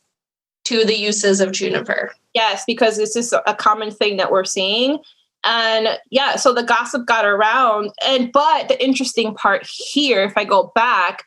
to 0.65 0.85
the 0.85 0.95
uses 0.97 1.41
of 1.41 1.51
juniper. 1.51 2.11
yes, 2.33 2.63
because 2.67 2.95
this 2.97 3.15
is 3.15 3.33
a 3.47 3.55
common 3.55 3.89
thing 3.91 4.17
that 4.17 4.31
we're 4.31 4.45
seeing, 4.45 4.99
and 5.43 5.99
yeah, 6.09 6.35
so 6.35 6.53
the 6.53 6.63
gossip 6.63 7.05
got 7.05 7.25
around, 7.25 7.91
and 8.05 8.31
but 8.31 8.67
the 8.67 8.83
interesting 8.83 9.33
part 9.33 9.65
here, 9.65 10.23
if 10.23 10.37
I 10.37 10.43
go 10.43 10.71
back, 10.75 11.23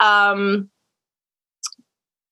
um, 0.00 0.68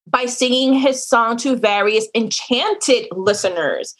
by 0.07 0.26
singing 0.26 0.74
his 0.74 1.07
song 1.07 1.37
to 1.39 1.57
various 1.57 2.09
enchanted 2.14 3.07
listeners. 3.12 3.95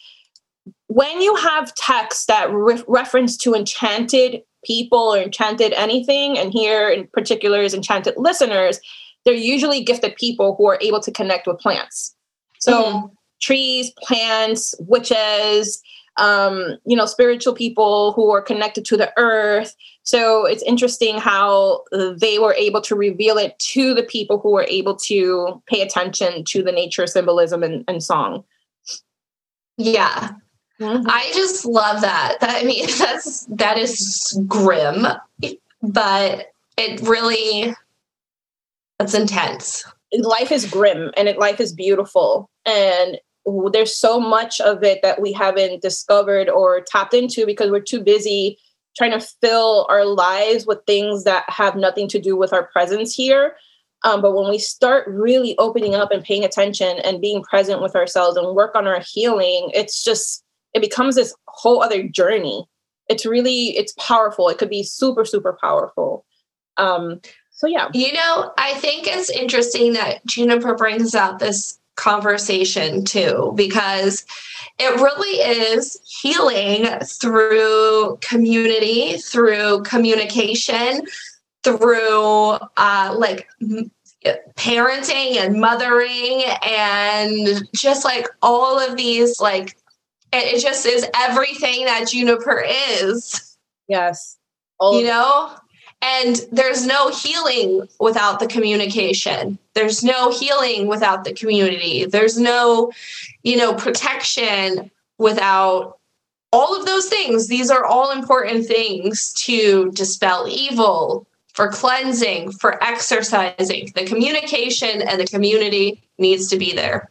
When 0.87 1.21
you 1.21 1.35
have 1.35 1.73
text 1.75 2.27
that 2.27 2.51
re- 2.51 2.83
reference 2.87 3.37
to 3.37 3.53
enchanted 3.55 4.41
people 4.65 5.13
or 5.13 5.19
enchanted 5.19 5.73
anything, 5.73 6.37
and 6.37 6.51
here 6.51 6.89
in 6.89 7.07
particular 7.07 7.61
is 7.61 7.73
enchanted 7.73 8.15
listeners, 8.17 8.79
they're 9.23 9.33
usually 9.33 9.83
gifted 9.83 10.15
people 10.17 10.55
who 10.57 10.67
are 10.67 10.77
able 10.81 10.99
to 10.99 11.11
connect 11.11 11.47
with 11.47 11.59
plants. 11.59 12.13
So 12.59 12.83
Mhm. 12.83 13.11
trees, 13.41 13.91
plants, 14.03 14.75
witches, 14.79 15.81
um, 16.21 16.77
you 16.85 16.95
know, 16.95 17.07
spiritual 17.07 17.53
people 17.55 18.13
who 18.13 18.29
are 18.29 18.43
connected 18.43 18.85
to 18.85 18.95
the 18.95 19.11
earth. 19.17 19.75
So 20.03 20.45
it's 20.45 20.61
interesting 20.63 21.17
how 21.17 21.81
they 21.91 22.37
were 22.37 22.53
able 22.53 22.79
to 22.81 22.95
reveal 22.95 23.37
it 23.39 23.57
to 23.73 23.95
the 23.95 24.03
people 24.03 24.37
who 24.39 24.51
were 24.51 24.67
able 24.69 24.95
to 24.97 25.61
pay 25.65 25.81
attention 25.81 26.43
to 26.45 26.61
the 26.61 26.71
nature 26.71 27.07
symbolism 27.07 27.63
and, 27.63 27.83
and 27.87 28.03
song. 28.03 28.43
Yeah. 29.77 30.29
Mhm. 30.79 31.05
I 31.07 31.31
just 31.33 31.65
love 31.65 32.01
that. 32.01 32.37
That 32.39 32.61
I 32.61 32.63
mean, 32.65 32.85
that's 32.99 33.45
that 33.47 33.79
is 33.79 34.39
grim, 34.47 35.07
but 35.81 36.51
it 36.77 37.01
really 37.01 37.73
that's 38.99 39.15
intense. 39.15 39.83
life 40.13 40.51
is 40.51 40.69
grim 40.69 41.11
and 41.17 41.27
it, 41.27 41.39
life 41.39 41.59
is 41.59 41.73
beautiful 41.73 42.47
and 42.65 43.17
there's 43.45 43.97
so 43.97 44.19
much 44.19 44.61
of 44.61 44.83
it 44.83 45.01
that 45.01 45.21
we 45.21 45.31
haven't 45.33 45.81
discovered 45.81 46.49
or 46.49 46.81
tapped 46.81 47.13
into 47.13 47.45
because 47.45 47.71
we're 47.71 47.79
too 47.79 48.01
busy 48.01 48.57
trying 48.97 49.11
to 49.11 49.25
fill 49.41 49.87
our 49.89 50.05
lives 50.05 50.65
with 50.65 50.79
things 50.85 51.23
that 51.23 51.45
have 51.47 51.75
nothing 51.75 52.07
to 52.09 52.19
do 52.19 52.35
with 52.35 52.53
our 52.53 52.67
presence 52.67 53.13
here. 53.13 53.55
Um, 54.03 54.21
but 54.21 54.35
when 54.35 54.49
we 54.49 54.57
start 54.57 55.07
really 55.07 55.57
opening 55.57 55.95
up 55.95 56.11
and 56.11 56.23
paying 56.23 56.43
attention 56.43 56.97
and 57.03 57.21
being 57.21 57.43
present 57.43 57.81
with 57.81 57.95
ourselves 57.95 58.35
and 58.35 58.55
work 58.55 58.75
on 58.75 58.87
our 58.87 59.01
healing 59.05 59.69
it's 59.73 60.03
just 60.03 60.43
it 60.73 60.81
becomes 60.81 61.15
this 61.15 61.35
whole 61.47 61.83
other 61.83 62.07
journey. 62.07 62.65
It's 63.09 63.25
really 63.25 63.77
it's 63.77 63.93
powerful. 63.99 64.47
It 64.47 64.57
could 64.57 64.69
be 64.69 64.83
super 64.83 65.25
super 65.25 65.57
powerful. 65.61 66.25
Um 66.77 67.21
so 67.51 67.67
yeah. 67.67 67.89
You 67.93 68.13
know, 68.13 68.53
I 68.57 68.73
think 68.75 69.05
it's 69.05 69.29
interesting 69.29 69.93
that 69.93 70.25
Juniper 70.25 70.73
brings 70.73 71.13
out 71.13 71.39
this 71.39 71.77
conversation 72.01 73.05
too, 73.05 73.53
because 73.55 74.25
it 74.79 74.99
really 74.99 75.37
is 75.37 75.99
healing 76.21 76.87
through 77.05 78.17
community, 78.21 79.17
through 79.17 79.83
communication, 79.83 81.03
through 81.63 82.57
uh, 82.77 83.15
like 83.15 83.47
parenting 84.55 85.37
and 85.37 85.61
mothering, 85.61 86.43
and 86.67 87.67
just 87.75 88.03
like 88.03 88.27
all 88.41 88.79
of 88.79 88.97
these, 88.97 89.39
like, 89.39 89.77
it, 90.33 90.55
it 90.55 90.61
just 90.61 90.87
is 90.87 91.05
everything 91.15 91.85
that 91.85 92.07
Juniper 92.07 92.65
is. 92.99 93.55
Yes. 93.87 94.37
All 94.79 94.99
you 94.99 95.05
know 95.05 95.55
and 96.01 96.41
there's 96.51 96.85
no 96.85 97.09
healing 97.11 97.87
without 97.99 98.39
the 98.39 98.47
communication 98.47 99.57
there's 99.75 100.03
no 100.03 100.31
healing 100.31 100.87
without 100.87 101.23
the 101.23 101.33
community 101.33 102.05
there's 102.05 102.37
no 102.39 102.91
you 103.43 103.57
know 103.57 103.73
protection 103.73 104.89
without 105.17 105.97
all 106.51 106.75
of 106.77 106.85
those 106.85 107.07
things 107.07 107.47
these 107.47 107.69
are 107.69 107.85
all 107.85 108.11
important 108.11 108.65
things 108.65 109.33
to 109.33 109.91
dispel 109.91 110.47
evil 110.49 111.25
for 111.53 111.69
cleansing 111.69 112.51
for 112.51 112.81
exercising 112.83 113.89
the 113.95 114.05
communication 114.05 115.01
and 115.01 115.19
the 115.19 115.27
community 115.27 116.01
needs 116.17 116.47
to 116.47 116.57
be 116.57 116.73
there 116.73 117.09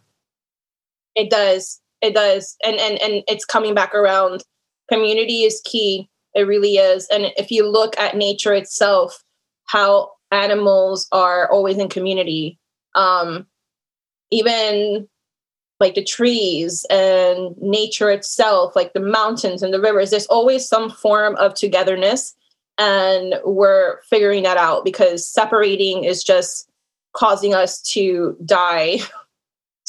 It 1.15 1.31
does. 1.31 1.81
It 2.01 2.15
does. 2.15 2.57
And 2.65 2.77
and 2.79 3.01
and 3.03 3.25
it's 3.29 3.45
coming 3.45 3.75
back 3.75 3.95
around. 3.95 4.43
Community 4.89 5.43
is 5.43 5.61
key. 5.65 6.09
It 6.35 6.43
really 6.43 6.77
is. 6.77 7.07
And 7.09 7.33
if 7.37 7.51
you 7.51 7.69
look 7.69 7.99
at 7.99 8.17
nature 8.17 8.55
itself, 8.55 9.23
how 9.67 10.13
animals 10.31 11.09
are 11.13 11.51
always 11.51 11.77
in 11.79 11.89
community. 11.89 12.59
Um 12.95 13.47
even 14.31 15.09
like 15.81 15.95
the 15.95 16.05
trees 16.05 16.85
and 16.91 17.57
nature 17.59 18.11
itself, 18.11 18.77
like 18.77 18.93
the 18.93 19.01
mountains 19.01 19.63
and 19.63 19.73
the 19.73 19.81
rivers, 19.81 20.11
there's 20.11 20.27
always 20.27 20.69
some 20.69 20.91
form 20.91 21.35
of 21.37 21.55
togetherness. 21.55 22.37
And 22.77 23.35
we're 23.45 24.01
figuring 24.03 24.43
that 24.45 24.59
out 24.59 24.85
because 24.85 25.27
separating 25.27 26.05
is 26.05 26.23
just 26.23 26.71
causing 27.15 27.55
us 27.55 27.81
to 27.83 28.37
die 28.45 28.99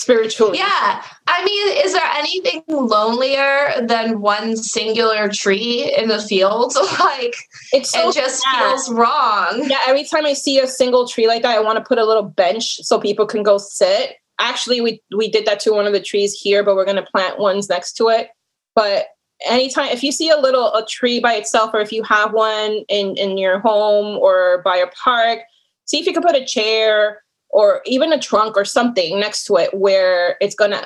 spiritually. 0.01 0.57
Yeah. 0.57 1.03
I 1.27 1.45
mean, 1.45 1.85
is 1.85 1.93
there 1.93 2.09
anything 2.15 2.63
lonelier 2.67 3.85
than 3.85 4.19
one 4.19 4.57
singular 4.57 5.29
tree 5.29 5.93
in 5.95 6.09
the 6.09 6.19
field? 6.19 6.73
like, 6.99 7.35
It's 7.71 7.91
so 7.91 8.09
it 8.09 8.15
just 8.15 8.41
sad. 8.41 8.59
feels 8.59 8.91
wrong. 8.91 9.65
Yeah, 9.69 9.77
every 9.87 10.03
time 10.03 10.25
I 10.25 10.33
see 10.33 10.59
a 10.59 10.67
single 10.67 11.07
tree 11.07 11.27
like 11.27 11.43
that, 11.43 11.55
I 11.55 11.59
want 11.61 11.77
to 11.77 11.83
put 11.83 11.99
a 11.99 12.05
little 12.05 12.23
bench 12.23 12.77
so 12.83 12.99
people 12.99 13.25
can 13.27 13.43
go 13.43 13.57
sit. 13.57 14.15
Actually, 14.39 14.81
we 14.81 15.01
we 15.15 15.29
did 15.29 15.45
that 15.45 15.59
to 15.61 15.71
one 15.71 15.85
of 15.85 15.93
the 15.93 16.01
trees 16.01 16.33
here, 16.33 16.63
but 16.63 16.75
we're 16.75 16.85
going 16.85 16.97
to 16.97 17.03
plant 17.03 17.37
ones 17.37 17.69
next 17.69 17.93
to 17.93 18.07
it. 18.09 18.29
But 18.73 19.05
anytime 19.45 19.89
if 19.89 20.03
you 20.03 20.11
see 20.11 20.29
a 20.29 20.37
little 20.37 20.73
a 20.73 20.83
tree 20.85 21.19
by 21.19 21.33
itself 21.33 21.71
or 21.73 21.79
if 21.79 21.91
you 21.91 22.01
have 22.03 22.33
one 22.33 22.83
in 22.89 23.15
in 23.17 23.37
your 23.37 23.59
home 23.59 24.17
or 24.17 24.63
by 24.63 24.77
a 24.77 24.87
park, 24.87 25.41
see 25.85 25.99
if 25.99 26.07
you 26.07 26.13
can 26.13 26.23
put 26.23 26.35
a 26.35 26.45
chair 26.45 27.21
or 27.51 27.81
even 27.85 28.11
a 28.13 28.19
trunk 28.19 28.57
or 28.57 28.65
something 28.65 29.19
next 29.19 29.45
to 29.45 29.57
it 29.57 29.73
where 29.73 30.37
it's 30.41 30.55
going 30.55 30.71
to 30.71 30.85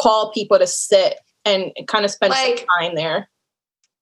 call 0.00 0.30
people 0.32 0.58
to 0.58 0.66
sit 0.66 1.16
and 1.44 1.72
kind 1.86 2.04
of 2.04 2.10
spend 2.10 2.30
Like- 2.30 2.58
some 2.58 2.66
time 2.80 2.94
there. 2.94 3.28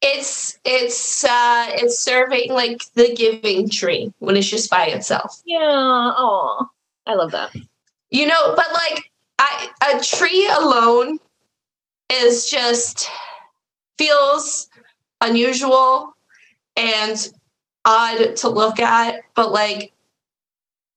It's 0.03 0.59
it's 0.65 1.25
uh 1.25 1.67
it's 1.73 2.03
serving 2.03 2.55
like 2.55 2.83
the 2.95 3.15
giving 3.15 3.69
tree 3.69 4.11
when 4.21 4.35
it's 4.35 4.49
just 4.49 4.71
by 4.71 4.87
itself. 4.87 5.43
Yeah, 5.45 5.59
oh, 5.63 6.67
I 7.07 7.15
love 7.17 7.33
that. 7.33 7.55
You 8.09 8.25
know, 8.27 8.55
but 8.57 8.65
like 8.73 9.11
I 9.39 9.69
a 9.95 10.01
tree 10.03 10.49
alone 10.59 11.19
is 12.11 12.49
just 12.49 13.11
feels 13.99 14.71
unusual 15.21 16.17
and 16.79 17.29
odd 17.85 18.37
to 18.37 18.49
look 18.49 18.81
at, 18.81 19.21
but 19.35 19.53
like 19.53 19.93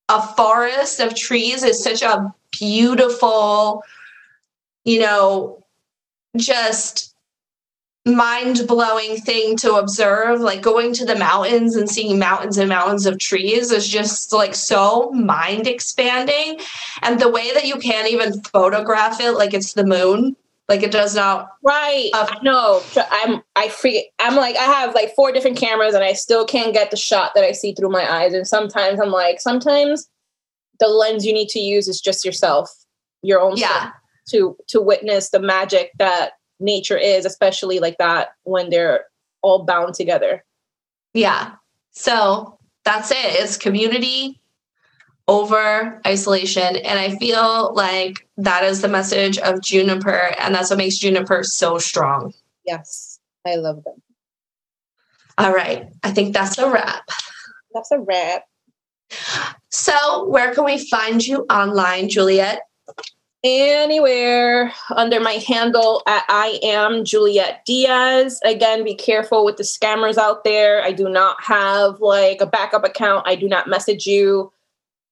a 0.10 0.22
forest 0.36 0.99
of 0.99 1.16
trees 1.16 1.64
is 1.64 1.84
such 1.84 2.01
a 2.01 2.34
beautiful, 2.51 3.84
you 4.84 4.99
know, 4.99 5.64
just 6.38 7.14
mind 8.06 8.68
blowing 8.68 9.18
thing 9.18 9.56
to 9.58 9.76
observe. 9.76 10.41
Like 10.41 10.62
going 10.62 10.93
to 10.95 11.06
the 11.06 11.16
mountains 11.16 11.76
and 11.76 11.89
seeing 11.89 12.20
mountains 12.20 12.58
and 12.58 12.70
mountains 12.70 13.06
of 13.06 13.20
trees 13.20 13.72
is 13.72 13.88
just 13.88 14.34
like 14.34 14.56
so 14.56 15.12
mind 15.12 15.68
expanding. 15.68 16.60
And 17.01 17.20
the 17.20 17.30
way 17.30 17.54
that 17.54 17.66
you 17.66 17.78
can't 17.78 18.12
even 18.12 18.41
photograph 18.41 19.22
it 19.22 19.34
like 19.34 19.54
it's 19.54 19.74
the 19.74 19.86
moon. 19.86 20.36
Like 20.74 20.82
it 20.82 20.91
does 20.91 21.13
not. 21.13 21.49
Right. 21.61 22.09
Uh, 22.15 22.26
no, 22.41 22.82
I'm. 23.11 23.43
I 23.55 23.69
free. 23.69 24.09
I'm 24.17 24.36
like 24.36 24.55
I 24.55 24.63
have 24.63 24.95
like 24.95 25.13
four 25.13 25.32
different 25.32 25.55
cameras, 25.55 25.93
and 25.93 26.03
I 26.03 26.13
still 26.13 26.45
can't 26.47 26.74
get 26.74 26.89
the 26.89 26.97
shot 26.97 27.34
that 27.36 27.43
I 27.43 27.51
see 27.51 27.76
through 27.76 27.91
my 27.91 28.11
eyes. 28.11 28.34
And 28.34 28.47
sometimes 28.47 28.99
I'm 28.99 29.11
like, 29.11 29.39
sometimes 29.39 30.09
the 30.80 30.88
lens 30.88 31.28
you 31.28 31.32
need 31.32 31.49
to 31.49 31.59
use 31.59 31.88
is 31.88 32.01
just 32.01 32.26
yourself, 32.26 32.71
your 33.21 33.39
own. 33.39 33.55
Yeah. 33.55 33.91
To 34.30 34.57
to 34.69 34.82
witness 34.82 35.30
the 35.30 35.39
magic 35.39 35.91
that 35.99 36.32
nature 36.59 36.97
is, 36.97 37.24
especially 37.24 37.78
like 37.78 37.99
that 37.99 38.30
when 38.41 38.71
they're 38.71 39.05
all 39.43 39.65
bound 39.65 39.93
together. 39.93 40.43
Yeah. 41.13 41.51
So 41.91 42.57
that's 42.84 43.11
it. 43.11 43.17
It's 43.19 43.57
community 43.57 44.41
over 45.28 46.01
isolation. 46.05 46.76
And 46.78 46.99
I 46.99 47.15
feel 47.17 47.74
like 47.74 48.28
that 48.38 48.63
is 48.63 48.82
the 48.82 48.88
message 48.88 49.38
of 49.39 49.61
Juniper. 49.61 50.34
And 50.39 50.53
that's 50.53 50.69
what 50.69 50.78
makes 50.78 50.97
Juniper 50.97 51.43
so 51.43 51.78
strong. 51.78 52.34
Yes. 52.65 53.19
I 53.45 53.55
love 53.55 53.84
them. 53.84 54.01
All 55.38 55.53
right. 55.53 55.88
I 56.03 56.11
think 56.11 56.34
that's 56.34 56.57
a 56.57 56.69
wrap. 56.69 57.09
That's 57.74 57.91
a 57.91 57.99
wrap. 57.99 58.43
So, 59.69 60.28
where 60.28 60.53
can 60.53 60.63
we 60.63 60.88
find 60.88 61.26
you 61.26 61.45
online, 61.49 62.09
Juliet? 62.09 62.61
anywhere 63.43 64.71
under 64.91 65.19
my 65.19 65.34
handle 65.34 66.01
at 66.07 66.24
I 66.30 66.59
am 66.63 67.03
Juliet 67.03 67.63
Diaz. 67.65 68.39
Again, 68.45 68.84
be 68.84 68.95
careful 68.95 69.43
with 69.43 69.57
the 69.57 69.63
scammers 69.63 70.17
out 70.17 70.43
there. 70.43 70.82
I 70.82 70.93
do 70.93 71.09
not 71.09 71.43
have 71.43 71.99
like 71.99 72.39
a 72.41 72.45
backup 72.45 72.86
account. 72.86 73.28
I 73.28 73.36
do 73.36 73.47
not 73.47 73.67
message 73.67 74.05
you 74.05 74.51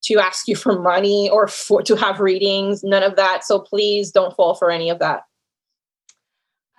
to 0.04 0.20
ask 0.20 0.48
you 0.48 0.56
for 0.56 0.80
money 0.80 1.30
or 1.30 1.48
for 1.48 1.82
to 1.84 1.96
have 1.96 2.20
readings, 2.20 2.84
none 2.84 3.04
of 3.04 3.16
that. 3.16 3.44
So 3.44 3.60
please 3.60 4.12
don't 4.12 4.36
fall 4.36 4.56
for 4.56 4.72
any 4.72 4.90
of 4.90 5.00
that. 5.00 5.24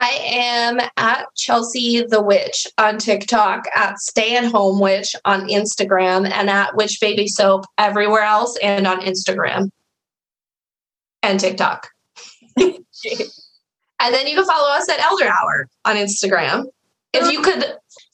I 0.03 0.19
am 0.25 0.81
at 0.97 1.27
Chelsea 1.37 2.03
the 2.03 2.21
Witch 2.21 2.67
on 2.77 2.99
TikTok, 2.99 3.67
at 3.73 4.01
Stay 4.01 4.37
at 4.37 4.45
Home 4.47 4.81
Witch 4.81 5.15
on 5.25 5.47
Instagram, 5.47 6.29
and 6.29 6.51
at 6.51 6.75
Witch 6.75 6.99
Baby 7.01 7.29
Soap 7.29 7.67
everywhere 7.79 8.23
else 8.23 8.59
and 8.61 8.89
on 8.89 9.01
Instagram 9.03 9.71
and 11.23 11.39
TikTok. 11.39 11.89
and 12.57 12.75
then 14.01 14.27
you 14.27 14.35
can 14.35 14.45
follow 14.45 14.71
us 14.73 14.89
at 14.89 14.99
Elder 14.99 15.29
Hour 15.29 15.69
on 15.85 15.95
Instagram. 15.95 16.65
If 17.13 17.31
you 17.31 17.41
could, 17.41 17.65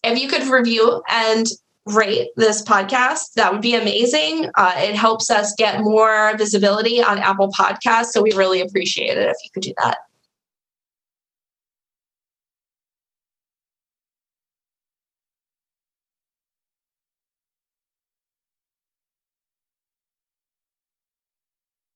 if 0.04 0.18
you 0.18 0.28
could 0.28 0.46
review 0.46 1.02
and 1.08 1.46
rate 1.94 2.28
this 2.36 2.62
podcast, 2.62 3.32
that 3.34 3.52
would 3.52 3.62
be 3.62 3.74
amazing. 3.74 4.50
Uh, 4.54 4.74
it 4.76 4.94
helps 4.94 5.30
us 5.30 5.54
get 5.56 5.82
more 5.82 6.36
visibility 6.36 7.02
on 7.02 7.18
Apple 7.18 7.50
Podcasts, 7.50 8.06
so 8.06 8.22
we 8.22 8.32
really 8.32 8.60
appreciate 8.60 9.16
it 9.16 9.28
if 9.28 9.36
you 9.44 9.50
could 9.52 9.62
do 9.62 9.74
that. 9.82 9.98